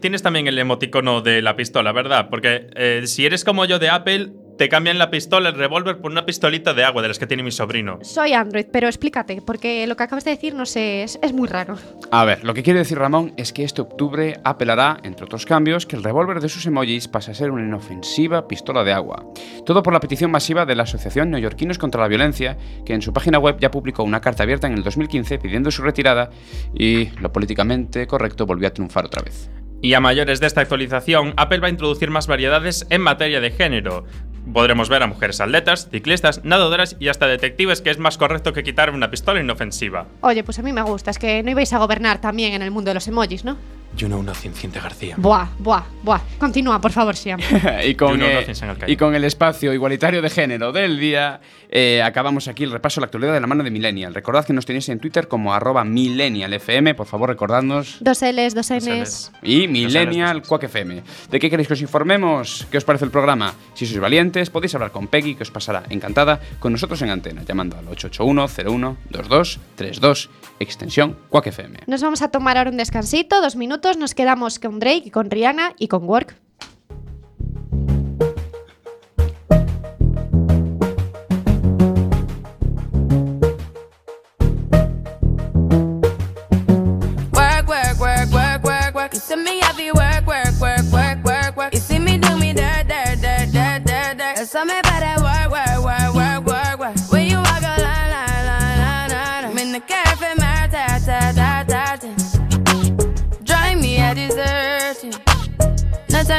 tienes 0.00 0.22
también 0.22 0.46
el 0.46 0.56
emoticono 0.56 1.20
de 1.20 1.42
la 1.42 1.56
pistola, 1.56 1.90
¿verdad? 1.90 2.28
Porque 2.30 2.68
eh, 2.76 3.02
si 3.06 3.26
eres 3.26 3.44
como 3.44 3.64
yo 3.64 3.80
de 3.80 3.88
Apple, 3.88 4.30
te 4.60 4.68
cambian 4.68 4.98
la 4.98 5.10
pistola, 5.10 5.48
el 5.48 5.54
revólver, 5.54 6.02
por 6.02 6.10
una 6.10 6.26
pistolita 6.26 6.74
de 6.74 6.84
agua 6.84 7.00
de 7.00 7.08
las 7.08 7.18
que 7.18 7.26
tiene 7.26 7.42
mi 7.42 7.50
sobrino. 7.50 7.98
Soy 8.02 8.34
Android, 8.34 8.66
pero 8.70 8.88
explícate, 8.88 9.40
porque 9.40 9.86
lo 9.86 9.96
que 9.96 10.02
acabas 10.02 10.22
de 10.24 10.32
decir, 10.32 10.54
no 10.54 10.66
sé, 10.66 11.02
es, 11.02 11.18
es 11.22 11.32
muy 11.32 11.48
raro. 11.48 11.78
A 12.10 12.26
ver, 12.26 12.44
lo 12.44 12.52
que 12.52 12.62
quiere 12.62 12.80
decir 12.80 12.98
Ramón 12.98 13.32
es 13.38 13.54
que 13.54 13.64
este 13.64 13.80
octubre 13.80 14.38
Apple 14.44 14.70
hará, 14.70 15.00
entre 15.02 15.24
otros 15.24 15.46
cambios, 15.46 15.86
que 15.86 15.96
el 15.96 16.04
revólver 16.04 16.40
de 16.40 16.50
sus 16.50 16.66
emojis 16.66 17.08
pase 17.08 17.30
a 17.30 17.34
ser 17.34 17.52
una 17.52 17.64
inofensiva 17.64 18.46
pistola 18.46 18.84
de 18.84 18.92
agua. 18.92 19.24
Todo 19.64 19.82
por 19.82 19.94
la 19.94 20.00
petición 20.00 20.30
masiva 20.30 20.66
de 20.66 20.74
la 20.74 20.82
Asociación 20.82 21.30
Neoyorquinos 21.30 21.78
contra 21.78 22.02
la 22.02 22.08
Violencia, 22.08 22.58
que 22.84 22.92
en 22.92 23.00
su 23.00 23.14
página 23.14 23.38
web 23.38 23.56
ya 23.60 23.70
publicó 23.70 24.02
una 24.02 24.20
carta 24.20 24.42
abierta 24.42 24.66
en 24.66 24.74
el 24.74 24.82
2015 24.82 25.38
pidiendo 25.38 25.70
su 25.70 25.80
retirada 25.80 26.28
y 26.74 27.06
lo 27.18 27.32
políticamente 27.32 28.06
correcto 28.06 28.44
volvió 28.44 28.68
a 28.68 28.74
triunfar 28.74 29.06
otra 29.06 29.22
vez. 29.22 29.48
Y 29.82 29.94
a 29.94 30.00
mayores 30.00 30.40
de 30.40 30.46
esta 30.46 30.60
actualización, 30.60 31.32
Apple 31.38 31.60
va 31.60 31.68
a 31.68 31.70
introducir 31.70 32.10
más 32.10 32.26
variedades 32.26 32.86
en 32.90 33.00
materia 33.00 33.40
de 33.40 33.50
género. 33.50 34.04
Podremos 34.52 34.88
ver 34.88 35.02
a 35.02 35.06
mujeres 35.06 35.40
atletas, 35.40 35.88
ciclistas, 35.90 36.44
nadadoras 36.44 36.96
y 36.98 37.08
hasta 37.08 37.26
detectives, 37.26 37.80
que 37.80 37.90
es 37.90 37.98
más 37.98 38.18
correcto 38.18 38.52
que 38.52 38.62
quitar 38.62 38.90
una 38.90 39.10
pistola 39.10 39.40
inofensiva. 39.40 40.06
Oye, 40.20 40.42
pues 40.42 40.58
a 40.58 40.62
mí 40.62 40.72
me 40.72 40.82
gusta, 40.82 41.10
es 41.10 41.18
que 41.18 41.42
no 41.42 41.50
ibais 41.50 41.72
a 41.72 41.78
gobernar 41.78 42.20
también 42.20 42.54
en 42.54 42.62
el 42.62 42.70
mundo 42.70 42.90
de 42.90 42.94
los 42.94 43.06
emojis, 43.08 43.44
¿no? 43.44 43.56
You 43.96 44.06
know 44.06 44.22
nothing, 44.22 44.52
Cinta 44.52 44.80
García. 44.80 45.14
Buah, 45.18 45.48
buah, 45.58 45.82
buah. 46.02 46.20
Continúa, 46.38 46.80
por 46.80 46.92
favor, 46.92 47.16
Siam. 47.16 47.40
y, 47.84 47.94
con, 47.96 48.12
You 48.12 48.16
know 48.18 48.28
eh, 48.28 48.34
nothing, 48.40 48.54
señor 48.54 48.78
Calle. 48.78 48.92
y 48.92 48.96
con 48.96 49.14
el 49.14 49.24
espacio 49.24 49.74
igualitario 49.74 50.22
de 50.22 50.30
género 50.30 50.72
del 50.72 50.98
día, 50.98 51.40
eh, 51.68 52.00
acabamos 52.02 52.48
aquí 52.48 52.64
el 52.64 52.70
repaso 52.70 53.00
de 53.00 53.02
la 53.02 53.06
actualidad 53.06 53.34
de 53.34 53.40
la 53.40 53.46
mano 53.46 53.62
de 53.64 53.70
Millennial. 53.70 54.14
Recordad 54.14 54.44
que 54.46 54.52
nos 54.52 54.64
tenéis 54.64 54.88
en 54.88 55.00
Twitter 55.00 55.26
como 55.28 55.52
arroba 55.52 55.84
millennialfm, 55.84 56.94
por 56.94 57.06
favor 57.06 57.28
recordadnos. 57.28 57.96
Dos 58.00 58.22
L's, 58.22 58.54
dos 58.54 58.68
Dos 58.68 58.84
N's. 58.84 58.88
Ls. 58.88 59.32
Y 59.42 59.66
Millennial 59.68 60.42
Quack 60.42 60.62
FM. 60.64 61.02
¿De 61.30 61.38
qué 61.40 61.50
queréis 61.50 61.66
que 61.66 61.74
os 61.74 61.82
informemos? 61.82 62.66
¿Qué 62.70 62.78
os 62.78 62.84
parece 62.84 63.04
el 63.04 63.10
programa? 63.10 63.52
Si 63.74 63.86
sois 63.86 63.98
valientes, 64.00 64.50
podéis 64.50 64.74
hablar 64.74 64.92
con 64.92 65.08
Peggy, 65.08 65.34
que 65.34 65.42
os 65.42 65.50
pasará 65.50 65.82
encantada 65.90 66.40
con 66.60 66.72
nosotros 66.72 67.02
en 67.02 67.10
antena, 67.10 67.42
llamando 67.42 67.76
al 67.76 67.86
881-01-2232, 67.86 70.28
extensión 70.60 71.16
Quack 71.28 71.48
FM. 71.48 71.80
Nos 71.86 72.02
vamos 72.02 72.22
a 72.22 72.30
tomar 72.30 72.56
ahora 72.56 72.70
un 72.70 72.76
descansito, 72.76 73.42
dos 73.42 73.56
minutos. 73.56 73.79
Nos 73.80 74.14
quedamos 74.14 74.58
con 74.58 74.78
Drake 74.78 75.10
con 75.10 75.30
Rihanna 75.30 75.74
y 75.78 75.88
con. 75.88 76.04
Work, 76.04 76.36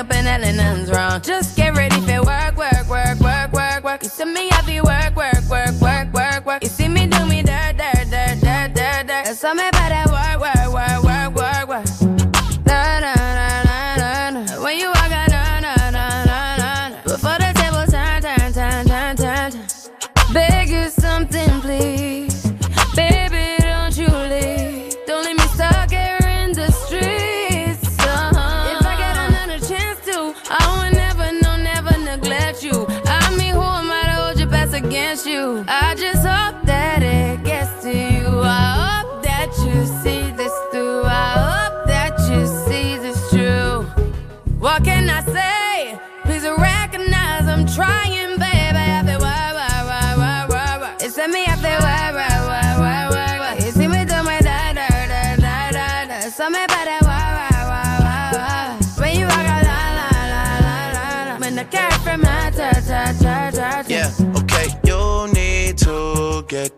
up 0.00 0.12
and 0.12 0.26
hell 0.26 0.54
nothing's 0.54 0.90
wrong. 0.90 1.20
Just 1.20 1.56
get 1.56 1.76
ready 1.76 2.00
for 2.00 2.22
work, 2.24 2.56
work, 2.56 2.88
work, 2.88 3.20
work, 3.20 3.52
work, 3.52 3.84
work. 3.84 4.02
You 4.02 4.08
see 4.08 4.24
me 4.24 4.48
happy 4.48 4.80
work, 4.80 5.14
work, 5.14 5.44
work, 5.48 5.74
work, 5.80 6.12
work, 6.12 6.46
work. 6.46 6.62
You 6.62 6.68
see 6.68 6.88
me 6.88 7.06
do 7.06 7.26
me 7.26 7.42
dirt, 7.42 7.76
dirt, 7.76 8.08
dirt, 8.10 8.40
dirt, 8.40 8.74
dirt, 8.74 9.06
dirt. 9.06 9.24
There's 9.24 9.38
something 9.38 9.68
about 9.68 9.69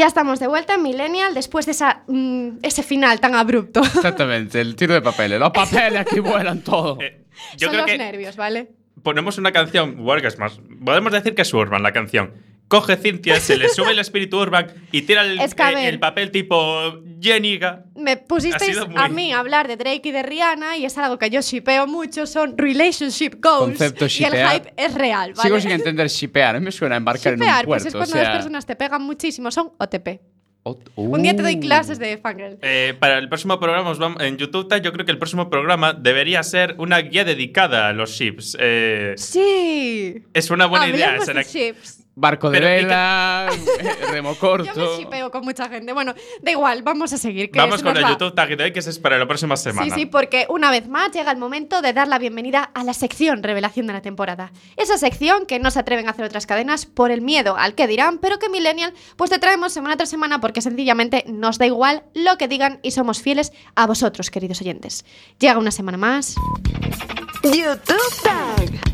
Ya 0.00 0.06
estamos 0.06 0.40
de 0.40 0.46
vuelta 0.46 0.76
en 0.76 0.82
Millennial 0.82 1.34
después 1.34 1.66
de 1.66 1.72
esa, 1.72 2.04
mm, 2.06 2.60
ese 2.62 2.82
final 2.82 3.20
tan 3.20 3.34
abrupto. 3.34 3.80
Exactamente, 3.82 4.58
el 4.58 4.74
tiro 4.74 4.94
de 4.94 5.02
papeles. 5.02 5.38
Los 5.38 5.50
papeles 5.50 6.00
aquí 6.00 6.20
vuelan 6.20 6.62
todo. 6.62 6.96
Eh, 7.02 7.26
Yo 7.58 7.66
Son 7.66 7.74
creo 7.74 7.82
los 7.82 7.90
que 7.90 7.98
nervios, 7.98 8.34
¿vale? 8.34 8.70
ponemos 9.02 9.36
una 9.36 9.52
canción, 9.52 9.96
es 10.24 10.38
más. 10.38 10.58
Podemos 10.82 11.12
decir 11.12 11.34
que 11.34 11.42
es 11.42 11.52
Urban 11.52 11.82
la 11.82 11.92
canción. 11.92 12.32
Coge 12.70 12.96
Cintia, 12.96 13.40
se 13.40 13.56
le 13.56 13.68
sube 13.68 13.90
el 13.90 13.98
espíritu 13.98 14.38
Urban 14.40 14.68
y 14.92 15.02
tira 15.02 15.22
el, 15.22 15.40
Es 15.40 15.56
que, 15.56 15.62
a 15.64 15.72
eh, 15.72 15.88
el 15.88 15.98
papel 15.98 16.30
tipo 16.30 17.00
Jeniga. 17.20 17.82
Me 17.96 18.16
pusisteis 18.16 18.86
muy- 18.86 18.94
a 18.96 19.08
mí 19.08 19.32
a 19.32 19.40
hablar 19.40 19.66
de 19.66 19.76
Drake 19.76 20.02
y 20.04 20.12
de 20.12 20.22
Rihanna 20.22 20.76
y 20.76 20.84
es 20.84 20.96
algo 20.96 21.18
que 21.18 21.28
yo 21.30 21.40
shipeo 21.40 21.88
mucho, 21.88 22.26
son 22.28 22.56
relationship 22.56 23.32
goals. 23.42 23.76
Concepto 23.76 24.04
y 24.04 24.06
el 24.06 24.10
shipear. 24.10 24.52
hype 24.54 24.72
es 24.76 24.94
real, 24.94 25.32
¿vale? 25.34 25.48
Sigo 25.48 25.60
sin 25.60 25.72
entender 25.72 26.06
shipear. 26.08 26.60
Me 26.60 26.70
suena 26.70 26.94
a 26.94 26.98
embarcar 26.98 27.32
en 27.32 27.40
un 27.40 27.46
Shipear, 27.46 27.64
puerto. 27.66 27.82
pues 27.82 27.86
es 27.86 27.94
o 27.94 27.98
cuando 27.98 28.12
sea... 28.14 28.22
las 28.22 28.32
personas 28.36 28.64
te 28.66 28.76
pegan 28.76 29.02
muchísimo, 29.02 29.50
son 29.50 29.72
OTP. 29.76 30.20
Oh, 30.62 30.78
Un 30.94 31.22
día 31.22 31.34
te 31.34 31.42
doy 31.42 31.56
uh. 31.56 31.60
clases 31.60 31.98
de 31.98 32.18
fangirl. 32.18 32.58
Eh, 32.62 32.94
para 33.00 33.18
el 33.18 33.28
próximo 33.28 33.58
programa, 33.58 33.94
en 34.20 34.36
YouTube, 34.36 34.68
yo 34.82 34.92
creo 34.92 35.06
que 35.06 35.10
el 35.10 35.18
próximo 35.18 35.48
programa 35.50 35.94
debería 35.94 36.42
ser 36.42 36.74
una 36.78 36.98
guía 36.98 37.24
dedicada 37.24 37.88
a 37.88 37.92
los 37.94 38.10
ships. 38.10 38.56
Eh, 38.60 39.14
Sí. 39.16 40.22
es 40.34 40.50
una 40.50 40.66
buena 40.66 40.86
idea. 40.86 41.06
Hablemos 41.16 41.28
esa 41.28 41.38
de 41.38 41.44
ships. 41.44 42.04
Barco 42.16 42.50
de 42.50 42.58
Pero, 42.58 42.68
¿y 42.74 42.78
qué- 42.80 42.84
vela, 42.86 43.48
eh, 43.80 43.96
remo 44.10 44.34
Yo 44.34 44.38
corto. 44.40 44.74
me 44.74 44.98
shipeo 44.98 45.30
con 45.30 45.42
mucha 45.44 45.68
gente. 45.68 45.92
Bueno, 45.92 46.12
da 46.42 46.50
igual, 46.50 46.82
vamos 46.82 47.12
a 47.12 47.16
seguir. 47.18 47.50
que 47.50 47.58
Vamos 47.58 47.78
se 47.80 47.84
con 47.86 47.96
el 47.96 48.04
va. 48.04 48.10
YouTube 48.10 48.34
Tag 48.34 48.56
de 48.56 48.64
hoy, 48.64 48.72
que 48.72 48.80
ese 48.80 48.90
es 48.90 48.98
para 48.98 49.16
la 49.16 49.26
próxima 49.26 49.56
semana. 49.56 49.94
Sí, 49.94 50.00
sí, 50.02 50.06
porque 50.06 50.44
una 50.50 50.70
vez 50.70 50.88
más 50.88 51.12
llega 51.12 51.30
el 51.30 51.38
momento 51.38 51.80
de 51.82 51.92
dar 51.92 52.08
la 52.08 52.18
bienvenida 52.18 52.70
a 52.74 52.84
la 52.84 52.92
sección 52.94 53.42
revelación 53.42 53.86
de 53.86 53.92
la 53.94 54.02
temporada. 54.02 54.52
Esa 54.76 54.98
sección 54.98 55.46
que 55.46 55.60
no 55.60 55.70
se 55.70 55.78
atreven 55.78 56.08
a 56.08 56.10
hacer 56.10 56.24
otras 56.24 56.46
cadenas 56.46 56.84
por 56.84 57.10
el 57.10 57.20
miedo 57.22 57.56
al 57.56 57.74
que 57.74 57.86
dirán, 57.86 58.18
pero 58.18 58.38
que 58.38 58.48
Millennial 58.50 58.92
pues 59.16 59.30
te 59.30 59.38
traemos 59.38 59.72
semana 59.72 59.96
tras 59.96 60.10
semana 60.10 60.40
porque 60.40 60.60
sencillamente 60.60 61.24
nos 61.28 61.56
da 61.58 61.66
igual 61.66 62.02
lo 62.14 62.36
que 62.36 62.48
digan 62.48 62.80
y 62.82 62.90
somos 62.90 63.22
fieles 63.22 63.52
a 63.76 63.86
vosotros, 63.86 64.30
queridos 64.30 64.60
oyentes. 64.60 65.04
Llega 65.38 65.58
una 65.58 65.70
semana 65.70 65.96
más. 65.96 66.34
YouTube 67.44 67.86
Tag. 68.22 68.89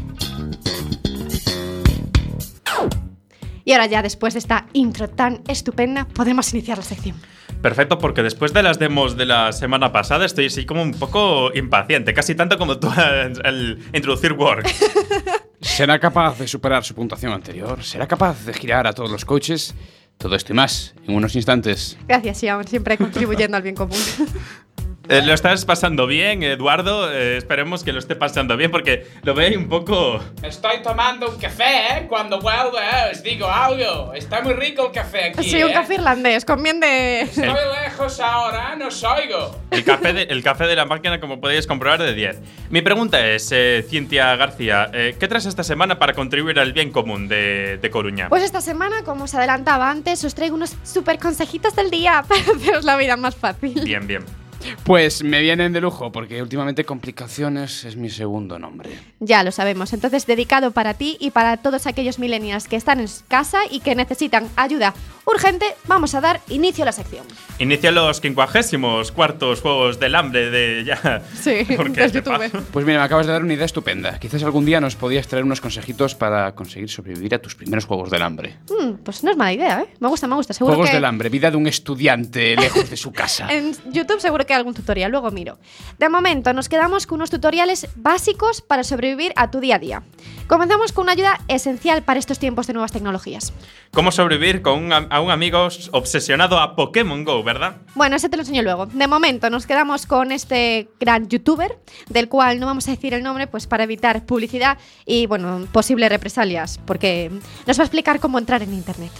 Y 3.66 3.72
ahora 3.72 3.86
ya 3.86 4.00
después 4.00 4.32
de 4.32 4.38
esta 4.38 4.68
intro 4.74 5.10
tan 5.10 5.42
estupenda, 5.48 6.06
podemos 6.06 6.52
iniciar 6.54 6.78
la 6.78 6.84
sección. 6.84 7.16
Perfecto, 7.60 7.98
porque 7.98 8.22
después 8.22 8.52
de 8.52 8.62
las 8.62 8.78
demos 8.78 9.16
de 9.16 9.26
la 9.26 9.50
semana 9.50 9.90
pasada 9.90 10.24
estoy 10.24 10.46
así 10.46 10.64
como 10.64 10.82
un 10.82 10.92
poco 10.92 11.50
impaciente, 11.52 12.14
casi 12.14 12.36
tanto 12.36 12.58
como 12.58 12.78
tú 12.78 12.88
al, 13.44 13.78
introducir 13.92 14.34
Work. 14.34 14.68
¿Será 15.60 15.98
capaz 15.98 16.38
de 16.38 16.46
superar 16.46 16.84
su 16.84 16.94
puntuación 16.94 17.32
anterior? 17.32 17.82
¿Será 17.82 18.06
capaz 18.06 18.46
de 18.46 18.54
girar 18.54 18.86
a 18.86 18.92
todos 18.92 19.10
los 19.10 19.24
coaches? 19.24 19.74
Todo 20.16 20.36
esto 20.36 20.52
y 20.52 20.56
más 20.56 20.94
en 21.04 21.16
unos 21.16 21.34
instantes. 21.34 21.98
Gracias, 22.06 22.38
Xiaon, 22.38 22.68
siempre 22.68 22.96
contribuyendo 22.96 23.56
al 23.56 23.64
bien 23.64 23.74
común. 23.74 23.98
Eh, 25.08 25.22
¿Lo 25.24 25.32
estás 25.34 25.64
pasando 25.64 26.06
bien, 26.06 26.42
Eduardo? 26.42 27.12
Eh, 27.12 27.36
esperemos 27.36 27.84
que 27.84 27.92
lo 27.92 28.00
esté 28.00 28.16
pasando 28.16 28.56
bien, 28.56 28.70
porque 28.70 29.06
lo 29.22 29.34
veo 29.34 29.56
un 29.58 29.68
poco... 29.68 30.20
Estoy 30.42 30.82
tomando 30.82 31.30
un 31.30 31.38
café, 31.38 31.98
¿eh? 31.98 32.06
Cuando 32.08 32.40
vuelva, 32.40 32.80
eh, 32.80 33.12
os 33.12 33.22
digo 33.22 33.46
algo. 33.48 34.12
Está 34.14 34.42
muy 34.42 34.54
rico 34.54 34.86
el 34.86 34.92
café 34.92 35.26
aquí. 35.26 35.48
Sí, 35.48 35.62
un 35.62 35.70
¿eh? 35.70 35.74
café 35.74 35.94
irlandés, 35.94 36.44
con 36.44 36.62
bien 36.62 36.80
de... 36.80 37.20
Estoy 37.22 37.46
lejos 37.84 38.18
ahora, 38.20 38.74
no 38.76 38.88
os 38.88 39.04
oigo. 39.04 39.60
El 39.70 39.84
café, 39.84 40.12
de, 40.12 40.22
el 40.22 40.42
café 40.42 40.66
de 40.66 40.74
la 40.74 40.86
máquina, 40.86 41.20
como 41.20 41.40
podéis 41.40 41.66
comprobar, 41.66 42.02
de 42.02 42.12
10. 42.12 42.40
Mi 42.70 42.82
pregunta 42.82 43.24
es, 43.26 43.50
eh, 43.52 43.84
Cintia 43.88 44.34
García, 44.34 44.90
eh, 44.92 45.14
¿qué 45.18 45.28
traes 45.28 45.46
esta 45.46 45.62
semana 45.62 45.98
para 45.98 46.14
contribuir 46.14 46.58
al 46.58 46.72
bien 46.72 46.90
común 46.90 47.28
de, 47.28 47.78
de 47.80 47.90
Coruña? 47.90 48.28
Pues 48.28 48.42
esta 48.42 48.60
semana, 48.60 49.02
como 49.04 49.24
os 49.24 49.34
adelantaba 49.34 49.90
antes, 49.90 50.24
os 50.24 50.34
traigo 50.34 50.56
unos 50.56 50.76
super 50.82 51.18
consejitos 51.18 51.76
del 51.76 51.90
día 51.90 52.24
para 52.28 52.40
haceros 52.40 52.84
la 52.84 52.96
vida 52.96 53.16
más 53.16 53.36
fácil. 53.36 53.80
Bien, 53.84 54.06
bien. 54.06 54.45
Pues 54.84 55.22
me 55.22 55.40
vienen 55.40 55.72
de 55.72 55.80
lujo, 55.80 56.12
porque 56.12 56.42
últimamente 56.42 56.84
Complicaciones 56.84 57.84
es 57.84 57.96
mi 57.96 58.10
segundo 58.10 58.58
nombre. 58.58 58.90
Ya 59.20 59.42
lo 59.42 59.52
sabemos. 59.52 59.92
Entonces, 59.92 60.26
dedicado 60.26 60.70
para 60.70 60.94
ti 60.94 61.16
y 61.20 61.30
para 61.30 61.56
todos 61.56 61.86
aquellos 61.86 62.18
millennials 62.18 62.68
que 62.68 62.76
están 62.76 63.00
en 63.00 63.08
casa 63.28 63.58
y 63.70 63.80
que 63.80 63.94
necesitan 63.94 64.48
ayuda 64.56 64.94
urgente, 65.26 65.66
vamos 65.86 66.14
a 66.14 66.20
dar 66.20 66.40
inicio 66.48 66.84
a 66.84 66.86
la 66.86 66.92
sección. 66.92 67.26
Inicia 67.58 67.90
los 67.90 68.20
quincuagésimos 68.20 69.12
cuartos 69.12 69.60
Juegos 69.60 69.98
del 69.98 70.14
Hambre 70.14 70.50
de 70.50 70.84
ya. 70.84 71.22
Sí, 71.34 71.66
Porque 71.76 72.08
YouTube. 72.08 72.38
paso. 72.38 72.62
Pues 72.72 72.86
mira, 72.86 72.98
me 72.98 73.04
acabas 73.04 73.26
de 73.26 73.32
dar 73.32 73.42
una 73.42 73.54
idea 73.54 73.66
estupenda. 73.66 74.18
Quizás 74.18 74.42
algún 74.42 74.64
día 74.64 74.80
nos 74.80 74.96
podías 74.96 75.26
traer 75.26 75.44
unos 75.44 75.60
consejitos 75.60 76.14
para 76.14 76.54
conseguir 76.54 76.88
sobrevivir 76.88 77.34
a 77.34 77.38
tus 77.38 77.54
primeros 77.54 77.84
Juegos 77.84 78.10
del 78.10 78.22
Hambre. 78.22 78.56
Mm, 78.68 78.94
pues 79.04 79.24
no 79.24 79.30
es 79.30 79.36
mala 79.36 79.52
idea, 79.52 79.80
¿eh? 79.80 79.94
Me 80.00 80.08
gusta, 80.08 80.26
me 80.26 80.36
gusta. 80.36 80.52
Seguro 80.54 80.74
Juegos 80.74 80.90
que 80.90 80.96
del 80.96 81.04
Hambre, 81.04 81.28
vida 81.28 81.50
de 81.50 81.56
un 81.56 81.66
estudiante 81.66 82.56
lejos 82.56 82.88
de 82.88 82.96
su 82.96 83.12
casa. 83.12 83.46
en 83.52 83.74
YouTube 83.92 84.20
seguro 84.20 84.46
que 84.46 84.52
hay 84.52 84.58
algún 84.58 84.74
tutorial, 84.74 85.10
luego 85.10 85.30
miro. 85.30 85.58
De 85.98 86.08
momento, 86.08 86.52
nos 86.52 86.68
quedamos 86.68 87.06
con 87.06 87.16
unos 87.16 87.30
tutoriales 87.30 87.88
básicos 87.96 88.60
para 88.62 88.84
sobrevivir 88.84 89.32
a 89.36 89.50
tu 89.50 89.60
día 89.60 89.76
a 89.76 89.78
día. 89.78 90.02
Comenzamos 90.46 90.92
con 90.92 91.02
una 91.04 91.12
ayuda 91.12 91.40
esencial 91.48 92.02
para 92.02 92.20
estos 92.20 92.38
tiempos 92.38 92.68
de 92.68 92.72
nuevas 92.72 92.92
tecnologías. 92.92 93.52
¿Cómo 93.90 94.12
sobrevivir 94.12 94.62
con 94.62 94.78
un, 94.78 94.92
a 95.16 95.20
un 95.20 95.30
amigo 95.30 95.66
obsesionado 95.92 96.58
a 96.60 96.76
Pokémon 96.76 97.24
Go, 97.24 97.42
verdad? 97.42 97.76
Bueno, 97.94 98.16
ese 98.16 98.28
te 98.28 98.36
lo 98.36 98.42
enseño 98.42 98.62
luego. 98.62 98.86
De 98.86 99.06
momento 99.06 99.48
nos 99.50 99.66
quedamos 99.66 100.06
con 100.06 100.30
este 100.30 100.88
gran 101.00 101.28
youtuber, 101.28 101.78
del 102.08 102.28
cual 102.28 102.60
no 102.60 102.66
vamos 102.66 102.86
a 102.88 102.90
decir 102.90 103.14
el 103.14 103.22
nombre, 103.22 103.46
pues 103.46 103.66
para 103.66 103.84
evitar 103.84 104.24
publicidad 104.26 104.78
y, 105.04 105.26
bueno, 105.26 105.66
posibles 105.72 106.10
represalias, 106.10 106.78
porque 106.86 107.30
nos 107.66 107.78
va 107.78 107.82
a 107.82 107.86
explicar 107.86 108.20
cómo 108.20 108.38
entrar 108.38 108.62
en 108.62 108.74
internet. 108.74 109.12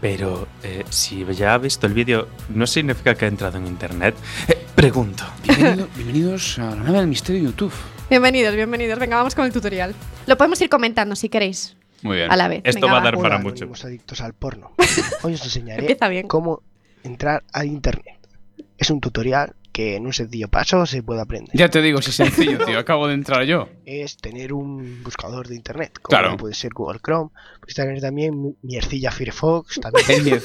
Pero 0.00 0.48
eh, 0.62 0.84
si 0.88 1.26
ya 1.34 1.52
ha 1.54 1.58
visto 1.58 1.86
el 1.86 1.92
vídeo, 1.92 2.26
¿no 2.48 2.66
significa 2.66 3.14
que 3.14 3.26
ha 3.26 3.28
entrado 3.28 3.58
en 3.58 3.66
internet? 3.66 4.14
Eh, 4.48 4.56
pregunto. 4.74 5.24
Bienvenido- 5.44 5.88
bienvenidos 5.94 6.58
a 6.58 6.70
la 6.70 6.76
nave 6.76 6.98
del 6.98 7.06
misterio 7.06 7.42
de 7.42 7.46
YouTube. 7.48 7.72
Bienvenidos, 8.08 8.54
bienvenidos. 8.54 8.98
Venga, 8.98 9.16
vamos 9.18 9.34
con 9.34 9.44
el 9.44 9.52
tutorial. 9.52 9.94
Lo 10.26 10.38
podemos 10.38 10.58
ir 10.62 10.70
comentando 10.70 11.14
si 11.16 11.28
queréis. 11.28 11.76
Muy 12.02 12.16
bien. 12.16 12.30
A 12.30 12.36
la 12.36 12.48
vez. 12.48 12.62
Esto 12.64 12.82
Venga, 12.86 12.92
va 12.94 13.00
a 13.00 13.04
dar 13.04 13.14
para 13.16 13.36
Hola, 13.36 13.38
mucho. 13.44 13.70
adictos 13.84 14.20
al 14.20 14.34
porno. 14.34 14.72
Hoy 15.22 15.34
os 15.34 15.44
enseñaré 15.44 15.96
bien. 16.08 16.28
cómo 16.28 16.62
entrar 17.02 17.44
a 17.52 17.64
internet. 17.64 18.16
Es 18.78 18.90
un 18.90 19.00
tutorial 19.00 19.54
que 19.72 19.94
en 19.96 20.04
un 20.06 20.12
sencillo 20.12 20.48
paso 20.48 20.84
se 20.86 21.02
puede 21.02 21.20
aprender. 21.20 21.50
Ya 21.54 21.68
te 21.68 21.80
digo, 21.80 22.02
si 22.02 22.10
es 22.10 22.16
sencillo, 22.16 22.58
tío. 22.64 22.78
Acabo 22.78 23.06
de 23.06 23.14
entrar 23.14 23.44
yo. 23.44 23.68
Es 23.86 24.16
tener 24.16 24.52
un 24.52 25.02
buscador 25.04 25.46
de 25.46 25.54
internet, 25.54 25.92
como 26.02 26.08
Claro. 26.18 26.36
puede 26.36 26.54
ser 26.54 26.72
Google 26.74 26.98
Chrome, 27.00 27.30
puedes 27.60 27.74
tener 27.76 28.00
también 28.00 28.42
mi- 28.42 28.56
miercilla 28.62 29.12
Firefox, 29.12 29.78
también 29.80 30.40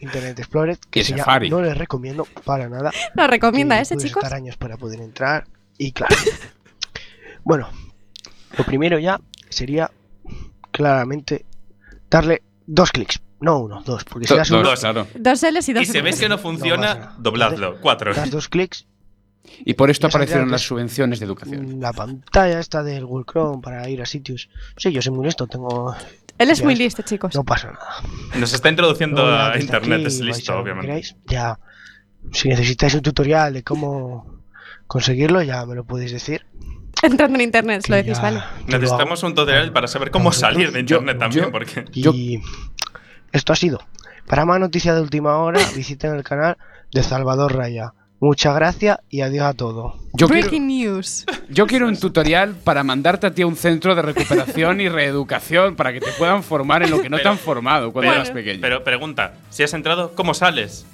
Internet 0.00 0.38
Explorer, 0.38 0.78
que 0.90 1.00
Y 1.00 1.04
ya 1.04 1.18
Safari. 1.18 1.48
no 1.48 1.62
les 1.62 1.76
recomiendo 1.78 2.26
para 2.44 2.68
nada. 2.68 2.90
Lo 3.14 3.26
recomienda 3.26 3.80
ese, 3.80 3.96
chicos. 3.96 4.22
estar 4.22 4.36
años 4.36 4.56
para 4.58 4.76
poder 4.76 5.00
entrar 5.00 5.46
y 5.78 5.92
claro. 5.92 6.14
bueno, 7.44 7.68
lo 8.58 8.64
primero 8.64 8.98
ya 8.98 9.20
sería 9.48 9.90
claramente 10.72 11.46
darle 12.10 12.42
dos 12.66 12.90
clics, 12.90 13.20
no 13.40 13.58
uno, 13.60 13.82
dos, 13.84 14.04
porque 14.04 14.26
si 14.26 14.34
Do- 14.34 14.38
das 14.38 14.50
uno, 14.50 14.62
dos, 14.62 14.80
claro. 14.80 15.06
Dos 15.14 15.42
L's 15.42 15.68
y 15.68 15.72
dos 15.72 15.82
Y 15.82 15.86
si 15.86 15.98
R's. 15.98 16.02
veis 16.04 16.18
que 16.20 16.28
no 16.28 16.38
funciona, 16.38 17.14
dobladlo. 17.18 17.78
Cuatro. 17.80 18.12
das 18.14 18.30
dos 18.30 18.48
clics, 18.52 18.86
Y 19.64 19.74
por 19.74 19.90
esto 19.90 20.06
aparecieron 20.06 20.50
las 20.50 20.62
es- 20.62 20.68
subvenciones 20.68 21.18
de 21.20 21.26
educación. 21.26 21.80
la 21.80 21.92
pantalla 21.92 22.58
esta 22.60 22.82
del 22.82 23.04
Google 23.06 23.24
Chrome 23.30 23.60
para 23.62 23.88
ir 23.88 24.00
a 24.02 24.06
sitios. 24.06 24.48
Sí, 24.76 24.90
yo 24.92 25.02
soy 25.02 25.12
muy 25.12 25.24
listo, 25.26 25.46
tengo. 25.46 25.94
Él 26.38 26.50
es 26.50 26.58
ya 26.58 26.64
muy 26.64 26.74
listo, 26.76 27.02
chicos. 27.02 27.34
No 27.34 27.44
pasa 27.44 27.72
nada. 27.72 28.38
Nos 28.38 28.52
está 28.52 28.68
introduciendo 28.70 29.26
a 29.26 29.58
internet, 29.58 29.98
aquí 30.00 30.06
es 30.06 30.20
listo, 30.20 30.56
obviamente. 30.58 30.86
queráis. 30.86 31.16
Ya, 31.26 31.58
si 32.32 32.48
necesitáis 32.48 32.94
un 32.94 33.02
tutorial 33.02 33.52
de 33.52 33.62
cómo 33.62 34.40
conseguirlo, 34.86 35.42
ya 35.42 35.66
me 35.66 35.74
lo 35.74 35.84
podéis 35.84 36.12
decir. 36.12 36.46
Entrando 37.10 37.36
en 37.36 37.42
internet, 37.42 37.86
lo 37.88 37.96
decís, 37.96 38.16
ya- 38.16 38.22
vale. 38.22 38.42
Necesitamos 38.66 39.22
un 39.22 39.34
tutorial 39.34 39.72
para 39.72 39.88
saber 39.88 40.10
cómo 40.10 40.32
salir 40.32 40.72
de 40.72 40.80
internet 40.80 41.18
también, 41.18 41.50
porque. 41.50 41.84
Y 41.92 42.40
esto 43.32 43.52
ha 43.52 43.56
sido. 43.56 43.80
Para 44.26 44.44
más 44.44 44.60
noticias 44.60 44.94
de 44.94 45.02
última 45.02 45.36
hora, 45.38 45.60
visiten 45.76 46.14
el 46.14 46.22
canal 46.22 46.56
de 46.92 47.02
Salvador 47.02 47.54
Raya. 47.56 47.92
Muchas 48.20 48.54
gracias 48.54 48.98
y 49.10 49.22
adiós 49.22 49.46
a 49.46 49.52
todos. 49.54 49.94
Yo 50.12 50.28
quiero, 50.28 50.42
Breaking 50.42 50.68
news. 50.68 51.24
yo 51.48 51.66
quiero 51.66 51.88
un 51.88 51.98
tutorial 51.98 52.54
para 52.54 52.84
mandarte 52.84 53.26
a 53.26 53.34
ti 53.34 53.42
a 53.42 53.48
un 53.48 53.56
centro 53.56 53.96
de 53.96 54.02
recuperación 54.02 54.80
y 54.80 54.88
reeducación 54.88 55.74
para 55.74 55.92
que 55.92 56.00
te 56.00 56.12
puedan 56.12 56.44
formar 56.44 56.84
en 56.84 56.92
lo 56.92 57.02
que 57.02 57.10
no 57.10 57.18
te 57.18 57.26
han 57.26 57.36
formado 57.36 57.92
cuando 57.92 58.12
pero, 58.12 58.22
eras 58.22 58.30
pequeño. 58.30 58.60
pero 58.60 58.84
pregunta, 58.84 59.34
si 59.50 59.64
has 59.64 59.74
entrado, 59.74 60.14
¿cómo 60.14 60.34
sales? 60.34 60.86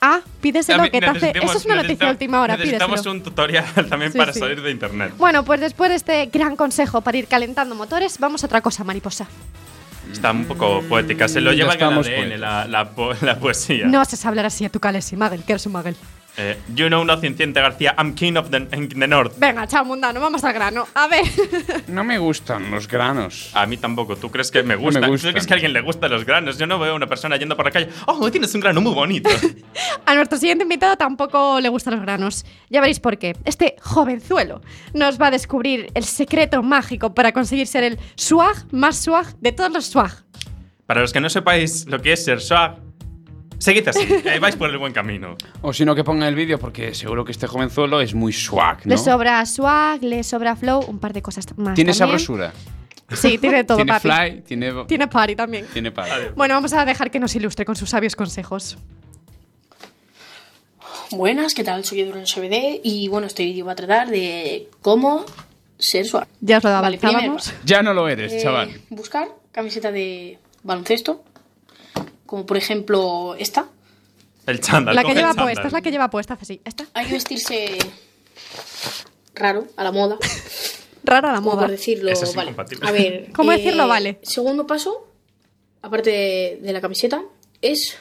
Ah, 0.00 0.20
pídeselo 0.40 0.84
que 0.90 1.00
te 1.00 1.06
hace. 1.06 1.32
Eso 1.42 1.56
es 1.58 1.64
una 1.64 1.76
noticia 1.76 2.06
de 2.06 2.12
última 2.12 2.40
hora, 2.42 2.56
Necesitamos 2.56 3.00
pídeselo. 3.00 3.12
un 3.14 3.22
tutorial 3.22 3.64
también 3.88 4.12
Sí, 4.12 4.18
para 4.18 4.32
sí. 4.32 4.38
salir 4.40 4.60
de 4.62 4.70
internet. 4.70 5.12
Bueno, 5.16 5.44
pues 5.44 5.60
después 5.60 5.90
de 5.90 5.96
este 5.96 6.26
gran 6.26 6.54
consejo 6.56 7.00
para 7.00 7.16
ir 7.18 7.26
calentando 7.26 7.74
motores, 7.74 8.18
vamos 8.18 8.42
a 8.42 8.46
otra 8.46 8.60
cosa, 8.60 8.84
mariposa. 8.84 9.26
Está 10.12 10.30
un 10.32 10.44
poco 10.44 10.82
poética, 10.82 11.26
se 11.28 11.40
lo 11.40 11.50
Mm, 11.50 11.54
lleva 11.54 11.74
en 11.74 11.80
el 11.82 11.92
ADN 11.92 12.40
la, 12.40 12.66
la, 12.68 12.90
po- 12.90 13.14
la 13.22 13.38
poesía. 13.38 13.86
No 13.86 14.00
haces 14.00 14.24
hablar 14.24 14.46
así 14.46 14.64
a 14.64 14.68
tu 14.68 14.78
Calesi, 14.80 15.16
Magel, 15.16 15.42
que 15.42 15.52
eres 15.52 15.66
un 15.66 15.72
Magel. 15.72 15.96
Eh, 16.38 16.58
you 16.74 16.88
know 16.88 17.02
nothing, 17.02 17.34
Ciente 17.34 17.60
García, 17.60 17.94
I'm 17.96 18.14
king 18.14 18.36
of 18.36 18.50
the, 18.50 18.58
in 18.72 18.88
the 18.88 19.08
north. 19.08 19.38
Venga, 19.38 19.66
chao, 19.66 19.84
mundano, 19.84 20.20
vamos 20.20 20.44
al 20.44 20.52
grano. 20.52 20.86
A 20.94 21.06
ver. 21.08 21.24
No 21.88 22.04
me 22.04 22.18
gustan 22.18 22.70
los 22.70 22.86
granos. 22.88 23.50
A 23.54 23.64
mí 23.66 23.76
tampoco. 23.76 24.16
¿Tú 24.16 24.30
crees 24.30 24.50
que 24.50 24.62
me 24.62 24.76
me 24.76 24.76
gusta? 24.76 25.00
¿Tú 25.00 25.06
gustan. 25.08 25.30
crees 25.32 25.46
que 25.46 25.54
a 25.54 25.56
alguien 25.56 25.72
le 25.72 25.80
gustan 25.80 26.10
los 26.10 26.24
granos? 26.24 26.58
Yo 26.58 26.66
no 26.66 26.78
veo 26.78 26.92
a 26.92 26.94
una 26.94 27.06
persona 27.06 27.36
yendo 27.36 27.56
por 27.56 27.64
la 27.64 27.70
calle. 27.70 27.88
Oh, 28.06 28.30
tienes 28.30 28.54
un 28.54 28.60
grano 28.60 28.80
muy 28.80 28.92
bonito. 28.92 29.30
A 30.06 30.14
nuestro 30.14 30.38
siguiente 30.38 30.64
invitado 30.64 30.96
tampoco 30.96 31.60
le 31.60 31.68
gustan 31.68 31.94
los 31.94 32.02
granos. 32.02 32.44
Ya 32.68 32.80
veréis 32.80 33.00
por 33.00 33.18
qué. 33.18 33.34
Este 33.44 33.76
jovenzuelo 33.80 34.60
nos 34.92 35.20
va 35.20 35.28
a 35.28 35.30
descubrir 35.30 35.90
el 35.94 36.04
secreto 36.04 36.62
mágico 36.62 37.14
para 37.14 37.32
conseguir 37.32 37.66
ser 37.66 37.84
el 37.84 37.98
swag 38.16 38.66
más 38.72 38.98
swag 38.98 39.36
de 39.40 39.52
todos 39.52 39.72
los 39.72 39.86
swag. 39.86 40.12
Para 40.86 41.00
los 41.00 41.12
que 41.12 41.20
no 41.20 41.28
sepáis 41.30 41.86
lo 41.86 42.00
que 42.00 42.12
es 42.12 42.24
ser 42.24 42.40
swag, 42.40 42.78
seguid 43.58 43.88
así. 43.88 44.00
eh, 44.24 44.38
vais 44.40 44.56
por 44.56 44.70
el 44.70 44.78
buen 44.78 44.92
camino. 44.92 45.36
O 45.62 45.72
si 45.72 45.84
no, 45.84 45.94
que 45.94 46.04
pongan 46.04 46.28
el 46.28 46.34
vídeo 46.34 46.58
porque 46.58 46.94
seguro 46.94 47.24
que 47.24 47.32
este 47.32 47.46
jovenzuelo 47.46 48.00
es 48.00 48.14
muy 48.14 48.32
swag, 48.32 48.86
¿no? 48.86 48.90
Le 48.90 48.98
sobra 48.98 49.44
swag, 49.46 50.02
le 50.02 50.22
sobra 50.22 50.56
flow, 50.56 50.84
un 50.86 50.98
par 50.98 51.12
de 51.12 51.22
cosas 51.22 51.46
más. 51.56 51.74
Tiene 51.74 51.92
también. 51.92 51.94
sabrosura. 51.94 52.52
Sí, 53.12 53.38
tiene 53.38 53.62
todo, 53.62 53.76
tiene 53.76 53.92
papi. 53.92 54.08
fly, 54.08 54.40
tiene, 54.42 54.72
Tiene 54.88 55.06
party 55.06 55.36
también. 55.36 55.66
tiene 55.72 55.92
palo. 55.92 56.32
Bueno, 56.34 56.54
vamos 56.54 56.72
a 56.72 56.84
dejar 56.84 57.10
que 57.10 57.20
nos 57.20 57.34
ilustre 57.36 57.64
con 57.64 57.76
sus 57.76 57.88
sabios 57.90 58.16
consejos. 58.16 58.76
Buenas, 61.12 61.54
¿qué 61.54 61.62
tal? 61.62 61.84
Soy 61.84 62.00
Edurón 62.00 62.26
SBD 62.26 62.80
y 62.82 63.06
bueno, 63.08 63.28
este 63.28 63.44
vídeo 63.44 63.64
va 63.66 63.72
a 63.72 63.76
tratar 63.76 64.08
de 64.10 64.68
cómo 64.82 65.24
ser 65.78 66.04
suave. 66.04 66.26
Ya 66.40 66.58
os 66.58 66.64
lo 66.64 66.70
Vale, 66.70 66.98
primer 66.98 67.14
avanzábamos. 67.16 67.44
paso. 67.50 67.56
Ya 67.64 67.82
no 67.82 67.94
lo 67.94 68.08
eres, 68.08 68.32
Eh, 68.32 68.40
chaval. 68.42 68.80
Buscar 68.90 69.28
camiseta 69.52 69.92
de 69.92 70.38
baloncesto, 70.64 71.22
como 72.26 72.46
por 72.46 72.56
ejemplo 72.56 73.34
esta. 73.38 73.68
El 74.46 74.60
chándal. 74.60 74.94
La 74.94 75.04
que 75.04 75.14
lleva 75.14 75.34
puesta, 75.34 75.66
es 75.66 75.72
la 75.72 75.80
que 75.80 75.90
lleva 75.90 76.10
puesta, 76.10 76.34
hace 76.34 76.42
así. 76.42 76.60
Esta. 76.64 76.86
Hay 76.94 77.06
que 77.06 77.14
vestirse 77.14 77.78
raro, 79.34 79.66
a 79.76 79.84
la 79.84 79.92
moda. 79.92 80.18
Rara 81.04 81.32
la 81.32 81.38
como 81.38 81.52
moda. 81.52 81.62
por 81.62 81.70
decirlo, 81.70 82.10
Eso 82.10 82.24
es 82.24 82.34
vale. 82.34 82.54
A 82.82 82.90
ver. 82.92 83.30
¿Cómo 83.34 83.52
eh, 83.52 83.58
decirlo 83.58 83.86
vale? 83.88 84.18
Segundo 84.22 84.66
paso, 84.66 85.08
aparte 85.82 86.10
de, 86.10 86.58
de 86.62 86.72
la 86.72 86.80
camiseta, 86.80 87.22
es 87.62 87.96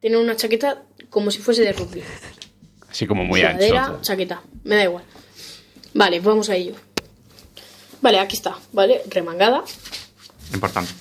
tener 0.00 0.18
una 0.18 0.36
chaqueta 0.36 0.82
como 1.10 1.30
si 1.30 1.38
fuese 1.38 1.62
de 1.62 1.72
rugby. 1.72 2.02
Así 2.90 3.06
como 3.06 3.24
muy 3.24 3.42
ancho. 3.42 4.00
chaqueta, 4.02 4.42
me 4.64 4.76
da 4.76 4.84
igual. 4.84 5.04
Vale, 5.94 6.20
vamos 6.20 6.48
a 6.50 6.56
ello. 6.56 6.74
Vale, 8.00 8.18
aquí 8.18 8.36
está, 8.36 8.56
¿vale? 8.72 9.02
Remangada. 9.08 9.62
Importante. 10.52 10.92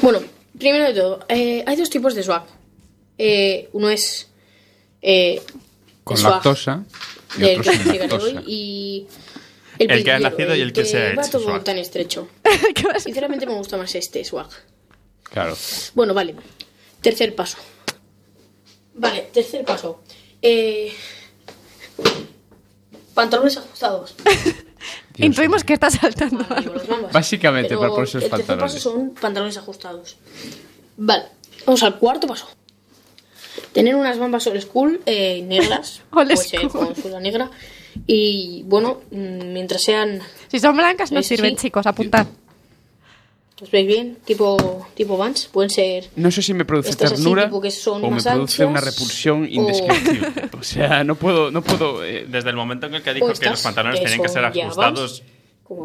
Bueno, 0.00 0.20
primero 0.62 0.84
de 0.86 0.94
todo, 0.94 1.24
eh, 1.28 1.62
hay 1.66 1.76
dos 1.76 1.90
tipos 1.90 2.14
de 2.14 2.22
swag. 2.22 2.44
Eh, 3.18 3.68
uno 3.72 3.90
es 3.90 4.28
eh, 5.02 5.42
Con 6.04 6.16
swag 6.16 6.34
lactosa 6.34 6.84
y 7.36 7.40
del 7.40 7.60
otro 7.60 7.72
que 7.72 7.78
sin 7.78 7.92
llegaré 7.92 8.14
hoy 8.22 8.32
lactosa. 8.32 8.42
y 8.46 9.06
El 9.78 10.04
que 10.04 10.12
ha 10.12 10.18
nacido 10.20 10.54
y 10.54 10.60
el 10.60 10.72
que 10.72 10.84
se 10.84 10.98
ha 10.98 11.14
va 11.14 11.22
hecho 11.22 11.32
todo 11.32 11.42
swag. 11.44 11.64
tan 11.64 11.78
estrecho. 11.78 12.28
Sinceramente 12.98 13.44
me 13.46 13.54
gusta 13.54 13.76
más 13.76 13.94
este 13.94 14.24
swag. 14.24 14.48
Claro. 15.24 15.56
Bueno, 15.94 16.14
vale. 16.14 16.34
Tercer 17.00 17.34
paso. 17.34 17.58
Vale, 18.94 19.28
tercer 19.32 19.64
paso. 19.64 20.02
Eh, 20.40 20.92
pantalones 23.14 23.56
ajustados. 23.56 24.14
Intuimos 25.18 25.64
que 25.64 25.74
está 25.74 25.90
saltando. 25.90 26.44
Bambas. 26.48 27.12
Básicamente, 27.12 27.76
Pero 27.76 27.86
el 27.86 27.94
tercer 27.94 28.22
paso 28.22 28.46
pantalones. 28.46 28.82
son 28.82 29.10
pantalones 29.10 29.56
ajustados. 29.56 30.16
Vale, 30.96 31.24
vamos 31.66 31.82
al 31.82 31.98
cuarto 31.98 32.26
paso. 32.26 32.48
Tener 33.72 33.94
unas 33.94 34.18
bambas 34.18 34.46
old 34.46 34.60
school 34.60 35.00
eh, 35.06 35.42
negras. 35.42 36.02
Old 36.10 36.36
school. 36.36 36.68
con 36.70 36.96
suela 36.96 37.20
negra. 37.20 37.50
Y 38.06 38.62
bueno, 38.66 39.00
mm, 39.10 39.52
mientras 39.52 39.82
sean. 39.82 40.20
Si 40.48 40.58
son 40.58 40.76
blancas, 40.76 41.10
no 41.12 41.16
¿Veis 41.16 41.26
sirven, 41.26 41.56
chicos, 41.56 41.86
apuntad. 41.86 42.26
¿Os 43.62 43.70
veis 43.70 43.86
bien? 43.86 44.16
Tipo, 44.24 44.86
tipo 44.94 45.16
Vans. 45.16 45.46
Pueden 45.46 45.70
ser. 45.70 46.10
No 46.16 46.30
sé 46.32 46.42
si 46.42 46.52
me 46.52 46.64
produce 46.64 46.90
así, 46.90 46.98
ternura 46.98 47.44
tipo 47.44 47.60
que 47.60 47.70
son 47.70 48.04
o 48.04 48.10
me 48.10 48.20
produce 48.20 48.64
una 48.64 48.80
repulsión 48.80 49.46
indescriptible. 49.48 50.28
O 50.58 50.64
sea, 50.64 51.02
no 51.04 51.14
puedo, 51.16 51.50
no 51.52 51.62
puedo. 51.62 52.04
eh, 52.04 52.26
Desde 52.28 52.50
el 52.50 52.56
momento 52.56 52.86
en 52.86 52.94
el 52.96 53.02
que 53.02 53.14
dijo 53.14 53.32
que 53.32 53.48
los 53.50 53.62
pantalones 53.62 54.00
que 54.00 54.06
tenían 54.06 54.22
que 54.22 54.28
ser 54.28 54.44
ajustados, 54.44 55.22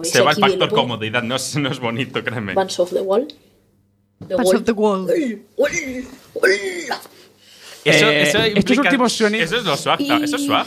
se 0.03 0.21
va 0.21 0.31
el 0.31 0.37
factor 0.37 0.69
comodidad. 0.71 1.21
No 1.23 1.35
es, 1.35 1.55
no 1.55 1.69
es 1.71 1.79
bonito, 1.79 2.23
créeme. 2.23 2.53
Vans 2.55 2.79
of 2.79 2.91
the 2.91 3.01
Wall. 3.01 3.27
The 4.27 4.35
Pass 4.35 4.53
of 4.55 4.63
the 4.63 4.71
wall. 4.71 5.07
Eso, 7.85 8.09
Eh, 8.09 8.23
eso 8.23 8.37
estos 8.39 8.57
implica- 8.57 8.81
últimos 8.81 9.13
sonidos- 9.13 9.45
Eso 9.45 9.57
es 9.57 9.63
lo 9.63 9.77
swag. 9.77 10.01
Y- 10.01 10.23
Eso 10.23 10.35
es 10.37 10.45
swag. 10.45 10.65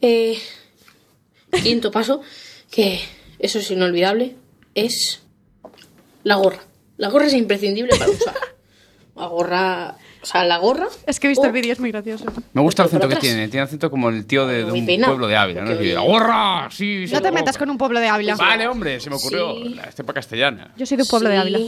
Eh, 0.00 0.38
quinto 1.62 1.90
paso, 1.90 2.22
que 2.70 3.00
eso 3.38 3.58
es 3.58 3.70
inolvidable, 3.70 4.34
es 4.74 5.20
la 6.24 6.36
gorra. 6.36 6.60
La 6.98 7.08
gorra 7.08 7.26
es 7.26 7.34
imprescindible 7.34 7.96
para 7.98 8.10
usar. 8.10 8.34
La 9.14 9.26
gorra, 9.26 9.96
o 10.22 10.26
sea, 10.26 10.44
la 10.44 10.56
gorra. 10.58 10.88
Es 11.06 11.20
que 11.20 11.26
he 11.26 11.28
visto 11.30 11.42
o- 11.42 11.46
el 11.46 11.52
vídeo, 11.52 11.72
es 11.72 11.80
muy 11.80 11.90
gracioso. 11.92 12.24
Me 12.54 12.62
gusta 12.62 12.82
el 12.84 12.88
Por 12.88 12.98
acento 12.98 13.14
que 13.14 13.20
tiene. 13.20 13.48
Tiene 13.48 13.64
acento 13.64 13.90
como 13.90 14.08
el 14.08 14.24
tío 14.26 14.46
de, 14.46 14.64
de 14.64 14.72
un 14.72 14.86
pueblo 14.86 15.26
de 15.26 15.36
Ávila, 15.36 15.62
¿no? 15.62 15.72
Hoy- 15.72 15.92
¡Gorra! 15.94 16.68
Sí, 16.70 17.06
sí, 17.06 17.12
No 17.12 17.20
te 17.20 17.28
gorra". 17.28 17.40
metas 17.40 17.58
con 17.58 17.68
un 17.68 17.76
pueblo 17.76 18.00
de 18.00 18.08
Ávila. 18.08 18.36
Vale, 18.36 18.66
hombre, 18.68 19.00
se 19.00 19.10
me 19.10 19.16
ocurrió. 19.16 19.54
Sí. 19.56 19.68
La 19.74 19.82
estepa 19.84 20.14
castellana. 20.14 20.72
Yo 20.76 20.86
soy 20.86 20.96
de 20.96 21.02
un 21.02 21.08
pueblo 21.08 21.28
de 21.28 21.36
Ávila. 21.36 21.58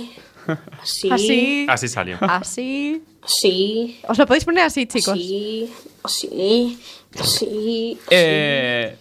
Así. 0.83 1.11
Así. 1.11 1.67
Así 1.69 1.89
salió. 1.89 2.17
Así. 2.23 3.03
Así. 3.23 4.01
Os 4.09 4.17
lo 4.19 4.27
podéis 4.27 4.45
poner 4.45 4.65
así, 4.65 4.87
chicos. 4.87 5.13
Así. 5.15 5.71
Así. 6.03 6.79
Así. 7.21 7.99
Eh, 8.11 8.97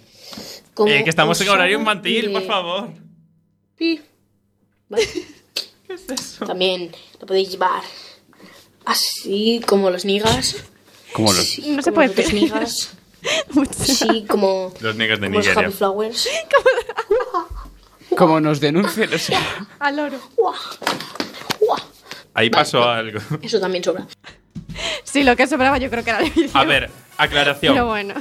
Eh, 0.86 1.04
que 1.04 1.10
estamos 1.10 1.40
en 1.42 1.50
horario 1.50 1.80
infantil, 1.80 2.32
por 2.32 2.42
de- 2.42 2.48
favor. 2.48 2.90
Pi. 3.78 4.02
Vale. 4.90 5.04
También 6.46 6.92
lo 7.20 7.28
podéis 7.28 7.52
llevar 7.52 7.82
así 8.86 9.62
como 9.68 9.90
los 9.90 10.06
nigas. 10.06 10.56
como 11.14 11.32
los. 11.34 11.46
Sí, 11.46 11.72
No 11.76 11.82
se 11.82 11.92
puede 11.92 12.08
los 12.08 12.16
decir. 12.18 12.34
nigas. 12.36 12.92
Sí, 13.78 14.26
como 14.28 14.74
Los 14.82 14.96
niggas 14.98 15.18
de 15.22 15.28
como 15.28 15.38
los 15.38 15.46
Nigeria. 15.48 15.68
Happy 15.70 15.78
Flowers. 15.78 16.28
Como 18.18 18.40
nos 18.40 18.60
denuncien. 18.60 19.18
sea, 19.18 19.66
Al 19.80 19.98
oro. 20.00 20.20
Ahí 22.34 22.50
pasó 22.50 22.84
algo. 22.84 23.20
Eso 23.42 23.60
también 23.60 23.84
sobra. 23.84 24.06
Sí, 25.04 25.24
lo 25.24 25.36
que 25.36 25.48
sobraba 25.48 25.78
yo 25.78 25.90
creo 25.90 26.04
que 26.04 26.10
era 26.10 26.20
el 26.20 26.30
vídeo. 26.32 26.50
A 26.54 26.64
ver, 26.66 26.90
aclaración. 27.18 27.74
Pero 27.74 27.88
bueno. 27.88 28.14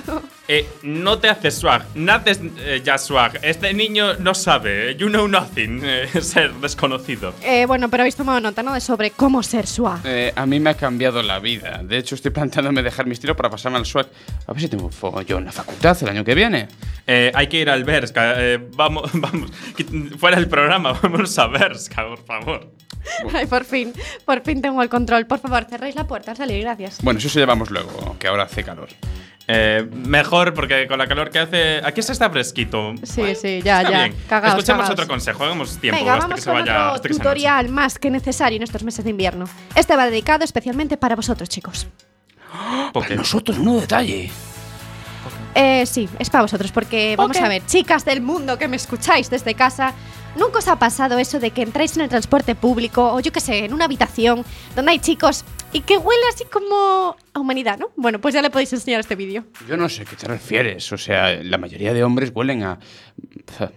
Eh, 0.49 0.69
no 0.83 1.19
te 1.19 1.29
haces 1.29 1.55
swag, 1.55 1.85
naces 1.95 2.41
eh, 2.59 2.83
ya 2.85 2.99
swag. 2.99 3.39
Este 3.43 3.73
niño 3.73 4.15
no 4.15 4.35
sabe, 4.35 4.97
you 4.97 5.09
know 5.09 5.29
nothing, 5.29 5.81
eh, 5.85 6.09
ser 6.21 6.53
desconocido. 6.55 7.33
Eh, 7.43 7.65
bueno, 7.67 7.89
pero 7.89 8.03
habéis 8.03 8.17
tomado 8.17 8.41
nota, 8.41 8.63
¿no? 8.63 8.75
De 8.75 8.81
sobre 8.81 9.13
cómo 9.13 9.43
ser 9.43 9.67
swag. 9.67 10.01
eh, 10.05 10.33
a 10.35 10.45
mí 10.47 10.59
me 10.61 10.71
ha 10.71 10.75
cambiado 10.75 11.23
la 11.23 11.39
vida. 11.39 11.81
De 11.83 11.97
hecho, 11.99 12.15
estoy 12.17 12.33
planteándome 12.33 12.83
dejar 12.83 13.07
mi 13.07 13.13
estilo 13.13 13.37
para 13.37 13.51
pasarme 13.51 13.79
al 13.79 13.87
swag. 13.87 14.09
A 14.47 14.53
ver 14.53 14.61
si 14.63 14.69
tengo 14.69 14.91
fuego 14.91 15.23
yo 15.23 15.39
en 15.39 15.45
la 15.47 15.53
facultad 15.53 15.97
el 16.03 16.09
año 16.09 16.25
que 16.25 16.35
viene. 16.35 16.69
Eh, 17.07 17.31
hay 17.35 17.47
que 17.47 17.59
ir 17.61 17.71
al 17.71 17.85
Berska, 17.85 18.35
eh, 18.37 18.59
vamos, 18.77 19.11
vamos, 19.15 19.51
fuera 20.19 20.37
del 20.37 20.49
programa, 20.49 20.93
vamos 21.03 21.39
a 21.39 21.47
Berska, 21.47 22.07
por 22.07 22.25
favor. 22.25 22.71
Ay, 23.35 23.47
por 23.47 23.65
fin. 23.65 23.93
Por 24.25 24.43
fin 24.43 24.63
tengo 24.63 24.81
el 24.81 24.89
control. 24.89 25.27
Por 25.27 25.41
favor, 25.41 25.65
cerréis 25.69 25.97
la 25.97 26.07
puerta 26.07 26.31
al 26.33 26.37
salir, 26.37 26.61
gracias. 26.63 26.99
Bueno, 27.03 27.19
eso 27.19 27.29
se 27.29 27.41
llevamos 27.41 27.71
luego, 27.71 28.17
que 28.21 28.29
ahora 28.29 28.45
hace 28.45 28.63
calor. 28.63 28.82
Eh, 29.49 29.87
mejor, 29.93 30.55
porque 30.55 30.87
con 30.87 30.99
la 30.99 31.07
calor 31.09 31.31
que 31.31 31.41
hace. 31.41 31.81
Aquí 31.85 32.01
se 32.01 32.13
está 32.13 32.31
fresquito. 32.31 32.95
Sí, 33.03 33.35
sí, 33.35 33.61
ya, 33.63 33.83
ya. 33.83 34.11
Cagaos, 34.29 34.51
Escuchemos 34.55 34.83
cagaos. 34.83 34.91
otro 34.91 35.07
consejo, 35.09 35.45
hagamos 35.45 35.79
tiempo 35.79 35.99
Venga, 35.99 36.13
hasta 36.15 36.25
vamos 36.27 36.37
que 36.37 36.41
se 36.43 36.51
con 36.51 36.61
vaya. 36.61 36.73
otro 36.73 36.95
hasta 36.95 37.09
que 37.09 37.15
tutorial 37.15 37.69
más 37.69 37.99
que 37.99 38.11
necesario 38.11 38.57
en 38.57 38.63
estos 38.63 38.85
meses 38.85 39.05
de 39.05 39.11
invierno. 39.11 39.47
Este 39.75 39.97
va 39.97 40.07
dedicado 40.07 40.45
especialmente 40.45 40.97
para 40.97 41.17
vosotros, 41.17 41.49
chicos. 41.49 41.89
¿Por 42.93 43.05
qué? 43.07 43.17
Nosotros, 43.17 43.59
no 43.59 43.81
detalle. 43.81 44.31
Eh, 45.55 45.85
sí, 45.87 46.09
es 46.19 46.31
para 46.31 46.43
vosotros, 46.43 46.73
porque 46.73 47.15
vamos 47.17 47.37
Ok. 47.37 47.43
a 47.43 47.49
ver, 47.49 47.67
chicas 47.67 48.05
del 48.07 48.23
mundo 48.23 48.59
que 48.59 48.69
me 48.69 48.77
escucháis 48.77 49.29
desde 49.29 49.55
casa, 49.55 49.93
¿nunca 50.37 50.59
os 50.59 50.69
ha 50.69 50.77
pasado 50.79 51.19
eso 51.19 51.39
de 51.41 51.51
que 51.51 51.63
entráis 51.63 51.97
en 51.97 52.03
el 52.03 52.09
transporte 52.09 52.55
público 52.55 53.13
o 53.13 53.21
yo 53.21 53.33
qué 53.33 53.41
sé, 53.41 53.65
en 53.65 53.75
una 53.75 53.85
habitación 53.87 54.45
donde 54.75 54.93
hay 54.93 54.99
chicos 54.99 55.45
y 55.73 55.81
que 55.81 55.97
huele 55.97 56.23
así 56.33 56.45
como 56.45 57.17
a 57.33 57.41
humanidad, 57.41 57.79
¿no? 57.79 57.91
Bueno, 57.97 58.21
pues 58.21 58.35
ya 58.35 58.43
le 58.43 58.51
podéis 58.51 58.73
enseñar 58.73 59.01
este 59.01 59.17
vídeo. 59.17 59.45
Yo 59.69 59.77
no 59.77 59.89
sé 59.89 60.05
qué 60.05 60.17
te 60.17 60.27
refieres. 60.27 60.93
O 60.93 60.99
sea, 60.99 61.35
la 61.43 61.57
mayoría 61.59 61.95
de 61.95 62.05
hombres 62.05 62.31
huelen 62.35 62.63
a, 62.63 62.79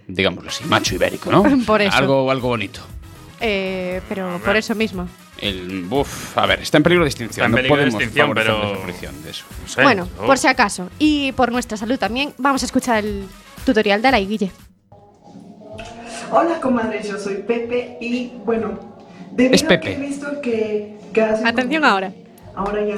digámoslo 0.06 0.50
así, 0.50 0.64
macho 0.64 0.94
ibérico, 0.94 1.30
¿no? 1.30 1.42
Por 1.66 1.80
eso. 1.82 1.96
Algo, 1.96 2.30
algo 2.30 2.48
bonito. 2.48 2.80
Eh, 3.40 4.00
pero 4.08 4.40
por 4.42 4.56
eso 4.56 4.74
mismo. 4.74 5.06
El, 5.38 5.86
uf, 5.90 6.38
a 6.38 6.46
ver, 6.46 6.60
está 6.62 6.78
en 6.78 6.82
peligro 6.82 7.04
de 7.04 7.10
extinción. 7.10 7.30
Está 7.30 7.44
en 7.44 7.50
no 7.50 7.56
peligro 7.56 7.76
de 7.76 7.82
podemos 7.82 8.02
extinción, 8.02 8.28
favorecer 8.28 8.54
pero- 9.02 9.12
la 9.12 9.24
de 9.24 9.30
eso. 9.30 9.44
No 9.62 9.68
sé, 9.68 9.82
bueno, 9.82 10.06
por 10.26 10.38
si 10.38 10.46
acaso, 10.46 10.88
y 10.98 11.32
por 11.32 11.52
nuestra 11.52 11.76
salud 11.76 11.98
también, 11.98 12.32
vamos 12.38 12.62
a 12.62 12.66
escuchar 12.66 13.04
el 13.04 13.26
tutorial 13.66 14.00
de 14.00 14.10
la 14.10 14.20
Guille. 14.20 14.50
Hola 16.30 16.60
comadres, 16.60 17.08
yo 17.08 17.18
soy 17.18 17.36
Pepe 17.36 17.98
y 18.00 18.32
bueno, 18.44 18.78
debido 19.32 19.54
Es 19.54 19.62
Pepe. 19.62 19.74
a 19.74 19.80
que 19.80 19.92
he 19.92 19.96
visto 20.06 20.40
que, 20.40 20.98
que 21.12 21.22
hacen 21.22 21.46
Atención 21.46 21.82
como- 21.82 21.92
ahora. 21.92 22.12
Ahora 22.54 22.84
ya. 22.84 22.96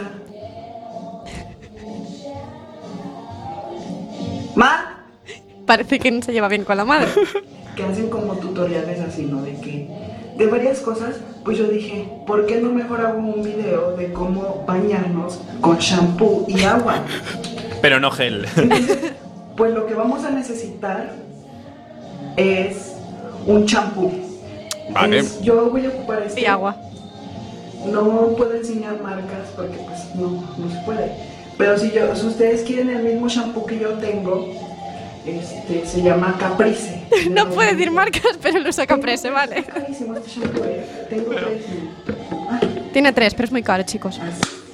Ma, 4.55 4.95
Parece 5.67 5.99
que 5.99 6.11
no 6.11 6.23
se 6.23 6.33
lleva 6.33 6.49
bien 6.49 6.65
con 6.65 6.77
la 6.79 6.85
madre. 6.85 7.09
que 7.77 7.83
hacen 7.83 8.09
como 8.09 8.35
tutoriales 8.37 9.01
así, 9.01 9.27
¿no? 9.27 9.43
De 9.43 9.53
que 9.61 9.87
de 10.37 10.47
varias 10.47 10.81
cosas, 10.81 11.17
pues 11.45 11.59
yo 11.59 11.65
dije, 11.65 12.09
¿por 12.27 12.47
qué 12.47 12.61
no 12.61 12.71
mejor 12.71 13.01
hago 13.03 13.19
un 13.19 13.43
video 13.43 13.95
de 13.97 14.13
cómo 14.13 14.65
bañarnos 14.67 15.41
con 15.61 15.77
shampoo 15.79 16.45
y 16.49 16.63
agua? 16.63 17.03
Pero 17.83 18.01
no 18.01 18.11
gel. 18.11 18.47
Pues 19.57 19.75
lo 19.75 19.87
que 19.87 19.95
vamos 19.95 20.23
a 20.25 20.31
necesitar 20.31 21.11
es 22.37 22.88
un 23.49 23.67
champú. 23.67 24.13
Vale. 24.91 25.19
Es- 25.19 25.41
yo 25.43 25.69
voy 25.71 25.85
a 25.87 25.89
ocupar 25.89 26.23
este. 26.23 26.41
Y 26.41 26.47
agua. 26.47 26.77
No 27.87 28.29
puedo 28.37 28.55
enseñar 28.55 29.01
marcas 29.03 29.49
porque 29.57 29.77
pues 29.79 30.15
no, 30.15 30.31
no 30.59 30.71
se 30.73 30.79
puede. 30.85 31.13
Pero 31.57 31.77
si, 31.79 31.91
yo, 31.91 32.15
si 32.15 32.27
ustedes 32.27 32.63
quieren 32.63 32.91
el 32.91 33.03
mismo 33.03 33.29
shampoo 33.29 33.67
que 33.67 33.79
yo 33.79 33.91
tengo, 33.95 34.49
este, 35.27 35.85
se 35.87 36.03
llama 36.03 36.37
Caprice. 36.39 37.03
No 37.31 37.49
puede 37.51 37.73
decir 37.75 37.91
marcas, 37.91 38.39
pero 38.43 38.61
lo 38.61 38.73
saca 38.73 38.97
prese, 38.99 39.31
vale. 39.31 39.65
Carísimo 39.65 40.15
este 40.15 40.31
shampoo, 40.41 40.65
eh. 40.65 41.07
Tengo 41.11 41.31
tres. 41.31 41.63
Tiene 42.93 43.13
tres, 43.13 43.35
pero 43.35 43.47
es 43.47 43.53
muy 43.53 43.63
caro, 43.63 43.83
chicos. 43.85 44.21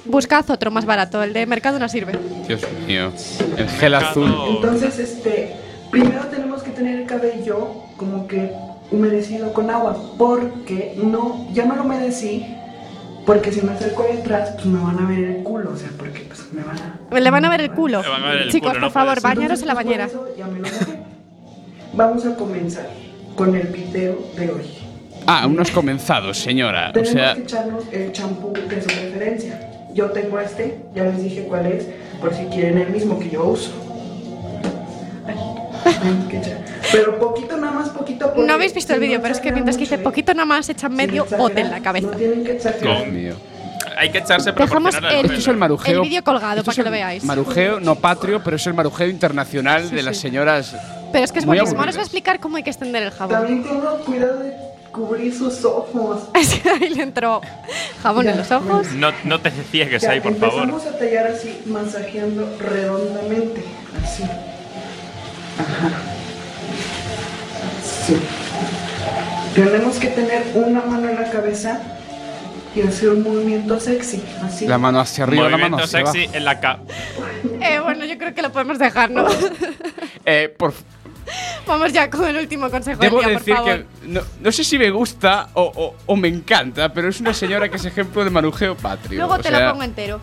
Buscad 0.05 0.47
otro 0.51 0.69
más 0.71 0.85
barato, 0.85 1.21
el 1.23 1.33
de 1.33 1.45
mercado 1.45 1.79
no 1.79 1.89
sirve. 1.89 2.13
Dios 2.47 2.61
mío. 2.87 3.11
El 3.57 3.67
gel 3.67 3.95
azul. 3.95 4.31
Entonces, 4.49 4.99
este, 4.99 5.55
primero 5.91 6.25
tenemos 6.27 6.61
que 6.63 6.71
tener 6.71 6.99
el 7.01 7.07
cabello 7.07 7.67
como 7.97 8.27
que 8.27 8.51
humedecido 8.91 9.53
con 9.53 9.69
agua 9.69 9.97
porque 10.17 10.95
no, 11.01 11.47
ya 11.53 11.65
no 11.65 11.75
lo 11.75 11.83
humedecí 11.83 12.45
porque 13.25 13.51
si 13.51 13.61
me 13.61 13.71
acerco 13.71 14.03
detrás 14.03 14.51
pues 14.51 14.65
me 14.67 14.79
van 14.79 14.99
a 14.99 15.07
ver 15.07 15.23
el 15.23 15.43
culo, 15.43 15.71
o 15.73 15.77
sea, 15.77 15.89
porque 15.97 16.19
pues 16.27 16.45
me 16.53 16.61
van 16.63 16.77
a... 16.77 17.19
Le 17.19 17.31
van 17.31 17.43
a 17.43 17.49
ver 17.49 17.61
el 17.61 17.71
culo. 17.71 18.03
Ver 18.03 18.41
el 18.43 18.51
Chicos, 18.51 18.69
culo, 18.69 18.81
por 18.81 18.81
no 18.81 18.91
favor, 18.91 19.21
bañaros 19.21 19.61
en 19.61 19.67
la 19.67 19.73
bañera. 19.73 20.07
por 20.07 20.27
eso 20.27 20.37
ya 20.37 20.45
me 20.45 20.59
lo 20.59 20.67
mojé. 20.67 20.99
Vamos 21.93 22.25
a 22.25 22.35
comenzar 22.35 22.87
con 23.35 23.55
el 23.55 23.67
video 23.67 24.19
de 24.37 24.51
hoy. 24.51 24.77
Ah, 25.25 25.47
unos 25.47 25.71
comenzados, 25.71 26.37
señora. 26.37 26.89
O 26.89 26.93
Tenemos 26.93 27.13
sea, 27.13 27.33
que 27.33 27.41
echarnos 27.41 27.83
el 27.91 28.11
champú 28.11 28.53
de 28.53 28.81
su 28.81 28.87
preferencia. 28.87 29.71
Yo 29.95 30.11
tengo 30.11 30.39
este, 30.39 30.77
ya 30.93 31.05
les 31.05 31.23
dije 31.23 31.45
cuál 31.47 31.65
es, 31.65 31.87
por 32.21 32.33
si 32.33 32.45
quieren 32.45 32.77
el 32.77 32.89
mismo 32.89 33.17
que 33.17 33.29
yo 33.29 33.45
uso. 33.45 33.71
Pero 36.91 37.19
poquito 37.19 37.57
nada 37.57 37.73
más, 37.73 37.89
poquito. 37.89 38.33
No 38.37 38.53
habéis 38.53 38.73
visto 38.73 38.93
el 38.93 38.99
vídeo, 38.99 39.21
pero 39.21 39.33
es 39.33 39.39
que 39.39 39.51
mientras 39.51 39.75
que 39.77 39.81
dice 39.81 39.97
poquito 39.97 40.33
nada 40.33 40.45
más 40.45 40.69
echan 40.69 40.93
medio 40.93 41.25
bote 41.25 41.61
en 41.61 41.71
la 41.71 41.81
cabeza. 41.81 42.07
No 42.07 42.17
tienen 42.17 42.43
que 42.43 42.53
exagerar. 42.53 43.03
Dios 43.03 43.13
mío. 43.13 43.35
Hay 43.97 44.09
que 44.11 44.17
echarse 44.17 44.51
Dejamos 44.51 44.95
el-. 44.95 45.05
Esto 45.05 45.33
es 45.33 45.47
el 45.47 45.57
marujeo. 45.57 46.03
El 46.03 46.09
vídeo 46.09 46.23
colgado 46.23 46.63
para 46.63 46.71
es 46.71 46.77
que 46.77 46.83
lo 46.83 46.91
veáis. 46.91 47.23
Marujeo 47.23 47.79
no 47.79 47.95
patrio, 47.95 48.41
pero 48.43 48.55
es 48.57 48.67
el 48.67 48.73
marujeo 48.73 49.07
internacional 49.07 49.89
de 49.89 50.03
las 50.03 50.17
señoras. 50.17 50.75
Pero 51.11 51.23
es 51.23 51.31
que 51.31 51.39
es 51.39 51.45
muy 51.45 51.55
buenísimo. 51.57 51.79
Ahora 51.79 51.91
os 51.91 51.95
voy 51.95 52.01
a 52.01 52.05
explicar 52.05 52.39
cómo 52.39 52.57
hay 52.57 52.63
que 52.63 52.71
extender 52.71 53.03
el 53.03 53.11
jabón. 53.11 53.37
También 53.37 53.63
tengan 53.63 53.97
cuidado 53.99 54.39
de 54.39 54.53
cubrir 54.91 55.33
sus 55.33 55.63
ojos. 55.63 56.23
Es 56.33 56.55
que 56.55 56.69
ahí 56.69 56.89
le 56.89 57.03
entró 57.03 57.41
jabón 58.01 58.27
en 58.27 58.37
los 58.37 58.51
ojos. 58.51 58.91
No, 58.93 59.11
no 59.23 59.39
te 59.39 59.51
ciegues 59.51 60.01
Ya, 60.01 60.11
ahí, 60.11 60.19
por 60.21 60.35
favor. 60.35 60.63
empezamos 60.63 60.85
a 60.87 60.97
tallar 60.97 61.27
así, 61.27 61.61
masajeando 61.65 62.57
redondamente. 62.59 63.63
Así. 64.03 64.23
Ajá. 65.59 65.89
Sí. 68.05 68.17
Tenemos 69.55 69.97
que 69.97 70.07
tener 70.07 70.43
una 70.53 70.81
mano 70.81 71.09
en 71.09 71.15
la 71.15 71.29
cabeza 71.29 71.81
y 72.75 72.81
hacer 72.81 73.09
un 73.09 73.23
movimiento 73.23 73.79
sexy. 73.79 74.21
Así. 74.43 74.67
La 74.67 74.77
mano 74.77 74.99
hacia 74.99 75.23
arriba, 75.23 75.43
la 75.49 75.57
mano 75.57 75.77
Movimiento 75.77 75.83
hacia 75.85 75.99
abajo. 75.99 76.13
sexy 76.13 76.37
en 76.37 76.45
la 76.45 76.59
ca 76.59 76.79
Eh, 77.61 77.79
bueno, 77.81 78.03
yo 78.05 78.17
creo 78.17 78.33
que 78.33 78.41
lo 78.41 78.51
podemos 78.51 78.77
dejar, 78.79 79.09
¿no? 79.11 79.25
Eh, 80.27 80.53
por, 80.57 80.73
Vamos 81.67 81.93
ya 81.93 82.09
con 82.09 82.27
el 82.27 82.37
último 82.37 82.69
consejo 82.69 82.99
del 82.99 83.09
debo 83.11 83.21
día, 83.21 83.29
por 83.33 83.37
decir 83.39 83.55
favor. 83.55 83.71
que 83.77 84.07
no, 84.07 84.21
no 84.41 84.51
sé 84.51 84.63
si 84.63 84.77
me 84.79 84.89
gusta 84.89 85.49
o, 85.53 85.63
o- 85.75 85.95
o 86.07 86.15
me 86.15 86.27
encanta, 86.27 86.91
pero 86.93 87.09
es 87.09 87.19
una 87.19 87.33
señora 87.33 87.69
que 87.69 87.77
es 87.77 87.85
ejemplo 87.85 88.23
de 88.23 88.29
marujeo 88.31 88.75
patrio. 88.75 89.19
Luego 89.19 89.33
o 89.35 89.37
te 89.37 89.49
sea, 89.49 89.59
lo 89.67 89.71
pongo 89.71 89.83
entero. 89.83 90.19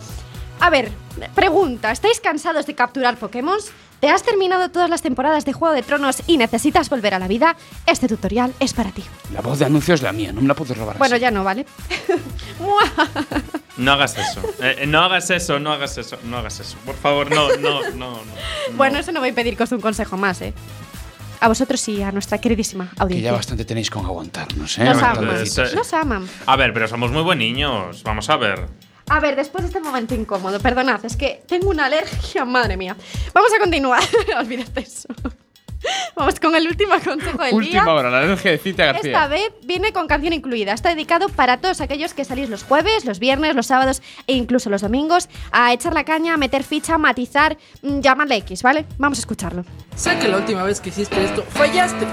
A 0.63 0.69
ver, 0.69 0.89
pregunta, 1.35 1.91
¿estáis 1.91 2.21
cansados 2.21 2.65
de 2.65 2.73
capturar 2.73 3.17
Pokémon? 3.17 3.57
¿Te 3.99 4.09
has 4.09 4.23
terminado 4.23 4.71
todas 4.71 4.89
las 4.89 5.01
temporadas 5.01 5.43
de 5.43 5.51
Juego 5.51 5.75
de 5.75 5.83
Tronos 5.83 6.23
y 6.25 6.37
necesitas 6.37 6.89
volver 6.89 7.13
a 7.13 7.19
la 7.19 7.27
vida? 7.27 7.57
Este 7.85 8.07
tutorial 8.07 8.53
es 8.61 8.73
para 8.73 8.91
ti. 8.91 9.03
La 9.33 9.41
voz 9.41 9.59
de 9.59 9.65
anuncio 9.65 9.93
es 9.93 10.01
la 10.01 10.13
mía, 10.13 10.31
no 10.31 10.39
me 10.39 10.47
la 10.47 10.53
puedes 10.53 10.77
robar. 10.77 10.97
Bueno, 10.97 11.15
así. 11.15 11.21
ya 11.21 11.31
no, 11.31 11.43
¿vale? 11.43 11.65
No 13.75 13.91
hagas 13.91 14.17
eso. 14.17 14.39
Eh, 14.61 14.75
eh, 14.81 14.85
no 14.85 15.01
hagas 15.01 15.31
eso, 15.31 15.59
no 15.59 15.73
hagas 15.73 15.97
eso, 15.97 16.17
no 16.25 16.37
hagas 16.37 16.59
eso. 16.61 16.77
Por 16.85 16.95
favor, 16.95 17.29
no, 17.29 17.49
no, 17.57 17.81
no, 17.89 18.11
no. 18.11 18.17
Bueno, 18.77 18.99
eso 18.99 19.11
no 19.11 19.19
va 19.19 19.27
a 19.27 19.29
os 19.31 19.69
dé 19.69 19.75
un 19.75 19.81
consejo 19.81 20.15
más, 20.15 20.41
¿eh? 20.43 20.53
A 21.41 21.47
vosotros 21.49 21.85
y 21.89 22.01
a 22.03 22.11
nuestra 22.13 22.37
queridísima 22.37 22.87
Que 22.91 22.95
ya 22.95 23.03
audiencia. 23.03 23.31
bastante 23.33 23.65
tenéis 23.65 23.89
con 23.89 24.05
aguantarnos, 24.05 24.77
¿eh? 24.77 24.85
Nos 24.85 25.01
aman, 25.01 25.75
nos 25.75 25.93
aman. 25.93 26.29
A 26.45 26.55
ver, 26.55 26.71
pero 26.71 26.87
somos 26.87 27.11
muy 27.11 27.23
buen 27.23 27.39
niños. 27.39 28.03
Vamos 28.03 28.29
a 28.29 28.37
ver. 28.37 28.69
A 29.09 29.19
ver, 29.19 29.35
después 29.35 29.63
de 29.63 29.67
este 29.67 29.79
momento 29.79 30.15
incómodo, 30.15 30.59
perdonad, 30.59 31.03
es 31.05 31.15
que 31.15 31.43
tengo 31.47 31.69
una 31.69 31.85
alergia, 31.85 32.45
madre 32.45 32.77
mía. 32.77 32.95
Vamos 33.33 33.51
a 33.53 33.59
continuar, 33.59 34.01
olvídate 34.39 34.81
eso. 34.81 35.09
Vamos 36.15 36.39
con 36.39 36.55
el 36.55 36.65
último 36.65 36.93
consejo 37.03 37.43
del 37.43 37.55
Última 37.55 37.83
día. 37.83 37.93
hora, 37.93 38.09
la 38.09 38.19
alergia 38.19 38.51
de 38.51 38.57
Cita 38.57 38.85
García. 38.85 39.11
Esta 39.11 39.27
vez 39.27 39.51
viene 39.65 39.91
con 39.91 40.07
canción 40.07 40.31
incluida. 40.31 40.71
Está 40.71 40.89
dedicado 40.89 41.27
para 41.27 41.57
todos 41.57 41.81
aquellos 41.81 42.13
que 42.13 42.23
salís 42.23 42.49
los 42.49 42.63
jueves, 42.63 43.03
los 43.03 43.19
viernes, 43.19 43.53
los 43.53 43.67
sábados 43.67 44.01
e 44.25 44.33
incluso 44.33 44.69
los 44.69 44.81
domingos 44.81 45.27
a 45.51 45.73
echar 45.73 45.93
la 45.93 46.05
caña, 46.05 46.35
a 46.35 46.37
meter 46.37 46.63
ficha, 46.63 46.97
matizar, 46.97 47.57
mm, 47.81 47.99
llamarle 47.99 48.37
X, 48.37 48.63
¿vale? 48.63 48.85
Vamos 48.97 49.17
a 49.17 49.21
escucharlo. 49.21 49.65
Sé 49.97 50.17
que 50.19 50.29
la 50.29 50.37
última 50.37 50.63
vez 50.63 50.79
que 50.79 50.87
hiciste 50.87 51.21
esto 51.21 51.43
fallaste. 51.49 52.07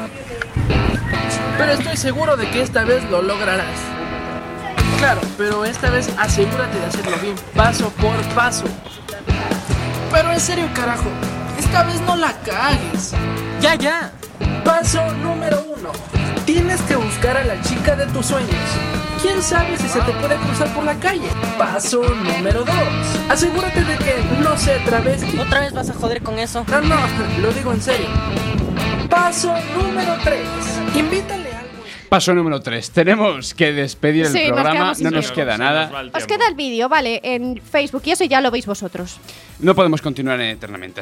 Pero 1.56 1.72
estoy 1.72 1.96
seguro 1.96 2.36
de 2.36 2.50
que 2.50 2.62
esta 2.62 2.82
vez 2.84 3.04
lo 3.08 3.22
lograrás. 3.22 3.78
Claro, 5.00 5.22
pero 5.38 5.64
esta 5.64 5.88
vez 5.88 6.10
asegúrate 6.18 6.78
de 6.78 6.84
hacerlo 6.84 7.16
bien, 7.22 7.34
paso 7.56 7.88
por 7.92 8.14
paso. 8.34 8.64
Pero 10.12 10.30
en 10.30 10.38
serio, 10.38 10.68
carajo, 10.74 11.08
esta 11.58 11.84
vez 11.84 12.02
no 12.02 12.16
la 12.16 12.34
cagues. 12.42 13.14
Ya, 13.62 13.76
ya. 13.76 14.12
Paso 14.62 15.00
número 15.22 15.64
uno. 15.74 15.90
Tienes 16.44 16.82
que 16.82 16.96
buscar 16.96 17.38
a 17.38 17.44
la 17.44 17.58
chica 17.62 17.96
de 17.96 18.04
tus 18.08 18.26
sueños. 18.26 18.50
¿Quién 19.22 19.42
sabe 19.42 19.78
si 19.78 19.88
se 19.88 20.02
te 20.02 20.12
puede 20.12 20.36
cruzar 20.36 20.68
por 20.74 20.84
la 20.84 20.94
calle? 20.96 21.28
Paso 21.56 22.02
número 22.02 22.62
dos. 22.62 22.76
Asegúrate 23.30 23.82
de 23.82 23.96
que 23.96 24.16
no 24.42 24.54
sea 24.58 24.84
travesti. 24.84 25.38
¿Otra 25.38 25.60
vez 25.60 25.72
vas 25.72 25.88
a 25.88 25.94
joder 25.94 26.22
con 26.22 26.38
eso? 26.38 26.62
No, 26.68 26.82
no, 26.82 26.96
lo 27.40 27.50
digo 27.54 27.72
en 27.72 27.80
serio. 27.80 28.06
Paso 29.08 29.54
número 29.74 30.14
tres. 30.22 30.46
Invítale 30.94 31.39
a 31.39 31.39
Paso 32.10 32.34
número 32.34 32.60
3. 32.60 32.90
Tenemos 32.90 33.54
que 33.54 33.72
despedir 33.72 34.26
el 34.26 34.32
Sí, 34.32 34.38
nos 34.38 34.46
programa. 34.48 34.72
quedamos 34.72 34.96
sin 34.98 35.04
No 35.04 35.10
nos 35.12 35.26
tiempo. 35.26 35.34
queda 35.36 35.56
nada. 35.58 36.10
Os 36.12 36.26
queda 36.26 36.48
el 36.48 36.56
vídeo, 36.56 36.88
¿vale? 36.88 37.20
En 37.22 37.62
Facebook 37.62 38.02
y 38.04 38.10
eso 38.10 38.24
ya 38.24 38.40
lo 38.40 38.50
veis 38.50 38.66
vosotros. 38.66 39.18
No 39.60 39.76
podemos 39.76 40.02
continuar 40.02 40.40
eternamente. 40.40 40.98